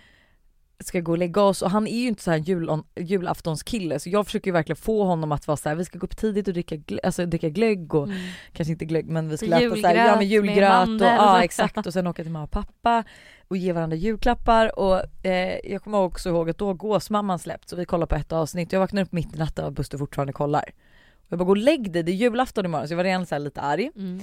ska 0.80 1.00
gå 1.00 1.12
och 1.12 1.18
lägga 1.18 1.42
oss 1.42 1.62
och 1.62 1.70
han 1.70 1.86
är 1.86 1.98
ju 2.00 2.08
inte 2.08 2.22
så 2.22 2.30
här 2.30 2.38
jul, 2.38 2.82
julaftonskille 2.96 3.98
så 4.00 4.08
jag 4.10 4.26
försöker 4.26 4.48
ju 4.48 4.52
verkligen 4.52 4.76
få 4.76 5.04
honom 5.04 5.32
att 5.32 5.46
vara 5.46 5.56
så 5.56 5.68
här: 5.68 5.76
vi 5.76 5.84
ska 5.84 5.98
gå 5.98 6.04
upp 6.06 6.16
tidigt 6.16 6.48
och 6.48 6.54
dricka, 6.54 6.74
glö- 6.76 6.98
alltså, 7.02 7.26
dricka 7.26 7.48
glögg 7.48 7.94
och 7.94 8.04
Mm. 8.04 8.16
kanske 8.52 8.72
inte 8.72 8.84
glögg 8.84 9.06
men 9.08 9.28
vi 9.28 9.36
skulle 9.36 9.60
Julgröt 9.60 9.78
äta 9.78 9.88
så 9.88 9.94
här, 9.94 10.04
ja 10.04 10.10
men 10.10 10.18
med 10.18 10.26
julgröt 10.28 10.56
och 10.82 10.88
mandel. 10.88 11.08
ja 11.16 11.44
exakt 11.44 11.86
och 11.86 11.92
sen 11.92 12.06
åka 12.06 12.22
till 12.22 12.32
mamma 12.32 12.44
och 12.44 12.50
pappa 12.50 13.04
och 13.48 13.56
ge 13.56 13.72
varandra 13.72 13.96
julklappar 13.96 14.78
och 14.78 15.26
eh, 15.26 15.58
jag 15.64 15.82
kommer 15.82 15.98
också 15.98 16.28
ihåg 16.28 16.50
att 16.50 16.58
då 16.58 16.74
gåsmamman 16.74 17.38
släppt 17.38 17.68
så 17.68 17.76
vi 17.76 17.84
kollar 17.84 18.06
på 18.06 18.14
ett 18.14 18.32
avsnitt 18.32 18.72
jag 18.72 18.80
vaknar 18.80 19.02
upp 19.02 19.12
mitt 19.12 19.34
i 19.34 19.38
natten 19.38 19.64
och 19.64 19.72
Buster 19.72 19.98
fortfarande 19.98 20.32
kollar. 20.32 20.64
Och 21.14 21.26
jag 21.28 21.38
bara 21.38 21.44
gå 21.44 21.50
och 21.50 21.56
lägg 21.56 21.92
dig, 21.92 22.02
det 22.02 22.12
är 22.12 22.14
julafton 22.14 22.64
imorgon 22.64 22.88
så 22.88 22.92
jag 22.92 22.96
var 22.96 23.04
redan 23.04 23.26
så 23.26 23.38
lite 23.38 23.60
arg. 23.60 23.90
Mm. 23.96 24.20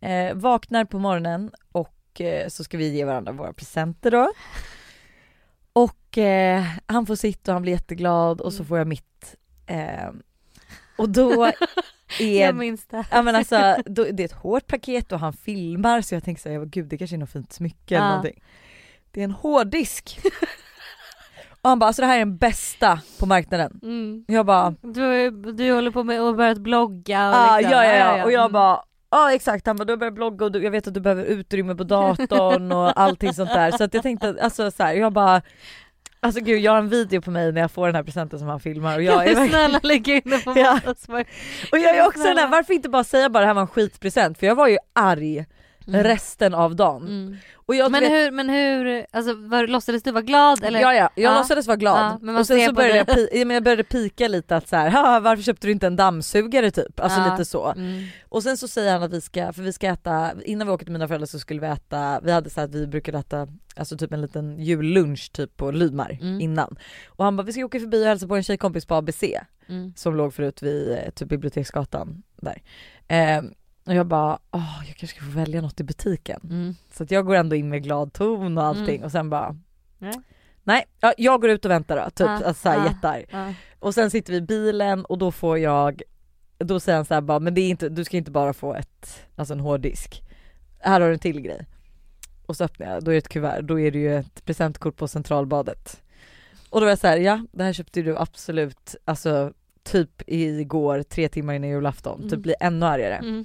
Eh, 0.00 0.34
vaknar 0.34 0.84
på 0.84 0.98
morgonen 0.98 1.50
och 1.72 2.20
eh, 2.20 2.48
så 2.48 2.64
ska 2.64 2.78
vi 2.78 2.88
ge 2.96 3.04
varandra 3.04 3.32
våra 3.32 3.52
presenter 3.52 4.10
då. 4.10 4.28
Och 5.72 6.18
eh, 6.18 6.64
han 6.86 7.06
får 7.06 7.14
sitt 7.16 7.48
och 7.48 7.52
han 7.54 7.62
blir 7.62 7.72
jätteglad 7.72 8.40
och 8.40 8.52
så 8.52 8.58
Mm. 8.58 8.68
får 8.68 8.78
jag 8.78 8.86
mitt. 8.86 9.34
Eh, 9.66 10.08
och 10.96 11.08
då 11.08 11.44
är 12.20 12.40
Jag 12.46 12.54
minns 12.54 12.86
det. 12.86 13.04
Ja 13.10 13.22
men 13.22 13.36
alltså 13.36 13.76
då, 13.86 14.04
det 14.12 14.22
är 14.22 14.24
ett 14.24 14.32
hårt 14.32 14.66
paket 14.66 15.12
och 15.12 15.20
han 15.20 15.32
filmar 15.32 16.00
så 16.00 16.14
jag 16.14 16.24
tänker 16.24 16.42
såhär, 16.42 16.64
gud 16.64 16.86
det 16.88 16.98
kanske 16.98 17.16
är 17.16 17.18
något 17.18 17.30
fint 17.32 17.52
smycke 17.52 17.96
eller 17.96 18.08
någonting. 18.08 18.42
Det 19.10 19.20
är 19.20 19.24
en 19.24 19.30
hårddisk. 19.30 20.20
och 21.62 21.68
han 21.68 21.78
bara 21.78 21.86
alltså 21.86 22.02
det 22.02 22.06
här 22.08 22.14
är 22.14 22.18
den 22.18 22.36
bästa 22.36 23.00
på 23.18 23.26
marknaden. 23.26 23.80
Mm. 23.82 24.24
Jag 24.28 24.46
bara 24.46 24.70
Du, 24.80 25.30
du 25.52 25.72
håller 25.72 25.90
på 25.90 26.04
med 26.04 26.20
att 26.20 26.36
börjat 26.36 26.58
blogga 26.58 27.28
och 27.30 27.36
ah, 27.36 27.56
liksom. 27.58 27.72
ja, 27.72 27.84
ja 27.84 27.94
ja 28.16 28.24
och 28.24 28.32
jag 28.32 28.40
Mm. 28.40 28.52
bara 28.52 28.82
Ja 29.10 29.32
exakt, 29.32 29.66
han 29.66 29.76
bara 29.76 29.84
du 29.84 29.92
har 29.92 29.96
börjat 29.96 30.14
blogga 30.14 30.44
och 30.44 30.52
du, 30.52 30.62
jag 30.62 30.70
vet 30.70 30.86
att 30.86 30.94
du 30.94 31.00
behöver 31.00 31.24
utrymme 31.24 31.74
på 31.74 31.84
datorn 31.84 32.72
och 32.72 32.92
allting 33.00 33.34
sånt 33.34 33.50
där. 33.50 33.70
Så 33.70 33.84
att 33.84 33.94
jag 33.94 34.02
tänkte 34.02 34.36
alltså 34.42 34.70
så 34.70 34.82
här, 34.82 34.94
jag 34.94 35.12
bara 35.12 35.42
Alltså 36.20 36.40
gud 36.40 36.60
jag 36.60 36.72
har 36.72 36.78
en 36.78 36.88
video 36.88 37.20
på 37.20 37.30
mig 37.30 37.52
när 37.52 37.60
jag 37.60 37.70
får 37.70 37.86
den 37.86 37.94
här 37.94 38.02
presenten 38.02 38.38
som 38.38 38.48
han 38.48 38.60
filmar 38.60 38.96
och 38.96 39.02
jag 39.02 39.14
är 39.14 39.34
verkligen 39.34 39.48
snälla 39.48 39.80
lägga 39.82 40.14
in 40.14 40.22
det 40.24 40.44
på 40.44 40.52
Ja. 40.56 40.80
Och 41.72 41.78
jag 41.78 41.96
är 41.96 42.06
också 42.06 42.22
den 42.22 42.38
här, 42.38 42.48
varför 42.48 42.74
inte 42.74 42.88
bara 42.88 43.04
säga 43.04 43.30
bara 43.30 43.40
det 43.40 43.46
här 43.46 43.54
var 43.54 43.62
en 43.62 43.68
skitpresent. 43.68 44.38
För 44.38 44.46
jag 44.46 44.54
var 44.54 44.68
ju 44.68 44.78
arg 44.92 45.46
Mm. 45.88 46.02
resten 46.04 46.54
av 46.54 46.76
dagen. 46.76 47.02
Mm. 47.02 47.36
Och 47.54 47.74
jag, 47.74 47.90
Men 47.90 48.00
vet, 48.00 48.10
hur, 48.12 48.30
men 48.30 48.48
hur, 48.48 49.06
alltså 49.10 49.34
var, 49.34 49.66
låtsades 49.66 50.02
du 50.02 50.10
vara 50.12 50.22
glad 50.22 50.64
eller? 50.64 50.80
Ja 50.80 50.94
ja, 50.94 51.10
jag 51.14 51.32
Ja. 51.32 51.38
låtsades 51.38 51.66
vara 51.66 51.76
glad. 51.76 51.98
Ja, 51.98 52.18
men 52.22 52.36
och 52.36 52.46
sen 52.46 52.66
så 52.66 52.72
började 52.72 52.96
jag, 53.16 53.28
ja, 53.32 53.44
men 53.44 53.54
jag 53.54 53.62
började 53.64 53.84
pika 53.84 54.28
lite 54.28 54.56
att 54.56 54.68
så 54.68 54.76
här, 54.76 54.88
"Haha, 54.90 55.20
varför 55.20 55.42
köpte 55.42 55.66
du 55.66 55.70
inte 55.72 55.86
en 55.86 55.96
dammsugare 55.96 56.70
typ? 56.70 57.00
Alltså 57.00 57.30
lite 57.30 57.44
så. 57.44 57.66
Mm. 57.72 58.04
Och 58.28 58.42
sen 58.42 58.56
så 58.56 58.68
säger 58.68 58.92
han 58.92 59.02
att 59.02 59.12
vi 59.12 59.20
ska, 59.20 59.52
för 59.52 59.62
vi 59.62 59.72
ska 59.72 59.88
äta, 59.88 60.30
innan 60.44 60.66
vi 60.66 60.72
åker 60.72 60.84
till 60.84 60.92
mina 60.92 61.08
föräldrar 61.08 61.26
så 61.26 61.38
skulle 61.38 61.60
vi 61.60 61.66
äta, 61.66 62.20
vi 62.22 62.32
hade 62.32 62.50
så 62.50 62.60
att 62.60 62.74
vi 62.74 62.86
brukade 62.86 63.18
äta 63.18 63.46
alltså 63.76 63.96
typ 63.96 64.12
en 64.12 64.20
liten 64.20 64.58
jullunch 64.58 65.32
typ 65.32 65.56
på 65.56 65.70
Lydmar 65.70 66.18
Mm. 66.20 66.40
innan. 66.40 66.76
Och 67.08 67.24
han 67.24 67.36
bara 67.36 67.42
vi 67.42 67.52
ska 67.52 67.64
åka 67.64 67.80
förbi 67.80 68.02
och 68.02 68.06
hälsa 68.08 68.26
på 68.28 68.36
en 68.36 68.42
tjejkompis 68.42 68.86
på 68.86 68.94
ABC 68.94 69.22
Mm. 69.68 69.92
som 69.96 70.16
låg 70.16 70.34
förut 70.34 70.62
vid 70.62 70.90
eh, 70.92 71.10
typ 71.14 71.28
Biblioteksgatan 71.28 72.22
där. 72.36 72.62
Ehm, 73.08 73.50
och 73.88 73.94
jag 73.94 74.06
bara, 74.06 74.38
åh 74.50 74.82
jag 74.86 74.96
kanske 74.96 75.16
ska 75.16 75.24
få 75.24 75.30
välja 75.38 75.60
något 75.60 75.80
i 75.80 75.84
butiken. 75.84 76.40
Mm. 76.44 76.74
Så 76.92 77.02
att 77.02 77.10
jag 77.10 77.26
går 77.26 77.34
ändå 77.34 77.56
in 77.56 77.68
med 77.68 77.82
glad 77.82 78.12
ton 78.12 78.58
och 78.58 78.64
allting 78.64 78.94
Mm. 78.96 79.04
och 79.04 79.12
sen 79.12 79.30
bara 79.30 79.56
Nej. 79.98 80.14
Nej, 80.64 80.84
ja, 81.00 81.12
jag 81.18 81.40
går 81.40 81.50
ut 81.50 81.64
och 81.64 81.70
väntar 81.70 81.96
då, 81.96 82.10
typ 82.10 82.26
Ja, 82.26 82.30
alltså, 82.46 82.54
såhär, 82.62 82.76
ja. 82.76 82.86
jättearg. 82.86 83.26
Ja. 83.30 83.54
Och 83.78 83.94
sen 83.94 84.10
sitter 84.10 84.32
vi 84.32 84.36
i 84.38 84.42
bilen 84.42 85.04
och 85.04 85.18
då 85.18 85.32
får 85.32 85.58
jag, 85.58 86.02
då 86.58 86.80
säger 86.80 86.96
han 86.96 87.04
såhär 87.04 87.20
bara, 87.20 87.38
men 87.38 87.54
det 87.54 87.60
är 87.60 87.68
inte, 87.68 87.88
du 87.88 88.04
ska 88.04 88.16
inte 88.16 88.30
bara 88.30 88.52
få 88.52 88.74
ett, 88.74 89.26
alltså 89.36 89.54
en 89.54 89.60
hårddisk. 89.60 90.22
Här 90.78 91.00
har 91.00 91.08
du 91.08 91.12
en 91.14 91.18
till 91.20 91.40
grej. 91.40 91.66
Och 92.46 92.56
så 92.56 92.64
öppnar 92.64 92.86
jag, 92.94 93.04
då 93.04 93.10
är 93.10 93.12
det 93.12 93.18
ett 93.18 93.28
kuvert, 93.28 93.62
då 93.62 93.80
är 93.80 93.90
det 93.90 93.98
ju 93.98 94.16
ett 94.16 94.44
presentkort 94.44 94.96
på 94.96 95.08
Centralbadet. 95.08 96.02
Och 96.70 96.80
då 96.80 96.84
var 96.86 96.90
jag 96.90 96.98
såhär, 96.98 97.16
ja 97.16 97.44
det 97.52 97.64
här 97.64 97.72
köpte 97.72 98.02
du 98.02 98.16
absolut, 98.18 98.96
alltså 99.04 99.52
typ 99.82 100.22
igår, 100.26 101.02
tre 101.02 101.28
timmar 101.28 101.54
innan 101.54 101.70
julafton, 101.70 102.18
Mm. 102.18 102.30
typ 102.30 102.38
blir 102.40 102.54
ännu 102.60 102.86
argare. 102.86 103.14
Mm. 103.16 103.44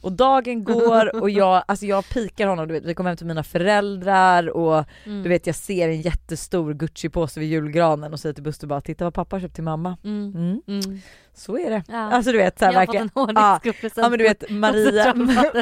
Och 0.00 0.12
dagen 0.12 0.64
går 0.64 1.16
och 1.22 1.30
jag, 1.30 1.62
alltså 1.68 1.86
jag 1.86 2.08
pikar 2.08 2.46
honom, 2.46 2.68
du 2.68 2.74
vet 2.74 2.84
vi 2.84 2.94
kommer 2.94 3.10
hem 3.10 3.16
till 3.16 3.26
mina 3.26 3.42
föräldrar 3.42 4.48
och 4.50 4.84
Mm. 5.06 5.22
du 5.22 5.28
vet 5.28 5.46
jag 5.46 5.56
ser 5.56 5.88
en 5.88 6.00
jättestor 6.00 6.74
Gucci-påse 6.74 7.40
vid 7.40 7.48
julgranen 7.48 8.12
och 8.12 8.20
säger 8.20 8.32
till 8.32 8.42
Buster 8.42 8.66
bara 8.66 8.80
titta 8.80 9.04
vad 9.04 9.14
pappa 9.14 9.36
har 9.36 9.40
köpt 9.40 9.54
till 9.54 9.64
mamma. 9.64 9.96
Mm. 10.04 10.32
Mm. 10.36 10.62
Mm. 10.84 11.00
Så 11.34 11.58
är 11.58 11.70
det. 11.70 11.82
Ja. 11.88 11.96
Alltså 12.12 12.32
du 12.32 12.38
vet 12.38 12.58
så 12.58 12.64
här, 12.64 12.72
jag 12.72 12.80
har 12.80 12.86
fått 12.86 12.94
verkligen. 12.94 13.28
en 13.28 13.36
Ja. 13.36 13.60
Ja 13.96 14.08
men 14.08 14.18
du 14.18 14.24
vet 14.24 14.50
Maria, 14.50 15.14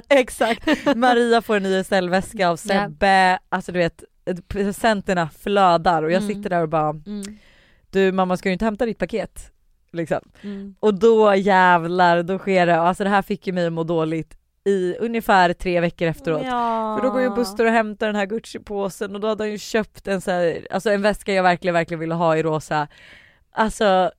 exakt, 0.09 0.97
Maria 0.97 1.43
får 1.43 1.57
en 1.57 1.63
ny 1.63 1.85
SL-väska 1.85 2.49
av 2.49 2.57
Sebbe, 2.57 3.39
alltså 3.49 3.73
du 3.73 3.79
vet 3.79 4.05
presenterna 4.49 5.29
flödar 5.39 6.03
och 6.03 6.11
jag 6.13 6.23
Mm. 6.23 6.35
sitter 6.35 6.51
där 6.51 6.63
och 6.63 6.69
bara 6.69 6.91
Mm, 6.91 7.23
du 7.91 8.13
mamma 8.13 8.37
ska 8.37 8.49
du 8.49 8.53
inte 8.53 8.65
hämta 8.65 8.87
ditt 8.87 8.99
paket? 8.99 9.51
Liksom. 9.97 10.21
mm. 10.43 10.75
Och 10.81 10.95
då 10.99 11.35
jävlar, 11.35 12.23
då 12.23 12.39
sker 12.39 12.67
det, 12.67 12.77
alltså 12.81 13.05
det 13.05 13.11
här 13.11 13.23
fick 13.23 13.47
ju 13.47 13.53
mig 13.53 13.67
att 13.67 13.73
må 13.73 13.85
dåligt 13.85 14.37
i 14.65 14.97
ungefär 15.01 15.53
tre 15.53 15.81
veckor 15.81 16.09
efteråt. 16.09 16.43
Ja. 16.45 16.97
För 16.99 17.07
då 17.07 17.13
går 17.13 17.23
ju 17.23 17.31
Buster 17.31 17.65
och 17.67 17.73
hämtar 17.73 18.07
den 18.07 18.17
här 18.17 18.27
Gucci-påsen 18.27 19.15
och 19.15 19.21
då 19.21 19.29
hade 19.29 19.45
han 19.45 19.51
ju 19.51 19.59
köpt 19.59 20.09
en 20.09 20.21
så 20.21 20.31
här, 20.31 20.67
alltså 20.71 20.91
en 20.91 21.03
väska 21.03 21.33
jag 21.35 21.43
verkligen, 21.43 21.75
verkligen 21.75 22.01
ville 22.01 22.15
ha 22.15 22.37
i 22.37 22.43
rosa. 22.43 22.89
Alltså, 23.53 24.11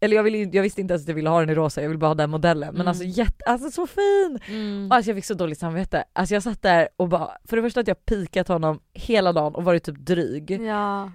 eller 0.00 0.16
jag, 0.16 0.22
ville, 0.22 0.38
ju- 0.38 0.50
jag 0.52 0.62
visste 0.62 0.80
inte 0.80 0.92
ens 0.94 1.04
att 1.04 1.08
jag 1.08 1.14
ville 1.14 1.28
ha 1.30 1.40
den 1.40 1.50
i 1.50 1.54
rosa, 1.54 1.82
jag 1.82 1.88
ville 1.88 1.98
bara 1.98 2.06
ha 2.06 2.14
den 2.14 2.30
modellen. 2.30 2.68
Men 2.68 2.76
Mm. 2.80 2.88
alltså 2.88 3.04
jätte, 3.04 3.44
alltså 3.44 3.70
så 3.70 3.86
fin! 3.86 4.38
Mm. 4.48 4.92
Alltså 4.92 5.10
jag 5.10 5.16
fick 5.16 5.24
så 5.24 5.34
dåligt 5.34 5.58
samvete. 5.58 6.04
Alltså 6.12 6.34
jag 6.34 6.42
satt 6.42 6.62
där 6.62 6.88
och 6.96 7.08
bara, 7.08 7.30
för 7.44 7.56
det 7.56 7.62
första 7.62 7.80
att 7.80 7.88
jag 7.88 8.04
pikat 8.06 8.48
honom 8.48 8.80
hela 8.92 9.32
dagen 9.32 9.54
och 9.54 9.64
varit 9.64 9.84
typ 9.84 9.98
dryg. 9.98 10.50
Ja. 10.50 11.10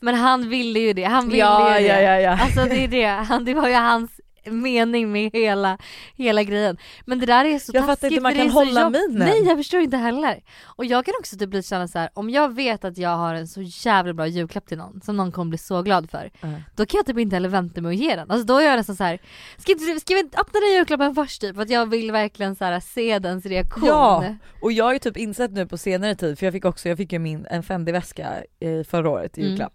Men 0.00 0.14
han 0.14 0.48
ville 0.48 0.80
ju 0.80 0.92
det, 0.92 1.04
han 1.04 1.26
ville 1.26 1.38
ja, 1.38 1.80
ju 1.80 1.86
ja, 1.86 1.94
det. 1.94 2.02
ja, 2.02 2.20
ja. 2.20 2.38
Alltså 2.42 2.64
det 2.64 2.84
är 2.84 2.88
det, 2.88 3.04
han, 3.04 3.44
det 3.44 3.54
var 3.54 3.68
ju 3.68 3.74
hans 3.74 4.10
mening 4.44 5.12
med 5.12 5.30
hela, 5.32 5.78
hela 6.16 6.42
grejen. 6.42 6.76
Men 7.04 7.18
det 7.18 7.26
där 7.26 7.44
är 7.44 7.58
så 7.58 7.72
Jag 7.74 7.86
fattar 7.86 8.08
inte, 8.08 8.20
man 8.20 8.32
för 8.32 8.38
det 8.38 8.44
kan 8.44 8.52
hålla 8.52 8.80
jobb- 8.82 8.92
minen. 8.92 9.28
Nej 9.28 9.42
jag 9.44 9.56
förstår 9.56 9.80
inte 9.80 9.96
heller. 9.96 10.42
Och 10.64 10.84
jag 10.84 11.04
kan 11.04 11.14
också 11.20 11.36
typ 11.36 11.50
bli 11.50 11.62
känna 11.62 11.88
så 11.88 11.98
här: 11.98 12.10
om 12.14 12.30
jag 12.30 12.54
vet 12.54 12.84
att 12.84 12.98
jag 12.98 13.16
har 13.16 13.34
en 13.34 13.48
så 13.48 13.62
jävla 13.62 14.12
bra 14.14 14.26
julklapp 14.26 14.66
till 14.66 14.78
någon 14.78 15.00
som 15.00 15.16
någon 15.16 15.32
kommer 15.32 15.48
bli 15.50 15.58
så 15.58 15.82
glad 15.82 16.10
för. 16.10 16.30
Ja. 16.40 16.48
Då 16.76 16.86
kan 16.86 16.98
jag 16.98 17.06
typ 17.06 17.18
inte 17.18 17.36
heller 17.36 17.48
vänta 17.48 17.80
med 17.80 17.88
att 17.90 17.96
ge 17.96 18.16
den. 18.16 18.30
Alltså 18.30 18.46
då 18.46 18.56
är 18.58 18.64
jag 18.64 18.76
nästan 18.76 18.96
så 18.96 19.04
här: 19.04 19.18
ska, 19.58 19.72
inte, 19.72 20.00
ska 20.00 20.14
vi 20.14 20.20
öppna 20.20 20.60
den 20.60 20.72
julklappen 20.72 21.14
först 21.14 21.40
typ? 21.40 21.54
För 21.56 21.62
att 21.62 21.70
jag 21.70 21.86
vill 21.90 22.12
verkligen 22.12 22.56
så 22.56 22.64
här, 22.64 22.80
se 22.80 23.18
dens 23.18 23.46
reaktion. 23.46 23.88
Ja. 23.88 24.34
Och 24.62 24.72
jag 24.72 24.84
har 24.84 24.92
ju 24.92 24.98
typ 24.98 25.16
insett 25.16 25.50
nu 25.52 25.66
på 25.66 25.78
senare 25.78 26.14
tid, 26.14 26.38
för 26.38 26.46
jag 26.46 26.52
fick 26.52 26.64
också, 26.64 26.88
jag 26.88 26.98
fick 26.98 27.12
ju 27.12 27.18
min, 27.18 27.46
en 27.50 27.62
Fendi-väska 27.62 28.28
eh, 28.60 28.84
förra 28.88 29.10
året 29.10 29.38
i 29.38 29.42
Mm. 29.46 29.68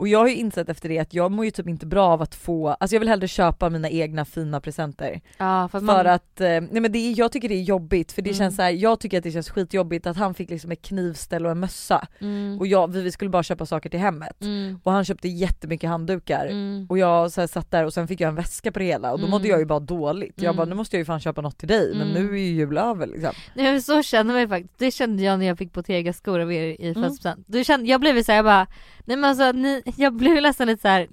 Och 0.00 0.08
jag 0.08 0.18
har 0.18 0.28
ju 0.28 0.34
insett 0.34 0.68
efter 0.68 0.88
det 0.88 0.98
att 0.98 1.14
jag 1.14 1.32
mår 1.32 1.44
ju 1.44 1.50
typ 1.50 1.68
inte 1.68 1.86
bra 1.86 2.06
av 2.08 2.22
att 2.22 2.34
få, 2.34 2.68
alltså 2.68 2.94
jag 2.96 3.00
vill 3.00 3.08
hellre 3.08 3.28
köpa 3.28 3.70
mina 3.70 3.90
egna 3.90 4.24
fina 4.24 4.60
presenter. 4.60 5.20
Ja, 5.38 5.68
för 5.68 5.80
man, 5.80 6.06
att, 6.06 6.40
eh, 6.40 6.46
nej 6.46 6.80
men 6.80 6.92
det 6.92 6.98
är, 6.98 7.18
jag 7.18 7.32
tycker 7.32 7.48
det 7.48 7.54
är 7.54 7.62
jobbigt 7.62 8.12
för 8.12 8.22
det 8.22 8.30
Mm. 8.30 8.38
känns 8.38 8.56
så 8.56 8.62
här, 8.62 8.70
jag 8.70 9.00
tycker 9.00 9.18
att 9.18 9.24
det 9.24 9.30
känns 9.32 9.50
skitjobbigt 9.50 10.06
att 10.06 10.16
han 10.16 10.34
fick 10.34 10.50
liksom 10.50 10.70
ett 10.70 10.82
knivställ 10.82 11.44
och 11.46 11.50
en 11.52 11.60
mössa 11.60 12.06
mm, 12.20 12.58
och 12.58 12.66
jag, 12.66 12.92
vi, 12.92 13.02
vi 13.02 13.12
skulle 13.12 13.30
bara 13.30 13.42
köpa 13.42 13.66
saker 13.66 13.90
till 13.90 14.00
hemmet. 14.00 14.42
mm, 14.42 14.80
Och 14.84 14.92
han 14.92 15.04
köpte 15.04 15.28
jättemycket 15.28 15.90
handdukar. 15.90 16.46
mm. 16.46 16.86
Och 16.90 16.98
jag 16.98 17.32
så 17.32 17.40
här, 17.40 17.48
satt 17.48 17.70
där 17.70 17.84
och 17.84 17.92
sen 17.94 18.08
fick 18.08 18.20
jag 18.20 18.28
en 18.28 18.34
väska 18.34 18.72
på 18.72 18.78
det 18.78 18.84
hela 18.84 19.12
och 19.12 19.18
då 19.18 19.24
Mm. 19.24 19.30
mådde 19.30 19.48
jag 19.48 19.58
ju 19.58 19.64
bara 19.66 19.80
dåligt. 19.80 20.34
Jag 20.36 20.44
Mm. 20.44 20.56
bara 20.56 20.66
nu 20.66 20.74
måste 20.74 20.96
jag 20.96 21.00
ju 21.00 21.04
fan 21.04 21.20
köpa 21.20 21.40
något 21.40 21.58
till 21.58 21.68
dig 21.68 21.92
men 21.94 22.10
Mm. 22.10 22.22
nu 22.26 22.32
är 22.34 22.38
ju 22.42 22.52
jul 22.54 22.78
över 22.78 23.06
liksom. 23.06 23.32
Nej 23.54 23.72
men 23.72 23.82
så 23.82 24.02
känner 24.02 24.32
man 24.32 24.40
ju 24.40 24.48
faktiskt, 24.48 24.78
det 24.78 24.90
kände 24.90 25.22
jag 25.22 25.38
när 25.38 25.46
jag 25.46 25.58
fick 25.58 25.72
Bottega 25.72 26.12
skor 26.12 26.40
av 26.40 26.52
er 26.52 26.62
i 26.62 26.76
Mm. 26.80 26.94
födelsedagspresent. 26.94 27.88
Jag 27.88 28.00
blev 28.00 28.16
ju 28.16 28.22
såhär, 28.24 28.36
jag 28.38 28.44
bara, 28.44 28.66
nej 29.08 29.16
men 29.16 29.24
alltså 29.30 29.52
ni, 29.52 29.82
jag 29.96 30.12
blev 30.12 30.42
nästan 30.42 30.66
lite 30.66 30.82
såhär 30.82 31.06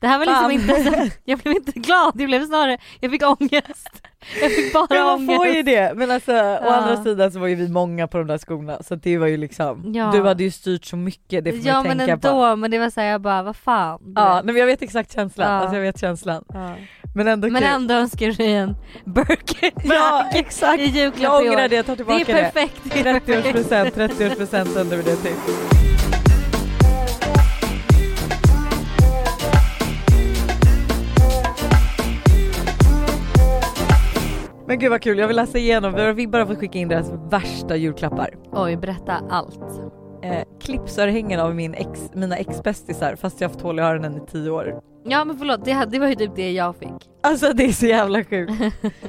det 0.00 0.08
här 0.08 0.18
var 0.18 0.26
liksom 0.26 0.42
Fan. 0.42 0.52
inte, 0.52 0.90
så, 1.10 1.16
jag 1.24 1.38
blev 1.38 1.54
inte 1.56 1.72
glad, 1.72 2.12
jag 2.20 2.28
blev 2.28 2.46
snarare, 2.46 2.78
jag 3.00 3.10
fick 3.10 3.22
ångest. 3.22 4.02
Jag 4.40 4.52
fick 4.52 4.72
bara 4.72 4.86
Men 4.90 5.02
man 5.02 5.14
ångest. 5.14 5.36
får 5.36 5.46
ju 5.46 5.62
det, 5.62 5.92
men 5.96 6.10
alltså 6.10 6.32
å 6.32 6.36
Ja. 6.64 6.74
andra 6.74 7.04
sidan 7.04 7.32
så 7.32 7.38
var 7.38 7.46
ju 7.46 7.54
vi 7.54 7.68
många 7.68 8.06
på 8.08 8.18
de 8.18 8.26
där 8.26 8.38
skorna 8.38 8.82
så 8.82 8.94
det 8.94 9.18
var 9.18 9.26
ju 9.26 9.36
liksom, 9.36 9.92
Ja. 9.94 10.10
du 10.14 10.22
hade 10.22 10.42
ju 10.44 10.50
styrt 10.50 10.84
så 10.84 10.96
mycket, 10.96 11.44
det 11.44 11.52
får 11.52 11.66
Ja 11.66 11.74
man 11.74 11.82
ju 11.84 11.88
men 11.88 11.98
tänka 11.98 12.12
ändå, 12.12 12.50
på. 12.50 12.56
men 12.56 12.70
det 12.70 12.78
var 12.78 12.90
såhär 12.90 13.08
jag 13.08 13.20
bara, 13.20 13.42
vad 13.42 13.56
fan. 13.56 13.98
du 14.02 14.12
Ja, 14.20 14.34
vet. 14.34 14.44
nej, 14.44 14.52
men 14.54 14.60
jag 14.60 14.66
vet 14.66 14.82
exakt 14.82 15.12
känslan, 15.14 15.48
Ja. 15.52 15.58
alltså 15.60 15.76
jag 15.76 15.82
vet 15.82 16.00
känslan. 16.00 16.44
Ja. 16.48 16.74
Men 17.14 17.28
ändå 17.28 17.48
Men 17.48 17.62
kul. 17.62 17.70
ändå 17.70 17.94
önskar 17.94 18.26
du 18.26 18.32
dig 18.32 18.52
en 18.54 18.76
Birkin 19.04 19.70
Ja 19.84 20.24
exakt, 20.34 20.80
i 20.80 20.84
julklapp 20.84 21.22
jag 21.22 21.46
i 21.46 21.48
ångrar 21.48 21.64
år. 21.64 21.68
det, 21.68 21.76
jag 21.76 21.86
tar 21.86 21.92
Det 21.92 21.96
tillbaka 21.96 22.20
är 22.32 22.42
det. 22.44 22.50
perfekt. 22.52 22.80
Det 22.84 23.00
är 23.00 23.20
perfekt. 23.20 23.28
30-årspresent, 23.28 23.90
30-årspresent 23.94 24.80
under 24.80 24.96
det 24.96 25.16
till. 25.16 25.81
Men 34.72 34.78
gud 34.78 34.90
vad 34.90 35.02
kul, 35.02 35.18
jag 35.18 35.28
vill 35.28 35.36
läsa 35.36 35.58
igenom, 35.58 36.14
vi 36.16 36.26
bara 36.26 36.46
fått 36.46 36.58
skicka 36.58 36.78
in 36.78 36.88
deras 36.88 37.10
värsta 37.30 37.76
julklappar. 37.76 38.34
Oj, 38.52 38.76
berätta 38.76 39.12
allt. 39.30 39.60
Eh, 40.22 40.44
clipsörhängen 40.60 41.40
av 41.40 41.54
min 41.54 41.74
ex, 41.74 42.10
mina 42.14 42.36
ex-bästisar 42.36 43.16
fast 43.16 43.40
jag 43.40 43.48
har 43.48 43.52
haft 43.52 43.62
hål 43.62 43.78
i 43.78 43.82
öronen 43.82 44.16
i 44.16 44.20
tio 44.30 44.50
år. 44.50 44.80
Ja 45.04 45.24
men 45.24 45.38
förlåt, 45.38 45.64
det, 45.64 45.86
det 45.90 45.98
var 45.98 46.08
ju 46.08 46.14
typ 46.14 46.36
det 46.36 46.52
jag 46.52 46.76
fick. 46.76 47.10
Alltså 47.22 47.52
det 47.52 47.64
är 47.64 47.72
så 47.72 47.86
jävla 47.86 48.24
sjukt. 48.24 48.52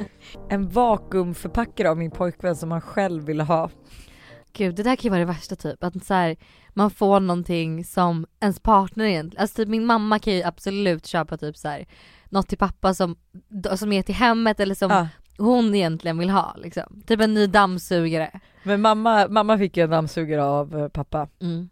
en 0.49 0.69
vakuumförpackare 0.69 1.89
av 1.89 1.97
min 1.97 2.11
pojkvän 2.11 2.55
som 2.55 2.71
han 2.71 2.81
själv 2.81 3.25
ville 3.25 3.43
ha. 3.43 3.69
Gud 4.53 4.75
det 4.75 4.83
där 4.83 4.95
kan 4.95 5.03
ju 5.03 5.09
vara 5.09 5.19
det 5.19 5.25
värsta 5.25 5.55
typ, 5.55 5.83
att 5.83 6.05
så 6.05 6.13
här, 6.13 6.35
man 6.69 6.91
får 6.91 7.19
någonting 7.19 7.85
som 7.85 8.25
ens 8.39 8.59
partner 8.59 9.05
egentligen, 9.05 9.41
alltså 9.41 9.55
typ 9.55 9.69
min 9.69 9.85
mamma 9.85 10.19
kan 10.19 10.33
ju 10.33 10.43
absolut 10.43 11.05
köpa 11.05 11.37
typ 11.37 11.57
så 11.57 11.67
här 11.67 11.85
något 12.29 12.47
till 12.47 12.57
pappa 12.57 12.93
som, 12.93 13.15
som 13.75 13.91
är 13.91 14.01
till 14.01 14.15
hemmet 14.15 14.59
eller 14.59 14.75
som 14.75 14.91
Ja. 14.91 15.07
Hon 15.37 15.75
egentligen 15.75 16.17
vill 16.17 16.29
ha 16.29 16.55
liksom. 16.57 17.01
Typ 17.07 17.21
en 17.21 17.33
ny 17.33 17.47
dammsugare. 17.47 18.39
Men 18.63 18.81
mamma, 18.81 19.27
mamma 19.27 19.57
fick 19.57 19.77
ju 19.77 19.83
en 19.83 19.89
dammsugare 19.89 20.43
av 20.43 20.79
eh, 20.79 20.87
pappa. 20.87 21.27
Mm. 21.41 21.69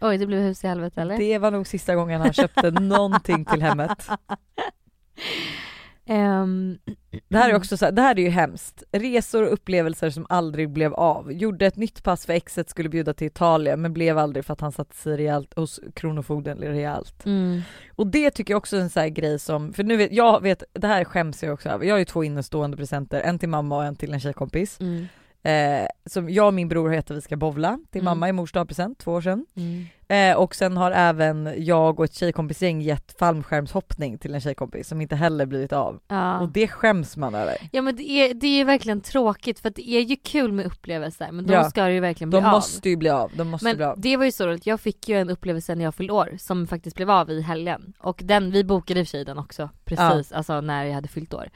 Oj 0.00 0.18
det 0.18 0.26
blev 0.26 0.40
hus 0.40 0.64
i 0.64 0.66
helvete 0.66 1.00
eller? 1.00 1.18
Det 1.18 1.38
var 1.38 1.50
nog 1.50 1.66
sista 1.66 1.94
gången 1.94 2.20
han 2.20 2.32
köpte 2.32 2.70
någonting 2.70 3.44
till 3.44 3.62
hemmet. 3.62 4.08
Ehm, 6.06 6.78
Det 7.28 7.38
här 7.38 7.50
är 7.50 7.54
också 7.54 7.76
så 7.76 7.90
det 7.90 8.02
här 8.02 8.18
är 8.18 8.22
ju 8.22 8.28
hemskt. 8.28 8.82
Resor 8.92 9.42
och 9.42 9.52
upplevelser 9.52 10.10
som 10.10 10.26
aldrig 10.28 10.70
blev 10.70 10.94
av. 10.94 11.32
Gjorde 11.32 11.66
ett 11.66 11.76
nytt 11.76 12.02
pass 12.02 12.26
för 12.26 12.32
exet 12.32 12.70
skulle 12.70 12.88
bjuda 12.88 13.14
till 13.14 13.26
Italien 13.26 13.80
men 13.80 13.92
blev 13.92 14.18
aldrig 14.18 14.44
för 14.44 14.52
att 14.52 14.60
han 14.60 14.72
satte 14.72 14.96
sig 14.96 15.16
rejält 15.16 15.54
hos 15.54 15.80
Kronofogden 15.94 16.58
rejält. 16.58 17.26
mm. 17.26 17.60
Och 17.96 18.06
det 18.06 18.30
tycker 18.30 18.54
jag 18.54 18.58
också 18.58 18.76
är 18.76 18.80
en 18.80 18.90
sån 18.90 19.00
här 19.02 19.08
grej 19.08 19.38
som, 19.38 19.72
för 19.72 19.84
nu 19.84 19.96
vet 19.96 20.12
jag 20.12 20.42
vet, 20.42 20.62
det 20.72 20.86
här 20.86 21.04
skäms 21.04 21.42
jag 21.42 21.54
också 21.54 21.68
över. 21.68 21.84
Jag 21.84 21.94
har 21.94 21.98
ju 21.98 22.04
två 22.04 22.24
innestående 22.24 22.76
presenter, 22.76 23.20
en 23.20 23.38
till 23.38 23.48
mamma 23.48 23.76
och 23.76 23.84
en 23.84 23.96
till 23.96 24.12
en 24.12 24.20
tjejkompis. 24.20 24.80
Mm. 24.80 25.06
Eh, 25.50 25.86
som 26.06 26.30
jag 26.30 26.46
och 26.46 26.54
min 26.54 26.68
bror 26.68 26.88
har 26.88 26.94
hetat 26.94 27.16
vi 27.16 27.20
ska 27.20 27.36
bovla 27.36 27.78
till 27.90 28.00
Mm. 28.00 28.04
mamma 28.10 28.28
i 28.28 28.32
mors 28.32 28.52
dagpresent 28.52 28.98
två 28.98 29.12
år 29.12 29.20
sedan. 29.20 29.46
Mm. 29.56 29.86
Eh, 30.08 30.36
och 30.36 30.54
sen 30.54 30.76
har 30.76 30.90
även 30.90 31.54
jag 31.56 31.98
och 31.98 32.04
ett 32.04 32.14
tjejkompisgäng 32.14 32.80
gett 32.80 33.18
fallskärmshoppning 33.18 34.18
till 34.18 34.34
en 34.34 34.40
tjejkompis 34.40 34.88
som 34.88 35.00
inte 35.00 35.16
heller 35.16 35.46
blivit 35.46 35.72
av. 35.72 36.00
Ja. 36.08 36.40
Och 36.40 36.48
det 36.48 36.68
skäms 36.68 37.16
man 37.16 37.34
över. 37.34 37.54
ja 37.72 37.82
men 37.82 37.96
det 37.96 38.02
är, 38.10 38.34
det 38.34 38.46
är 38.46 38.56
ju 38.56 38.64
verkligen 38.64 39.00
tråkigt 39.00 39.58
för 39.60 39.68
att 39.68 39.74
det 39.74 39.88
är 39.90 40.00
ju 40.00 40.16
kul 40.16 40.52
med 40.52 40.66
upplevelser 40.66 41.32
men 41.32 41.46
då 41.46 41.52
Ja. 41.54 41.70
ska 41.70 41.90
ju 41.90 42.00
verkligen 42.00 42.30
bli 42.30 42.38
De 42.40 42.46
av. 42.46 42.52
måste 42.52 42.88
ju 42.88 42.96
bli 42.96 43.08
av, 43.10 43.30
de 43.34 43.48
måste 43.48 43.64
bli 43.64 43.76
Men 43.84 43.88
av. 43.88 44.00
det 44.00 44.16
var 44.16 44.24
ju 44.24 44.32
så 44.32 44.46
roligt, 44.46 44.66
jag 44.66 44.80
fick 44.80 45.08
ju 45.08 45.20
en 45.20 45.30
upplevelse 45.30 45.74
när 45.74 45.84
jag 45.84 45.94
fyllde 45.94 46.12
år 46.12 46.36
som 46.38 46.66
faktiskt 46.66 46.96
blev 46.96 47.10
av 47.10 47.30
i 47.30 47.40
helgen. 47.42 47.92
Och 47.98 48.20
den, 48.24 48.50
vi 48.50 48.64
bokade 48.64 49.00
i 49.00 49.02
och 49.02 49.06
för 49.06 49.10
sig 49.10 49.24
den 49.24 49.38
också 49.38 49.70
precis, 49.84 50.32
alltså 50.32 50.60
när 50.60 50.84
jag 50.84 50.94
hade 50.94 51.08
fyllt 51.08 51.34
år. 51.34 51.48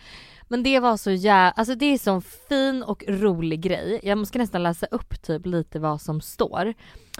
Men 0.53 0.63
det 0.63 0.81
var 0.81 0.97
så 0.97 1.11
jävla, 1.11 1.51
alltså 1.51 1.75
det 1.75 1.87
är 1.87 1.99
sån 1.99 2.23
fin 2.23 2.83
och 2.83 3.05
rolig 3.09 3.61
grej. 3.61 4.01
Jag 4.03 4.27
ska 4.27 4.39
nästan 4.39 4.63
läsa 4.63 4.87
upp 4.87 5.23
typ 5.23 5.47
lite 5.47 5.79
vad 5.79 6.01
som 6.01 6.21
står. 6.21 6.75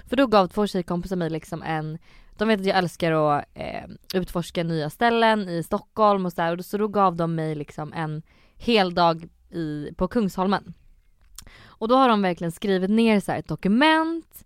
För 0.05 0.15
då 0.15 0.27
gav 0.27 0.47
två 0.47 0.67
tjejkompisar 0.67 1.15
mig 1.15 1.29
liksom 1.29 1.63
en, 1.63 1.97
de 2.37 2.47
vet 2.47 2.59
att 2.59 2.65
jag 2.65 2.77
älskar 2.77 3.11
att 3.11 3.45
eh, 3.53 3.89
utforska 4.13 4.63
nya 4.63 4.89
ställen 4.89 5.49
i 5.49 5.63
Stockholm 5.63 6.25
och 6.25 6.33
sådär. 6.33 6.57
så 6.57 6.77
då 6.77 6.87
gav 6.87 7.15
de 7.15 7.35
mig 7.35 7.55
liksom 7.55 7.93
en 7.93 8.21
hel 8.55 8.93
dag 8.93 9.29
i, 9.51 9.93
på 9.97 10.07
Kungsholmen. 10.07 10.73
Och 11.65 11.87
då 11.87 11.95
har 11.95 12.09
de 12.09 12.21
verkligen 12.21 12.51
skrivit 12.51 12.89
ner 12.89 13.19
så 13.19 13.31
här 13.31 13.39
ett 13.39 13.47
dokument 13.47 14.45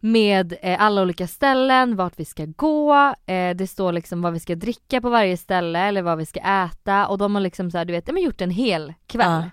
med 0.00 0.54
eh, 0.62 0.82
alla 0.82 1.02
olika 1.02 1.26
ställen, 1.26 1.96
vart 1.96 2.20
vi 2.20 2.24
ska 2.24 2.46
gå, 2.46 3.14
eh, 3.26 3.56
det 3.56 3.66
står 3.66 3.92
liksom 3.92 4.22
vad 4.22 4.32
vi 4.32 4.40
ska 4.40 4.54
dricka 4.54 5.00
på 5.00 5.10
varje 5.10 5.36
ställe 5.36 5.78
eller 5.78 6.02
vad 6.02 6.18
vi 6.18 6.26
ska 6.26 6.40
äta 6.40 7.06
och 7.06 7.18
de 7.18 7.34
har 7.34 7.42
liksom 7.42 7.70
så 7.70 7.78
här, 7.78 7.84
du 7.84 7.92
vet, 7.92 8.06
de 8.06 8.12
har 8.12 8.22
gjort 8.22 8.40
en 8.40 8.50
hel 8.50 8.94
kväll. 9.06 9.30
Ja. 9.30 9.50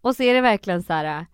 Och 0.00 0.16
så 0.16 0.22
är 0.22 0.34
det 0.34 0.40
verkligen 0.40 0.82
så 0.82 0.92
här 0.92 1.26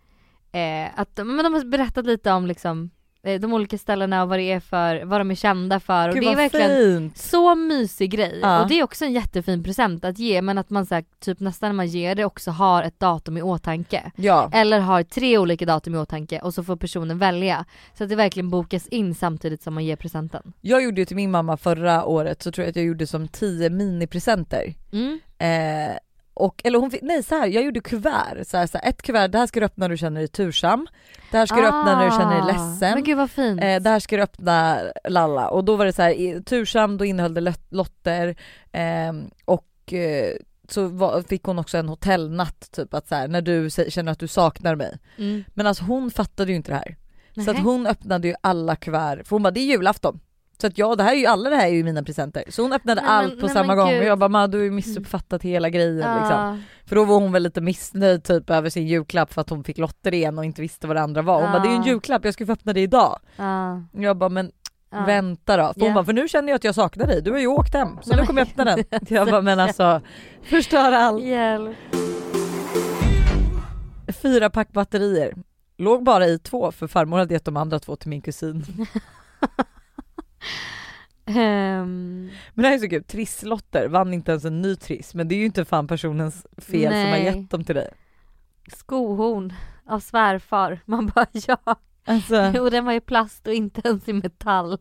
eh, 0.52 0.90
att 0.96 1.16
men 1.16 1.44
de 1.44 1.54
har 1.54 1.64
berättat 1.64 2.06
lite 2.06 2.32
om 2.32 2.46
liksom 2.46 2.90
de 3.22 3.52
olika 3.52 3.78
ställena 3.78 4.22
och 4.22 4.28
vad 4.28 4.38
det 4.38 4.52
är 4.52 4.60
för, 4.60 5.04
vad 5.04 5.20
de 5.20 5.30
är 5.30 5.34
kända 5.34 5.80
för 5.80 6.08
och 6.08 6.14
Gud 6.14 6.24
det 6.24 6.28
är 6.32 6.36
verkligen 6.36 7.00
fint! 7.00 7.18
så 7.18 7.54
mysig 7.54 8.10
grej 8.10 8.38
Ja. 8.42 8.62
och 8.62 8.68
det 8.68 8.78
är 8.78 8.82
också 8.84 9.04
en 9.04 9.12
jättefin 9.12 9.64
present 9.64 10.04
att 10.04 10.18
ge 10.18 10.42
men 10.42 10.58
att 10.58 10.70
man 10.70 10.86
så 10.86 10.94
här, 10.94 11.04
typ 11.20 11.40
nästan 11.40 11.68
när 11.68 11.74
man 11.74 11.86
ger 11.86 12.14
det 12.14 12.24
också 12.24 12.50
har 12.50 12.82
ett 12.82 13.00
datum 13.00 13.36
i 13.36 13.42
åtanke. 13.42 14.10
Ja, 14.16 14.50
Eller 14.52 14.80
har 14.80 15.02
tre 15.02 15.38
olika 15.38 15.66
datum 15.66 15.94
i 15.94 15.98
åtanke 15.98 16.40
och 16.40 16.54
så 16.54 16.64
får 16.64 16.76
personen 16.76 17.18
välja. 17.18 17.64
Så 17.98 18.04
att 18.04 18.10
det 18.10 18.16
verkligen 18.16 18.50
bokas 18.50 18.86
in 18.86 19.14
samtidigt 19.14 19.62
som 19.62 19.74
man 19.74 19.84
ger 19.84 19.96
presenten. 19.96 20.52
jag 20.60 20.82
gjorde 20.82 21.00
ju 21.00 21.04
till 21.04 21.16
min 21.16 21.30
mamma 21.30 21.56
förra 21.56 22.04
året 22.04 22.42
så 22.42 22.52
tror 22.52 22.64
jag 22.64 22.70
att 22.70 22.76
jag 22.76 22.84
gjorde 22.84 23.06
som 23.06 23.28
10 23.28 23.70
minipresenter. 23.70 24.74
Mm. 24.92 25.20
Eh, 25.38 25.96
och, 26.40 26.60
eller 26.64 26.78
hon 26.78 26.90
fick, 26.90 27.02
nej 27.02 27.22
så 27.22 27.34
här, 27.34 27.46
jag 27.46 27.64
gjorde 27.64 27.80
kuvert, 27.80 28.44
så 28.46 28.56
här, 28.56 28.66
så 28.66 28.78
här, 28.78 28.88
ett 28.88 29.02
kuvert, 29.02 29.28
det 29.28 29.38
här 29.38 29.46
ska 29.46 29.60
du 29.60 29.66
öppna 29.66 29.84
när 29.84 29.88
du 29.88 29.96
känner 29.96 30.20
dig 30.20 30.28
tursam, 30.28 30.86
det 31.30 31.36
här 31.38 31.46
ska 31.46 31.56
du 31.56 31.66
öppna 31.66 31.98
när 31.98 32.04
du 32.04 32.10
känner 32.10 32.30
dig 32.32 32.40
Ah, 32.42 32.46
ledsen, 32.46 32.94
Men 32.94 33.04
gud 33.04 33.16
vad 33.16 33.30
fint. 33.30 33.60
Eh, 33.62 33.76
det 33.80 33.90
här 33.90 34.00
ska 34.00 34.16
du 34.16 34.22
öppna 34.22 34.78
lalla 35.08 35.48
och 35.48 35.64
då 35.64 35.76
var 35.76 35.84
det 35.86 35.92
så 35.92 36.02
här, 36.02 36.10
i- 36.10 36.42
tursam 36.42 36.96
då 36.98 37.04
innehöll 37.04 37.34
det 37.34 37.40
lot- 37.40 37.66
lotter 37.70 38.36
ehm, 38.72 39.30
och 39.44 39.92
eh, 39.92 40.34
så 40.68 40.86
var, 40.88 41.22
fick 41.22 41.42
hon 41.44 41.58
också 41.58 41.78
en 41.78 41.88
hotellnatt 41.88 42.70
typ 42.72 42.94
att 42.94 43.08
så 43.08 43.14
här, 43.14 43.28
när 43.28 43.42
du 43.42 43.70
känner 43.90 44.12
att 44.12 44.18
du 44.18 44.28
saknar 44.28 44.74
mig. 44.74 44.98
Mm. 45.18 45.44
Men 45.54 45.66
alltså 45.66 45.84
hon 45.84 46.10
fattade 46.10 46.50
ju 46.50 46.56
inte 46.56 46.72
det 46.72 46.76
här. 46.76 46.96
Så 47.44 47.50
att 47.50 47.58
hon 47.62 47.86
öppnade 47.86 48.28
ju 48.28 48.34
alla 48.40 48.76
kuvert, 48.76 49.22
för 49.24 49.30
hon 49.30 49.42
bara 49.42 49.50
det 49.50 49.60
är 49.60 49.64
julafton. 49.64 50.20
Så 50.60 50.66
att 50.66 50.78
ja 50.78 50.94
det 50.96 51.02
här 51.02 51.12
är 51.12 51.16
ju 51.16 51.26
alla 51.26 51.50
det 51.50 51.56
här 51.56 51.66
är 51.66 51.72
ju 51.72 51.84
mina 51.84 52.02
presenter. 52.02 52.44
Så 52.48 52.62
hon 52.62 52.72
öppnade 52.72 53.00
Nej, 53.00 53.10
men- 53.10 53.18
allt 53.18 53.40
på 53.40 53.46
nej, 53.46 53.54
samma 53.54 53.74
gång 53.74 53.88
gud. 53.90 53.98
och 54.00 54.04
jag 54.06 54.18
bara 54.18 54.28
"Ma, 54.28 54.46
du 54.46 54.58
har 54.58 54.64
ju 54.64 54.70
missuppfattat 54.70 55.42
hela 55.42 55.70
grejen 55.70 55.96
liksom. 55.96 56.36
Ja. 56.36 56.56
För 56.86 56.96
då 56.96 57.04
var 57.04 57.14
hon 57.20 57.32
väl 57.32 57.42
lite 57.42 57.60
missnöjd 57.60 58.24
typ 58.24 58.50
över 58.50 58.70
sin 58.70 58.86
julklapp 58.86 59.32
för 59.32 59.40
att 59.40 59.50
hon 59.50 59.64
fick 59.64 59.78
lotter 59.78 60.14
igen 60.14 60.38
och 60.38 60.44
inte 60.44 60.62
visste 60.62 60.86
vad 60.86 60.96
det 60.96 61.00
andra 61.02 61.22
var. 61.22 61.42
Hon 61.42 61.52
bara 61.52 61.62
det 61.62 61.68
är 61.68 61.70
ju 61.70 61.76
en 61.76 61.82
julklapp, 61.84 62.24
jag 62.24 62.34
ska 62.34 62.46
få 62.46 62.52
öppna 62.52 62.72
det 62.72 62.80
idag. 62.80 63.18
Ja. 63.36 63.82
Jag 63.92 64.16
bara 64.16 64.28
men 64.28 64.50
Ja. 64.92 65.04
vänta 65.06 65.56
då. 65.56 65.72
För 65.74 65.80
hon 65.80 65.88
Ja. 65.88 65.94
bara 65.94 66.04
för 66.04 66.12
nu 66.12 66.28
känner 66.28 66.48
jag 66.48 66.56
att 66.56 66.64
jag 66.64 66.74
saknar 66.74 67.06
dig, 67.06 67.22
du 67.22 67.30
har 67.30 67.38
ju 67.38 67.46
åkt 67.46 67.74
hem 67.74 67.88
så 68.02 68.16
nu 68.16 68.26
kommer 68.26 68.40
jag 68.40 68.48
öppna 68.48 68.64
den. 68.64 68.84
Jag 69.08 69.28
bara 69.30 69.42
men 69.42 69.60
alltså 69.60 70.00
förstör 70.42 70.92
allt. 70.92 71.24
Hjälp. 71.24 71.76
Fyra 74.22 74.50
pack 74.50 74.72
batterier. 74.72 75.34
Låg 75.78 76.04
bara 76.04 76.26
i 76.26 76.38
två 76.38 76.72
för 76.72 76.86
farmor 76.86 77.18
hade 77.18 77.34
gett 77.34 77.44
de 77.44 77.56
andra 77.56 77.78
två 77.78 77.96
till 77.96 78.08
min 78.08 78.20
kusin. 78.22 78.64
Ehm, 81.26 82.30
Men 82.54 82.62
det 82.62 82.68
här 82.68 82.74
är 82.74 82.78
så 82.78 82.88
kul, 82.88 83.04
trisslotter 83.04 83.88
vann 83.88 84.14
inte 84.14 84.30
ens 84.30 84.44
en 84.44 84.62
ny 84.62 84.76
triss 84.76 85.14
men 85.14 85.28
det 85.28 85.34
är 85.34 85.36
ju 85.36 85.44
inte 85.46 85.64
fan 85.64 85.86
personens 85.86 86.46
fel 86.58 86.92
som 86.92 87.00
har 87.00 87.10
Nej. 87.10 87.24
gett 87.24 87.50
dem 87.50 87.64
till 87.64 87.74
dig. 87.74 87.90
skohorn 88.72 89.52
av 89.86 90.00
svärfar. 90.00 90.80
Man 90.84 91.06
bara 91.06 91.26
ja. 91.46 91.76
Alltså, 92.04 92.60
Och 92.60 92.70
den 92.70 92.84
var 92.84 92.92
i 92.92 93.00
plast 93.00 93.46
och 93.46 93.54
inte 93.54 93.80
ens 93.84 94.08
i 94.08 94.12
metall. 94.12 94.78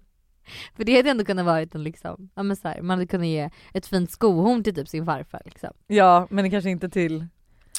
För 0.75 0.83
det 0.83 0.95
hade 0.95 1.09
ändå 1.09 1.25
kunnat 1.25 1.45
varit 1.45 1.75
en 1.75 1.83
liksom, 1.83 2.29
ja 2.35 2.43
men 2.43 2.55
så 2.55 2.67
här, 2.67 2.81
man 2.81 2.97
hade 2.97 3.07
kunnat 3.07 3.27
ge 3.27 3.49
ett 3.73 3.87
fint 3.87 4.11
skohorn 4.11 4.63
till 4.63 4.75
typ 4.75 4.87
sin 4.87 5.05
farfar 5.05 5.41
liksom. 5.45 5.69
ja 5.87 6.27
men 6.29 6.51
kanske 6.51 6.69
inte 6.69 6.89
till 6.89 7.27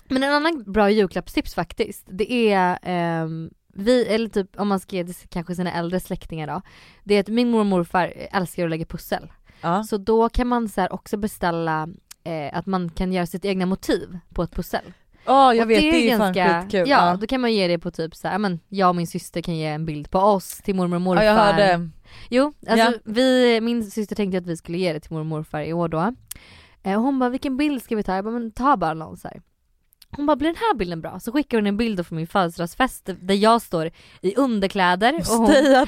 Men 0.09 0.23
en 0.23 0.33
annan 0.33 0.65
bra 0.73 0.91
julklappstips 0.91 1.55
faktiskt, 1.55 2.07
det 2.11 2.53
är 2.53 2.79
ehm, 2.83 3.51
vi, 3.75 4.07
eller 4.07 4.29
typ 4.29 4.61
om 4.61 4.69
man 4.69 4.81
ska 4.81 4.97
ge 4.97 5.03
det 5.03 5.27
kanske 5.31 5.55
sina 5.55 5.73
äldre 5.73 6.01
släktingar 6.01 6.47
då. 6.47 6.63
Det 7.05 7.15
är 7.15 7.21
att 7.21 7.29
min 7.29 7.51
mormor 7.51 7.61
och 7.61 7.67
morfar 7.67 8.13
älskar 8.33 8.65
att 8.65 8.71
lägga 8.71 8.85
pussel. 8.87 9.33
Ja. 9.61 9.83
Så 9.85 9.97
då 9.97 10.29
kan 10.29 10.47
man 10.47 10.69
så 10.69 10.87
också 10.87 11.17
beställa 11.17 11.89
eh, 12.25 12.59
att 12.59 12.67
man 12.67 12.91
kan 12.91 13.13
göra 13.13 13.27
sitt 13.27 13.45
egna 13.45 13.67
motiv 13.67 14.19
på 14.35 14.43
ett 14.43 14.53
pussel. 14.55 14.93
Ja 15.27 15.55
jag 15.55 15.65
Och 15.65 15.71
vet 15.71 15.81
det 15.81 15.89
är, 16.09 16.13
ju 16.13 16.19
fan 16.19 16.35
skitkul. 16.35 16.89
Ja, 16.89 17.17
då 17.21 17.27
kan 17.27 17.41
man 17.41 17.53
ge 17.53 17.69
det 17.69 17.79
på 17.79 17.91
typ 17.91 18.15
så 18.17 18.29
här, 18.29 18.35
ja, 18.35 18.39
men 18.39 18.61
jag 18.69 18.89
och 18.89 18.97
min 18.97 19.07
syster 19.07 19.43
kan 19.43 19.57
ge 19.57 19.67
en 19.67 19.87
bild 19.87 20.11
på 20.11 20.19
oss 20.19 20.59
till 20.59 20.75
mormor 20.75 20.97
och 20.97 21.03
morfar. 21.03 21.23
ja 21.25 21.31
jag 21.33 21.39
hörde. 21.39 21.91
Jo, 22.31 22.53
alltså 22.69 22.87
Ja. 22.87 22.93
vi, 23.05 23.61
min 23.61 23.91
syster 23.91 24.17
tänkte 24.17 24.39
att 24.39 24.47
vi 24.47 24.57
skulle 24.57 24.79
ge 24.79 24.93
det 24.93 25.01
till 25.01 25.13
mormor 25.13 25.21
och 25.21 25.27
morfar 25.39 25.61
i 25.61 25.73
år 25.73 25.89
då. 25.89 26.15
Eh, 26.83 26.97
och 26.97 27.03
hon 27.03 27.19
bara, 27.19 27.31
vilken 27.31 27.57
bild 27.57 27.83
ska 27.83 27.97
vi 27.97 28.03
ta? 28.03 28.15
Jag 28.15 28.25
bara, 28.25 28.35
men 28.35 28.51
ta 28.51 28.77
bara 28.77 28.95
någon 28.95 29.17
så 29.17 29.29
här. 29.29 29.43
Hon 30.17 30.27
bara, 30.27 30.37
blir 30.37 30.49
den 30.49 30.57
här 30.57 30.75
bilden 30.75 31.01
bra? 31.01 31.21
Så 31.21 31.33
skickar 31.33 31.59
hon 31.59 31.67
en 31.67 31.77
bild 31.77 32.07
från 32.07 32.17
min 32.17 32.27
födelsedagsfest 32.27 33.11
där 33.21 33.35
jag 33.35 33.63
står 33.63 33.91
i 34.23 34.35
underkläder 34.37 35.15
och, 35.15 35.27
hon, 35.27 35.45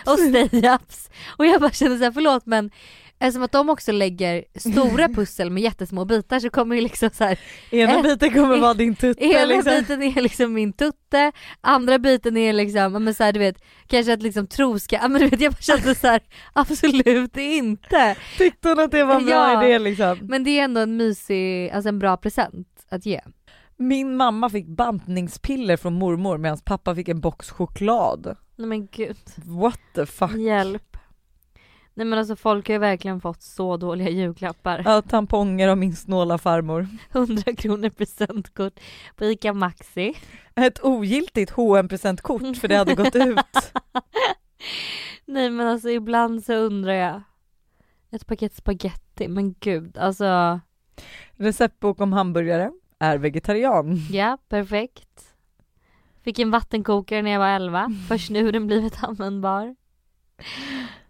och 0.07 0.18
stay-ups. 0.18 1.11
Och 1.39 1.47
jag 1.47 1.61
bara 1.61 1.70
känner 1.70 1.99
såhär, 1.99 2.12
förlåt 2.12 2.47
men 2.47 2.70
eftersom 3.18 3.43
att 3.43 3.53
de 3.53 3.68
också 3.68 3.93
lägger 3.93 4.45
stora 4.59 5.09
pussel 5.14 5.51
med 5.51 5.62
jättesmå 5.62 6.05
bitar 6.05 6.41
så 6.41 6.51
kommer 6.51 6.77
ju 6.77 6.83
liksom 6.83 7.11
så 7.12 7.25
här 7.25 7.39
Ena 7.70 7.93
Eh, 7.93 8.03
biten 8.03 8.33
kommer 8.33 8.57
vara 8.59 8.75
din 8.85 8.97
tutte 8.97 9.25
Ena 9.25 9.45
liksom. 9.45 9.73
biten 9.73 10.03
är 10.03 10.20
liksom 10.20 10.53
min 10.53 10.73
tutte, 10.73 11.33
andra 11.61 11.99
biten 11.99 12.37
är 12.37 12.53
liksom, 12.53 13.05
men 13.05 13.14
så 13.14 13.25
här, 13.25 13.33
du 13.33 13.39
vet, 13.39 13.57
kanske 13.87 14.12
att 14.12 14.23
liksom 14.23 14.47
troska, 14.47 15.09
men 15.09 15.20
du 15.20 15.29
vet 15.29 15.41
jag 15.41 15.53
bara 15.53 15.61
kände 15.61 15.95
så 15.95 16.07
här, 16.07 16.20
absolut 16.53 17.37
inte. 17.37 18.16
Tyckte 18.39 18.68
hon 18.68 18.79
att 18.79 18.91
det 18.91 19.05
var 19.05 19.14
en 19.14 19.27
bra 19.27 19.53
Ja. 19.53 19.64
idé 19.64 19.79
liksom? 19.79 20.18
Men 20.23 20.45
det 20.45 20.59
är 20.59 20.64
ändå 20.64 20.81
en 20.81 20.97
mysig, 20.97 21.70
alltså 21.70 21.89
en 21.89 21.99
bra 21.99 22.16
present 22.16 22.68
att 22.89 23.07
ge. 23.07 23.20
Min 23.77 24.16
mamma 24.16 24.51
fick 24.51 24.66
bantningspiller 24.66 25.77
från 25.77 25.95
mormor 25.95 26.39
medan 26.39 26.59
pappa 26.64 26.95
fick 26.95 27.09
en 27.09 27.20
box 27.20 27.51
choklad. 27.51 28.37
Nej 28.57 28.66
men 28.68 28.87
gud, 28.87 29.16
What 29.45 29.81
the 29.95 30.07
fuck? 30.07 30.35
hjälp. 30.35 30.97
Nej 31.95 32.07
men 32.07 32.18
alltså 32.18 32.37
folk 32.37 32.68
har 32.68 32.73
ju 32.73 32.79
verkligen 32.79 33.20
fått 33.20 33.43
så 33.43 33.77
dåliga 33.77 34.09
julklappar. 34.09 34.83
Ja, 34.85 35.03
tamponger 35.03 35.68
av 35.68 35.79
min 35.79 35.97
snåla 35.97 36.39
farmor. 36.39 36.87
100 37.12 37.43
kronor 37.57 37.89
presentkort 37.89 38.81
på 39.16 39.25
ICA 39.25 39.53
Maxi. 39.53 40.14
Ett 40.55 40.85
ogiltigt 40.85 41.51
hm 41.51 41.89
presentkort 41.89 42.57
för 42.57 42.68
det 42.68 42.77
hade 42.77 42.95
gått 42.95 43.14
ut. 43.16 43.73
Nej 45.25 45.51
men 45.51 45.66
alltså 45.66 45.91
ibland 45.91 46.45
så 46.45 46.55
undrar 46.55 46.93
jag. 46.93 47.23
Ett 48.11 48.27
paket 48.27 48.55
spaghetti, 48.55 49.29
men 49.29 49.55
gud 49.61 49.99
alltså. 49.99 50.61
Receptbok 51.37 52.01
om 52.01 52.12
hamburgare. 52.12 52.73
Är 53.03 53.19
vegetarian. 53.19 53.99
Ja, 54.11 54.39
perfekt. 54.49 55.35
Fick 56.25 56.39
en 56.39 56.51
vattenkokare 56.51 57.23
när 57.23 57.31
jag 57.31 57.39
var 57.39 57.49
11. 57.49 57.91
Först 58.09 58.31
nu 58.31 58.45
har 58.45 58.53
den 58.53 58.67
blivit 58.67 59.03
användbar. 59.05 59.75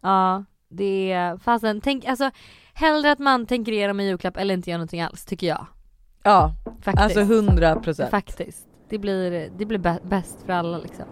Ja, 0.01 0.45
det 0.69 1.13
är 1.13 1.37
fasen. 1.39 1.81
Tänk 1.81 2.05
alltså 2.05 2.31
hellre 2.75 3.13
att 3.13 3.19
man 3.19 3.47
tänker 3.47 3.73
igenom 3.73 4.01
en 4.01 4.07
julklapp 4.07 4.37
eller 4.37 4.55
inte 4.55 4.71
gör 4.71 4.79
någonting 4.79 5.01
alls 5.01 5.25
tycker 5.25 5.47
jag. 5.47 5.67
Ja, 6.23 6.55
Faktiskt. 6.83 7.03
alltså 7.05 7.21
100 7.21 7.77
procent. 7.81 8.11
Faktiskt. 8.11 8.67
Det 8.89 8.99
blir, 8.99 9.51
det 9.59 9.67
blir 9.67 9.79
bä- 9.79 10.09
bäst 10.09 10.43
för 10.47 10.53
alla 10.53 10.79
liksom. 10.79 11.05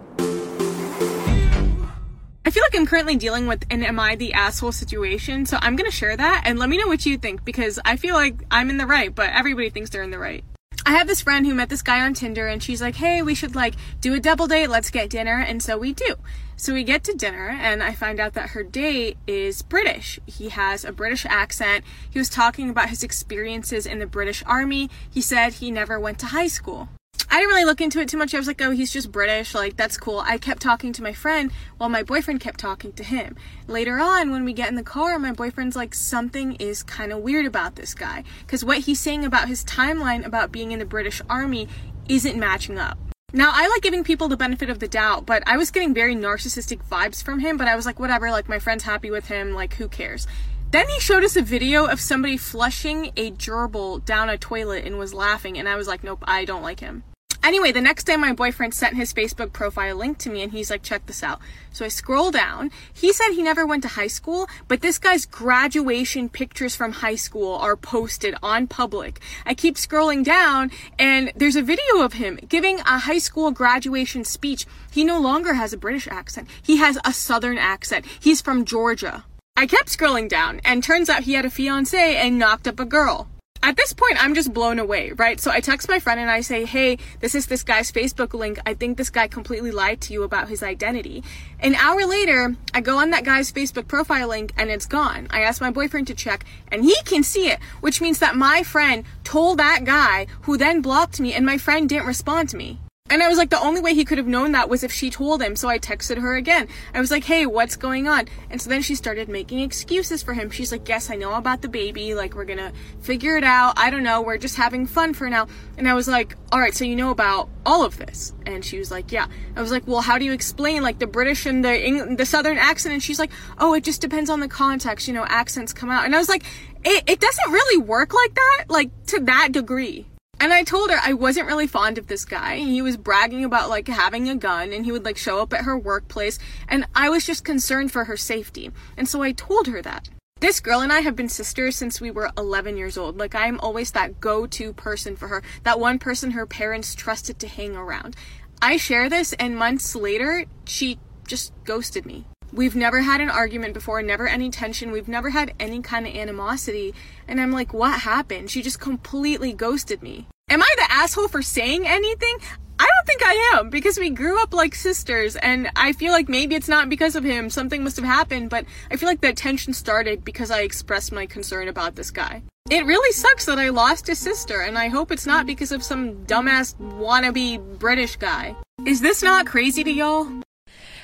I 2.47 2.51
feel 2.51 2.63
like 2.71 2.77
I'm 2.81 2.87
currently 2.87 3.15
dealing 3.17 3.49
with 3.49 3.67
an 3.73 3.83
am 3.83 3.99
I 4.13 4.17
the 4.17 4.33
asshole 4.33 4.73
situation, 4.73 5.45
so 5.45 5.55
I'm 5.57 5.75
gonna 5.77 5.91
share 5.91 6.17
that 6.17 6.47
and 6.49 6.59
let 6.59 6.69
me 6.69 6.77
know 6.77 6.87
what 6.89 7.05
you 7.07 7.17
think 7.19 7.45
because 7.45 7.79
I 7.93 7.97
feel 7.97 8.15
like 8.23 8.35
I'm 8.49 8.69
in 8.69 8.77
the 8.79 8.85
right, 8.85 9.15
but 9.15 9.25
everybody 9.39 9.69
thinks 9.69 9.89
they're 9.91 10.03
in 10.03 10.11
the 10.11 10.19
right. 10.19 10.43
I 10.83 10.93
have 10.93 11.07
this 11.07 11.21
friend 11.21 11.45
who 11.45 11.53
met 11.53 11.69
this 11.69 11.83
guy 11.83 12.01
on 12.01 12.13
Tinder 12.13 12.47
and 12.47 12.61
she's 12.61 12.81
like, 12.81 12.95
hey, 12.95 13.21
we 13.21 13.35
should 13.35 13.55
like 13.55 13.75
do 13.99 14.13
a 14.15 14.19
double 14.19 14.47
date, 14.47 14.67
let's 14.67 14.89
get 14.89 15.09
dinner, 15.09 15.39
and 15.39 15.61
so 15.61 15.77
we 15.77 15.93
do. 15.93 16.15
So 16.55 16.73
we 16.73 16.83
get 16.83 17.03
to 17.05 17.13
dinner 17.13 17.49
and 17.49 17.83
I 17.83 17.93
find 17.93 18.19
out 18.19 18.33
that 18.33 18.51
her 18.51 18.63
date 18.63 19.17
is 19.27 19.61
British. 19.61 20.19
He 20.25 20.49
has 20.49 20.83
a 20.83 20.91
British 20.91 21.25
accent. 21.25 21.85
He 22.09 22.19
was 22.19 22.29
talking 22.29 22.69
about 22.69 22.89
his 22.89 23.03
experiences 23.03 23.85
in 23.85 23.99
the 23.99 24.07
British 24.07 24.43
Army. 24.45 24.89
He 25.09 25.21
said 25.21 25.53
he 25.53 25.71
never 25.71 25.99
went 25.99 26.19
to 26.19 26.27
high 26.27 26.47
school. 26.47 26.89
I 27.29 27.39
didn't 27.39 27.49
really 27.49 27.65
look 27.65 27.79
into 27.79 28.01
it 28.01 28.09
too 28.09 28.17
much. 28.17 28.33
I 28.33 28.37
was 28.37 28.47
like, 28.47 28.61
oh, 28.61 28.71
he's 28.71 28.91
just 28.91 29.11
British. 29.11 29.55
Like, 29.55 29.77
that's 29.77 29.97
cool. 29.97 30.19
I 30.19 30.37
kept 30.37 30.61
talking 30.61 30.91
to 30.93 31.03
my 31.03 31.13
friend 31.13 31.51
while 31.77 31.89
my 31.89 32.03
boyfriend 32.03 32.41
kept 32.41 32.59
talking 32.59 32.91
to 32.93 33.03
him. 33.03 33.37
Later 33.67 33.99
on, 33.99 34.31
when 34.31 34.43
we 34.43 34.53
get 34.53 34.69
in 34.69 34.75
the 34.75 34.83
car, 34.83 35.17
my 35.17 35.31
boyfriend's 35.31 35.75
like, 35.75 35.93
something 35.93 36.55
is 36.55 36.83
kind 36.83 37.11
of 37.11 37.19
weird 37.19 37.45
about 37.45 37.75
this 37.75 37.93
guy. 37.93 38.23
Because 38.41 38.65
what 38.65 38.79
he's 38.79 38.99
saying 38.99 39.23
about 39.23 39.47
his 39.47 39.63
timeline 39.63 40.25
about 40.25 40.51
being 40.51 40.71
in 40.71 40.79
the 40.79 40.85
British 40.85 41.21
Army 41.29 41.69
isn't 42.09 42.37
matching 42.37 42.77
up. 42.77 42.97
Now, 43.33 43.51
I 43.53 43.69
like 43.69 43.81
giving 43.81 44.03
people 44.03 44.27
the 44.27 44.35
benefit 44.35 44.69
of 44.69 44.79
the 44.79 44.89
doubt, 44.89 45.25
but 45.25 45.41
I 45.47 45.55
was 45.55 45.71
getting 45.71 45.93
very 45.93 46.15
narcissistic 46.15 46.83
vibes 46.89 47.23
from 47.23 47.39
him, 47.39 47.55
but 47.55 47.69
I 47.69 47.77
was 47.77 47.85
like, 47.85 47.97
whatever, 47.97 48.29
like, 48.29 48.49
my 48.49 48.59
friend's 48.59 48.83
happy 48.83 49.09
with 49.09 49.29
him, 49.29 49.53
like, 49.53 49.75
who 49.75 49.87
cares? 49.87 50.27
Then 50.71 50.89
he 50.89 50.99
showed 50.99 51.23
us 51.23 51.37
a 51.37 51.41
video 51.41 51.85
of 51.85 52.01
somebody 52.01 52.35
flushing 52.35 53.11
a 53.15 53.31
gerbil 53.31 54.03
down 54.03 54.27
a 54.27 54.37
toilet 54.37 54.85
and 54.85 54.97
was 54.97 55.13
laughing, 55.13 55.57
and 55.57 55.69
I 55.69 55.75
was 55.75 55.87
like, 55.87 56.03
nope, 56.03 56.23
I 56.27 56.43
don't 56.43 56.61
like 56.61 56.81
him. 56.81 57.03
Anyway, 57.43 57.71
the 57.71 57.81
next 57.81 58.03
day 58.03 58.15
my 58.15 58.33
boyfriend 58.33 58.71
sent 58.71 58.95
his 58.95 59.13
Facebook 59.13 59.51
profile 59.51 59.95
link 59.95 60.19
to 60.19 60.29
me 60.29 60.43
and 60.43 60.51
he's 60.51 60.69
like, 60.69 60.83
check 60.83 61.05
this 61.07 61.23
out. 61.23 61.39
So 61.73 61.83
I 61.83 61.87
scroll 61.87 62.29
down. 62.29 62.69
He 62.93 63.11
said 63.11 63.31
he 63.31 63.41
never 63.41 63.65
went 63.65 63.81
to 63.81 63.89
high 63.89 64.07
school, 64.07 64.47
but 64.67 64.81
this 64.81 64.99
guy's 64.99 65.25
graduation 65.25 66.29
pictures 66.29 66.75
from 66.75 66.91
high 66.91 67.15
school 67.15 67.55
are 67.55 67.75
posted 67.75 68.35
on 68.43 68.67
public. 68.67 69.19
I 69.43 69.55
keep 69.55 69.75
scrolling 69.75 70.23
down 70.23 70.69
and 70.99 71.31
there's 71.35 71.55
a 71.55 71.63
video 71.63 72.01
of 72.01 72.13
him 72.13 72.39
giving 72.47 72.79
a 72.81 72.99
high 72.99 73.17
school 73.17 73.49
graduation 73.49 74.23
speech. 74.23 74.67
He 74.91 75.03
no 75.03 75.19
longer 75.19 75.55
has 75.55 75.73
a 75.73 75.77
British 75.77 76.07
accent. 76.07 76.47
He 76.61 76.77
has 76.77 76.99
a 77.03 77.11
southern 77.11 77.57
accent. 77.57 78.05
He's 78.19 78.41
from 78.41 78.65
Georgia. 78.65 79.25
I 79.57 79.65
kept 79.65 79.89
scrolling 79.89 80.29
down 80.29 80.61
and 80.63 80.83
turns 80.83 81.09
out 81.09 81.23
he 81.23 81.33
had 81.33 81.45
a 81.45 81.49
fiance 81.49 82.15
and 82.15 82.37
knocked 82.37 82.67
up 82.67 82.79
a 82.79 82.85
girl. 82.85 83.27
At 83.63 83.77
this 83.77 83.93
point, 83.93 84.23
I'm 84.23 84.33
just 84.33 84.53
blown 84.53 84.79
away, 84.79 85.11
right? 85.11 85.39
So 85.39 85.51
I 85.51 85.59
text 85.59 85.87
my 85.87 85.99
friend 85.99 86.19
and 86.19 86.31
I 86.31 86.41
say, 86.41 86.65
hey, 86.65 86.97
this 87.19 87.35
is 87.35 87.45
this 87.45 87.61
guy's 87.63 87.91
Facebook 87.91 88.33
link. 88.33 88.59
I 88.65 88.73
think 88.73 88.97
this 88.97 89.11
guy 89.11 89.27
completely 89.27 89.69
lied 89.69 90.01
to 90.01 90.13
you 90.13 90.23
about 90.23 90.49
his 90.49 90.63
identity. 90.63 91.23
An 91.59 91.75
hour 91.75 92.03
later, 92.05 92.55
I 92.73 92.81
go 92.81 92.97
on 92.97 93.11
that 93.11 93.23
guy's 93.23 93.51
Facebook 93.51 93.87
profile 93.87 94.29
link 94.29 94.51
and 94.57 94.71
it's 94.71 94.87
gone. 94.87 95.27
I 95.29 95.41
ask 95.41 95.61
my 95.61 95.69
boyfriend 95.69 96.07
to 96.07 96.15
check 96.15 96.43
and 96.71 96.83
he 96.83 96.95
can 97.05 97.21
see 97.21 97.49
it, 97.49 97.59
which 97.81 98.01
means 98.01 98.17
that 98.17 98.35
my 98.35 98.63
friend 98.63 99.03
told 99.23 99.59
that 99.59 99.83
guy 99.85 100.25
who 100.41 100.57
then 100.57 100.81
blocked 100.81 101.19
me 101.19 101.33
and 101.33 101.45
my 101.45 101.59
friend 101.59 101.87
didn't 101.87 102.07
respond 102.07 102.49
to 102.49 102.57
me. 102.57 102.79
And 103.11 103.21
I 103.21 103.27
was 103.27 103.37
like, 103.37 103.49
the 103.49 103.59
only 103.59 103.81
way 103.81 103.93
he 103.93 104.05
could 104.05 104.17
have 104.19 104.27
known 104.27 104.53
that 104.53 104.69
was 104.69 104.85
if 104.85 104.91
she 104.91 105.09
told 105.09 105.41
him. 105.41 105.57
So 105.57 105.67
I 105.67 105.79
texted 105.79 106.17
her 106.17 106.33
again. 106.35 106.69
I 106.93 107.01
was 107.01 107.11
like, 107.11 107.25
hey, 107.25 107.45
what's 107.45 107.75
going 107.75 108.07
on? 108.07 108.29
And 108.49 108.61
so 108.61 108.69
then 108.69 108.81
she 108.81 108.95
started 108.95 109.27
making 109.27 109.59
excuses 109.59 110.23
for 110.23 110.33
him. 110.33 110.49
She's 110.49 110.71
like, 110.71 110.87
yes, 110.87 111.09
I 111.09 111.15
know 111.15 111.33
about 111.33 111.61
the 111.61 111.67
baby. 111.67 112.15
Like, 112.15 112.35
we're 112.35 112.45
gonna 112.45 112.71
figure 113.01 113.35
it 113.35 113.43
out. 113.43 113.77
I 113.77 113.89
don't 113.89 114.03
know. 114.03 114.21
We're 114.21 114.37
just 114.37 114.55
having 114.55 114.87
fun 114.87 115.13
for 115.13 115.29
now. 115.29 115.47
And 115.77 115.89
I 115.89 115.93
was 115.93 116.07
like, 116.07 116.37
all 116.53 116.59
right, 116.61 116.73
so 116.73 116.85
you 116.85 116.95
know 116.95 117.11
about 117.11 117.49
all 117.65 117.83
of 117.83 117.97
this? 117.97 118.33
And 118.45 118.63
she 118.63 118.79
was 118.79 118.91
like, 118.91 119.11
yeah. 119.11 119.27
I 119.57 119.61
was 119.61 119.71
like, 119.71 119.85
well, 119.85 119.99
how 119.99 120.17
do 120.17 120.23
you 120.23 120.31
explain 120.31 120.81
like 120.81 120.99
the 120.99 121.07
British 121.07 121.45
and 121.45 121.65
the 121.65 121.73
Eng- 121.73 122.15
the 122.15 122.25
Southern 122.25 122.57
accent? 122.57 122.93
And 122.93 123.03
she's 123.03 123.19
like, 123.19 123.31
oh, 123.57 123.73
it 123.73 123.83
just 123.83 123.99
depends 123.99 124.29
on 124.29 124.39
the 124.39 124.47
context. 124.47 125.09
You 125.09 125.13
know, 125.13 125.25
accents 125.27 125.73
come 125.73 125.89
out. 125.89 126.05
And 126.05 126.15
I 126.15 126.17
was 126.17 126.29
like, 126.29 126.45
it, 126.85 127.03
it 127.07 127.19
doesn't 127.19 127.51
really 127.51 127.77
work 127.77 128.13
like 128.13 128.33
that, 128.35 128.65
like 128.69 129.05
to 129.07 129.19
that 129.25 129.51
degree. 129.51 130.07
And 130.41 130.51
I 130.51 130.63
told 130.63 130.89
her 130.89 130.97
I 130.99 131.13
wasn't 131.13 131.45
really 131.45 131.67
fond 131.67 131.99
of 131.99 132.07
this 132.07 132.25
guy. 132.25 132.55
He 132.57 132.81
was 132.81 132.97
bragging 132.97 133.45
about 133.45 133.69
like 133.69 133.87
having 133.87 134.27
a 134.27 134.35
gun 134.35 134.73
and 134.73 134.83
he 134.83 134.91
would 134.91 135.05
like 135.05 135.15
show 135.15 135.39
up 135.39 135.53
at 135.53 135.65
her 135.65 135.77
workplace 135.77 136.39
and 136.67 136.87
I 136.95 137.09
was 137.09 137.27
just 137.27 137.45
concerned 137.45 137.91
for 137.91 138.05
her 138.05 138.17
safety. 138.17 138.71
And 138.97 139.07
so 139.07 139.21
I 139.21 139.33
told 139.33 139.67
her 139.67 139.83
that. 139.83 140.09
This 140.39 140.59
girl 140.59 140.79
and 140.79 140.91
I 140.91 141.01
have 141.01 141.15
been 141.15 141.29
sisters 141.29 141.75
since 141.75 142.01
we 142.01 142.09
were 142.09 142.31
11 142.39 142.75
years 142.75 142.97
old. 142.97 143.19
Like 143.19 143.35
I'm 143.35 143.59
always 143.59 143.91
that 143.91 144.19
go-to 144.19 144.73
person 144.73 145.15
for 145.15 145.27
her. 145.27 145.43
That 145.61 145.79
one 145.79 145.99
person 145.99 146.31
her 146.31 146.47
parents 146.47 146.95
trusted 146.95 147.37
to 147.37 147.47
hang 147.47 147.75
around. 147.75 148.15
I 148.63 148.77
share 148.77 149.09
this 149.09 149.33
and 149.33 149.55
months 149.55 149.95
later 149.95 150.45
she 150.65 150.97
just 151.27 151.53
ghosted 151.65 152.07
me. 152.07 152.25
We've 152.53 152.75
never 152.75 153.01
had 153.01 153.21
an 153.21 153.29
argument 153.29 153.73
before, 153.73 154.01
never 154.01 154.27
any 154.27 154.49
tension. 154.49 154.91
We've 154.91 155.07
never 155.07 155.29
had 155.29 155.53
any 155.59 155.81
kind 155.81 156.05
of 156.05 156.13
animosity. 156.13 156.93
And 157.27 157.39
I'm 157.39 157.51
like, 157.51 157.73
what 157.73 158.01
happened? 158.01 158.51
She 158.51 158.61
just 158.61 158.79
completely 158.79 159.53
ghosted 159.53 160.03
me. 160.03 160.27
Am 160.49 160.61
I 160.61 160.75
the 160.77 160.91
asshole 160.91 161.29
for 161.29 161.41
saying 161.41 161.87
anything? 161.87 162.37
I 162.77 162.83
don't 162.83 163.07
think 163.07 163.23
I 163.23 163.53
am 163.53 163.69
because 163.69 163.97
we 163.97 164.09
grew 164.09 164.41
up 164.41 164.53
like 164.53 164.75
sisters 164.75 165.35
and 165.35 165.69
I 165.75 165.93
feel 165.93 166.11
like 166.11 166.27
maybe 166.27 166.55
it's 166.55 166.67
not 166.67 166.89
because 166.89 167.15
of 167.15 167.23
him. 167.23 167.49
Something 167.49 167.83
must 167.83 167.95
have 167.95 168.05
happened, 168.05 168.49
but 168.49 168.65
I 168.89 168.97
feel 168.97 169.07
like 169.07 169.21
the 169.21 169.33
tension 169.33 169.71
started 169.71 170.25
because 170.25 170.51
I 170.51 170.61
expressed 170.61 171.11
my 171.11 171.27
concern 171.27 171.67
about 171.67 171.95
this 171.95 172.11
guy. 172.11 172.41
It 172.69 172.85
really 172.85 173.11
sucks 173.13 173.45
that 173.45 173.59
I 173.59 173.69
lost 173.69 174.07
his 174.07 174.19
sister 174.19 174.61
and 174.61 174.77
I 174.77 174.87
hope 174.87 175.11
it's 175.11 175.27
not 175.27 175.45
because 175.45 175.71
of 175.71 175.83
some 175.83 176.25
dumbass 176.25 176.75
wannabe 176.75 177.79
British 177.79 178.15
guy. 178.15 178.55
Is 178.85 178.99
this 178.99 179.21
not 179.21 179.45
crazy 179.45 179.83
to 179.83 179.91
y'all? 179.91 180.27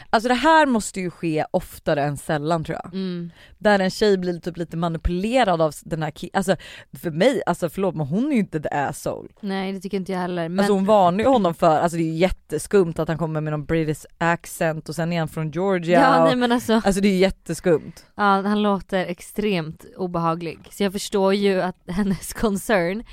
Alltså 0.09 0.27
det 0.27 0.33
här 0.35 0.65
måste 0.65 0.99
ju 0.99 1.09
ske 1.11 1.45
oftare 1.51 2.03
än 2.03 2.17
sällan 2.17 2.63
tror 2.63 2.79
jag. 2.83 2.93
Mm. 2.93 3.31
Där 3.57 3.79
en 3.79 3.89
tjej 3.89 4.17
blir 4.17 4.39
typ 4.39 4.57
lite 4.57 4.77
manipulerad 4.77 5.61
av 5.61 5.73
den 5.83 6.03
här 6.03 6.11
killen. 6.11 6.31
Alltså 6.33 6.55
för 7.01 7.11
mig, 7.11 7.41
alltså 7.45 7.69
förlåt 7.69 7.95
men 7.95 8.07
hon 8.07 8.27
är 8.27 8.31
ju 8.33 8.39
inte 8.39 8.59
the 8.59 8.69
asshole. 8.69 9.29
Nej 9.41 9.73
det 9.73 9.79
tycker 9.79 9.97
inte 9.97 10.11
jag 10.11 10.19
heller. 10.19 10.49
Men 10.49 10.59
Alltså 10.59 10.73
hon 10.73 10.85
varnar 10.85 11.19
ju 11.19 11.29
honom 11.29 11.53
för, 11.53 11.79
alltså 11.79 11.97
det 11.97 12.03
är 12.03 12.11
ju 12.11 12.15
jätteskumt 12.17 12.93
att 12.97 13.07
han 13.07 13.17
kommer 13.17 13.41
med 13.41 13.51
någon 13.53 13.65
British 13.65 14.05
accent 14.17 14.89
och 14.89 14.95
sen 14.95 15.13
är 15.13 15.19
han 15.19 15.27
från 15.27 15.51
Georgia. 15.51 15.99
ja, 16.01 16.21
och, 16.21 16.27
nej, 16.27 16.35
men 16.35 16.51
alltså, 16.51 16.73
Alltså 16.73 17.01
det 17.01 17.07
är 17.07 17.13
ju 17.13 17.17
jätteskumt. 17.19 17.93
ja, 18.15 18.23
han 18.41 18.61
låter 18.61 19.05
extremt 19.05 19.85
obehaglig. 19.97 20.59
Så 20.71 20.83
jag 20.83 20.91
förstår 20.93 21.33
ju 21.33 21.61
att 21.61 21.77
hennes 21.87 22.33
concern. 22.33 23.03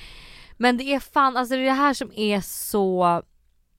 Men 0.56 0.76
det 0.76 0.84
är 0.84 1.00
fan, 1.00 1.36
alltså 1.36 1.54
det 1.54 1.60
är 1.60 1.64
det 1.64 1.70
här 1.72 1.94
som 1.94 2.12
är 2.16 2.40
så, 2.40 3.22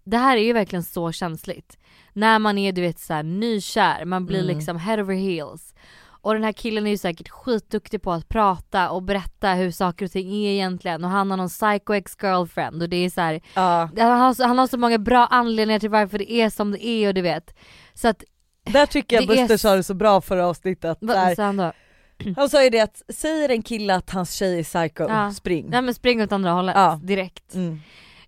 det 0.06 0.18
här 0.18 0.38
är 0.38 0.42
ju 0.42 0.54
verkligen 0.54 0.84
så 0.84 1.12
känsligt. 1.12 1.78
När 2.16 2.40
man 2.40 2.58
är 2.58 2.72
du 2.72 2.82
vet 2.82 3.00
såhär 3.00 3.24
nykär, 3.24 4.06
man 4.06 4.26
blir 4.26 4.44
Mm. 4.44 4.58
liksom 4.58 4.78
head 4.78 5.02
over 5.02 5.16
heels. 5.16 5.74
Och 6.06 6.34
den 6.34 6.44
här 6.44 6.52
killen 6.52 6.88
är 6.88 6.92
ju 6.92 6.98
säkert 6.98 7.30
skitduktig 7.30 8.02
på 8.02 8.12
att 8.12 8.30
prata 8.30 8.90
och 8.90 9.04
berätta 9.04 9.54
hur 9.54 9.72
saker 9.72 10.06
och 10.06 10.12
ting 10.12 10.34
är 10.46 10.50
egentligen 10.52 11.04
och 11.04 11.10
han 11.10 11.30
har 11.32 11.38
någon 11.38 11.50
psycho 11.50 11.94
ex-girlfriend 11.94 12.82
och 12.82 12.90
det 12.90 12.98
är 13.06 13.10
så 13.10 13.22
här, 13.22 13.42
Ja. 13.54 13.90
han, 13.98 14.20
har 14.20 14.34
så, 14.34 14.44
han 14.44 14.58
har 14.60 14.68
så 14.68 14.78
många 14.78 14.98
bra 14.98 15.26
anledningar 15.28 15.80
till 15.80 15.90
varför 15.90 16.18
det 16.18 16.32
är 16.32 16.50
som 16.50 16.72
det 16.72 16.86
är 16.86 17.08
och 17.08 17.14
du 17.14 17.22
vet. 17.22 17.56
Så 17.94 18.08
att, 18.08 18.24
Där 18.64 18.86
tycker 18.86 19.16
jag 19.16 19.24
är 19.24 19.28
Buster 19.28 19.56
s- 19.56 19.62
sa 19.62 19.76
det 19.76 19.84
så 19.84 19.94
bra 19.94 20.22
förra 20.22 20.48
avsnittet. 20.48 20.98
vad 21.02 21.36
sa 21.36 21.44
han 21.44 21.58
då? 21.58 21.72
han 22.36 22.50
sa 22.50 22.64
ju 22.64 22.70
det 22.70 22.80
att 22.80 23.02
säger 23.10 23.50
en 23.50 23.62
kille 23.62 23.96
att 23.96 24.10
hans 24.10 24.34
tjej 24.34 24.60
är 24.60 24.64
psycho, 24.64 25.04
Ja. 25.10 25.32
spring. 25.32 25.66
Nej 25.70 25.82
men 25.82 25.94
spring 25.94 26.22
åt 26.22 26.32
andra 26.32 26.52
hållet 26.52 26.76
Ja. 26.76 27.00
direkt. 27.04 27.54
Mm. 27.56 27.80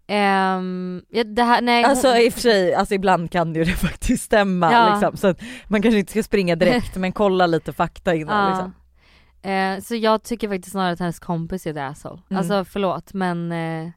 Ehm, 0.07 1.01
ja, 1.09 1.23
det 1.23 1.43
här, 1.43 1.61
nej, 1.61 1.83
Alltså 1.83 2.17
i 2.17 2.29
och 2.29 2.33
för 2.33 2.41
sig, 2.41 2.73
alltså 2.73 2.95
ibland 2.95 3.31
kan 3.31 3.55
ju 3.55 3.63
det 3.63 3.71
faktiskt 3.75 4.23
stämma 4.23 4.71
Ja. 4.71 4.89
liksom. 4.91 5.17
Så 5.17 5.35
man 5.67 5.81
kanske 5.81 5.99
inte 5.99 6.11
ska 6.11 6.23
springa 6.23 6.55
direkt 6.55 6.95
men 6.95 7.11
kolla 7.11 7.47
lite 7.47 7.73
fakta 7.73 8.15
innan 8.15 8.43
ja. 8.43 8.49
liksom. 8.49 8.73
Eh, 9.51 9.79
så 9.81 9.95
jag 9.95 10.23
tycker 10.23 10.47
faktiskt 10.47 10.71
snarare 10.71 10.93
att 10.93 10.99
hennes 10.99 11.19
kompis 11.19 11.67
är 11.67 11.73
the 11.73 11.79
asshole. 11.79 12.21
Mm. 12.29 12.37
Alltså 12.39 12.65
förlåt 12.65 13.13
men 13.13 13.51
eh, 13.51 13.89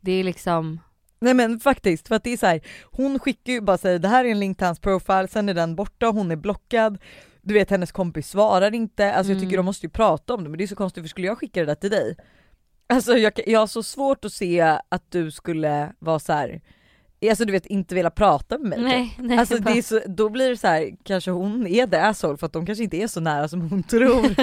det 0.00 0.12
är 0.12 0.24
liksom, 0.24 0.80
Nej 1.20 1.34
men 1.34 1.60
faktiskt, 1.60 2.08
för 2.08 2.14
att 2.14 2.24
det 2.24 2.30
är 2.32 2.36
så 2.36 2.46
här, 2.46 2.60
hon 2.84 3.18
skickar 3.18 3.52
ju 3.52 3.60
bara 3.60 3.78
säger 3.78 3.98
det 3.98 4.08
här 4.08 4.24
är 4.24 4.28
en 4.30 4.40
link 4.40 4.58
till 4.58 4.66
hans 4.66 4.80
profile, 4.80 5.28
sen 5.28 5.48
är 5.48 5.54
den 5.54 5.76
borta, 5.76 6.06
hon 6.06 6.30
är 6.30 6.36
blockad. 6.36 6.98
Du 7.42 7.54
vet 7.54 7.70
hennes 7.70 7.92
kompis 7.92 8.28
svarar 8.28 8.74
inte, 8.74 9.14
alltså 9.14 9.32
jag 9.32 9.40
tycker 9.40 9.52
Mm. 9.52 9.56
de 9.56 9.66
måste 9.66 9.86
ju 9.86 9.90
prata 9.90 10.34
om 10.34 10.44
det 10.44 10.50
men 10.50 10.58
det 10.58 10.64
är 10.64 10.68
så 10.68 10.76
konstigt 10.76 11.04
för 11.04 11.08
skulle 11.08 11.26
jag 11.26 11.38
skicka 11.38 11.60
det 11.60 11.66
där 11.66 11.74
till 11.74 11.90
dig? 11.90 12.16
Alltså 12.88 13.16
jag, 13.18 13.32
jag 13.46 13.60
har 13.60 13.66
så 13.66 13.82
svårt 13.82 14.24
att 14.24 14.32
se 14.32 14.60
att 14.88 15.10
du 15.10 15.30
skulle 15.30 15.92
vara 15.98 16.18
så 16.18 16.32
här. 16.32 16.60
alltså 17.30 17.44
du 17.44 17.52
vet 17.52 17.66
inte 17.66 17.94
vilja 17.94 18.10
prata 18.10 18.58
med 18.58 18.68
mig. 18.68 18.78
typ. 18.78 18.86
nej 19.18 19.28
nej. 19.28 19.38
Alltså 19.38 19.62
bara- 19.62 19.82
så, 19.82 20.00
då 20.06 20.28
blir 20.28 20.48
det 20.50 20.56
så 20.56 20.66
här, 20.66 20.90
kanske 21.04 21.30
hon 21.30 21.66
är 21.66 21.86
the 21.86 21.96
asshole 21.96 22.36
för 22.36 22.46
att 22.46 22.52
de 22.52 22.66
kanske 22.66 22.84
inte 22.84 22.96
är 22.96 23.06
så 23.06 23.20
nära 23.20 23.48
som 23.48 23.70
hon 23.70 23.82
tror. 23.82 24.34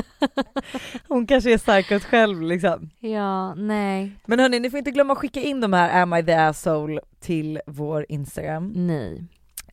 hon 1.07 1.27
kanske 1.27 1.53
är 1.53 1.57
psykot 1.57 2.03
själv 2.03 2.41
liksom. 2.41 2.89
Ja, 2.99 3.55
nej, 3.55 4.11
Men 4.25 4.39
hörni, 4.39 4.59
ni 4.59 4.69
får 4.69 4.77
inte 4.79 4.91
glömma 4.91 5.13
att 5.13 5.19
skicka 5.19 5.41
in 5.41 5.61
de 5.61 5.73
här 5.73 6.01
am 6.01 6.13
I 6.13 6.23
the 6.23 6.33
asshole 6.33 7.01
till 7.19 7.59
vår 7.67 8.05
Instagram. 8.09 8.71
nej. 8.75 9.23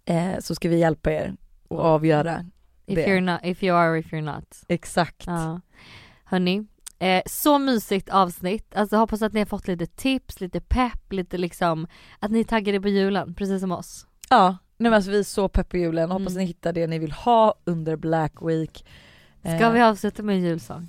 Eh, 0.04 0.38
så 0.40 0.54
ska 0.54 0.68
vi 0.68 0.78
hjälpa 0.78 1.12
er 1.12 1.34
att 1.70 1.78
avgöra 1.78 2.46
If 2.86 2.94
det. 2.96 3.06
you're 3.06 3.20
not, 3.20 3.40
if 3.44 3.62
you 3.62 3.76
are 3.76 3.98
if 3.98 4.12
you're 4.12 4.34
not. 4.34 4.62
exakt. 4.68 5.24
Ja. 5.26 5.60
Hörni, 6.24 6.66
eh, 7.00 7.22
så 7.26 7.58
mysigt 7.58 8.08
avsnitt. 8.08 8.76
Alltså 8.76 8.96
hoppas 8.96 9.22
att 9.22 9.32
ni 9.32 9.40
har 9.40 9.46
fått 9.46 9.68
lite 9.68 9.86
tips, 9.86 10.40
lite 10.40 10.60
pepp, 10.60 11.12
lite 11.12 11.38
liksom 11.38 11.86
att 12.18 12.30
ni 12.30 12.40
är 12.40 12.44
taggade 12.44 12.80
på 12.80 12.88
julen 12.88 13.34
precis 13.34 13.60
som 13.60 13.72
oss. 13.72 14.06
Ja, 14.30 14.48
nej, 14.48 14.56
men 14.90 14.94
alltså, 14.94 15.10
vi 15.10 15.18
är 15.18 15.22
så 15.22 15.48
pepp 15.48 15.68
på 15.68 15.76
julen, 15.76 16.10
hoppas 16.10 16.28
Mm. 16.32 16.38
ni 16.38 16.44
hittar 16.44 16.72
det 16.72 16.86
ni 16.86 16.98
vill 16.98 17.12
ha 17.12 17.54
under 17.64 17.96
Black 17.96 18.32
Week. 18.42 18.84
Ska 19.42 19.50
Eh, 19.50 19.72
vi 19.72 19.80
avsluta 19.80 20.22
med 20.22 20.34
en 20.36 20.42
julsång? 20.42 20.88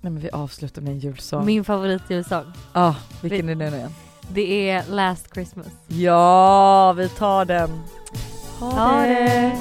Nej 0.00 0.12
men 0.12 0.22
vi 0.22 0.30
avslutar 0.30 0.82
med 0.82 0.92
en 0.92 0.98
julsång. 0.98 1.46
Min 1.46 1.64
favoritjulsång. 1.64 2.44
Ja, 2.72 2.96
vilken 3.22 3.48
är 3.48 3.54
det 3.54 3.70
nu 3.70 3.76
igen? 3.76 3.94
Det 4.32 4.70
är 4.70 4.84
Last 4.90 5.34
Christmas. 5.34 5.66
Ja, 5.88 6.92
vi 6.92 7.08
tar 7.08 7.44
den. 7.44 7.70
Ha 8.60 9.00
det! 9.00 9.56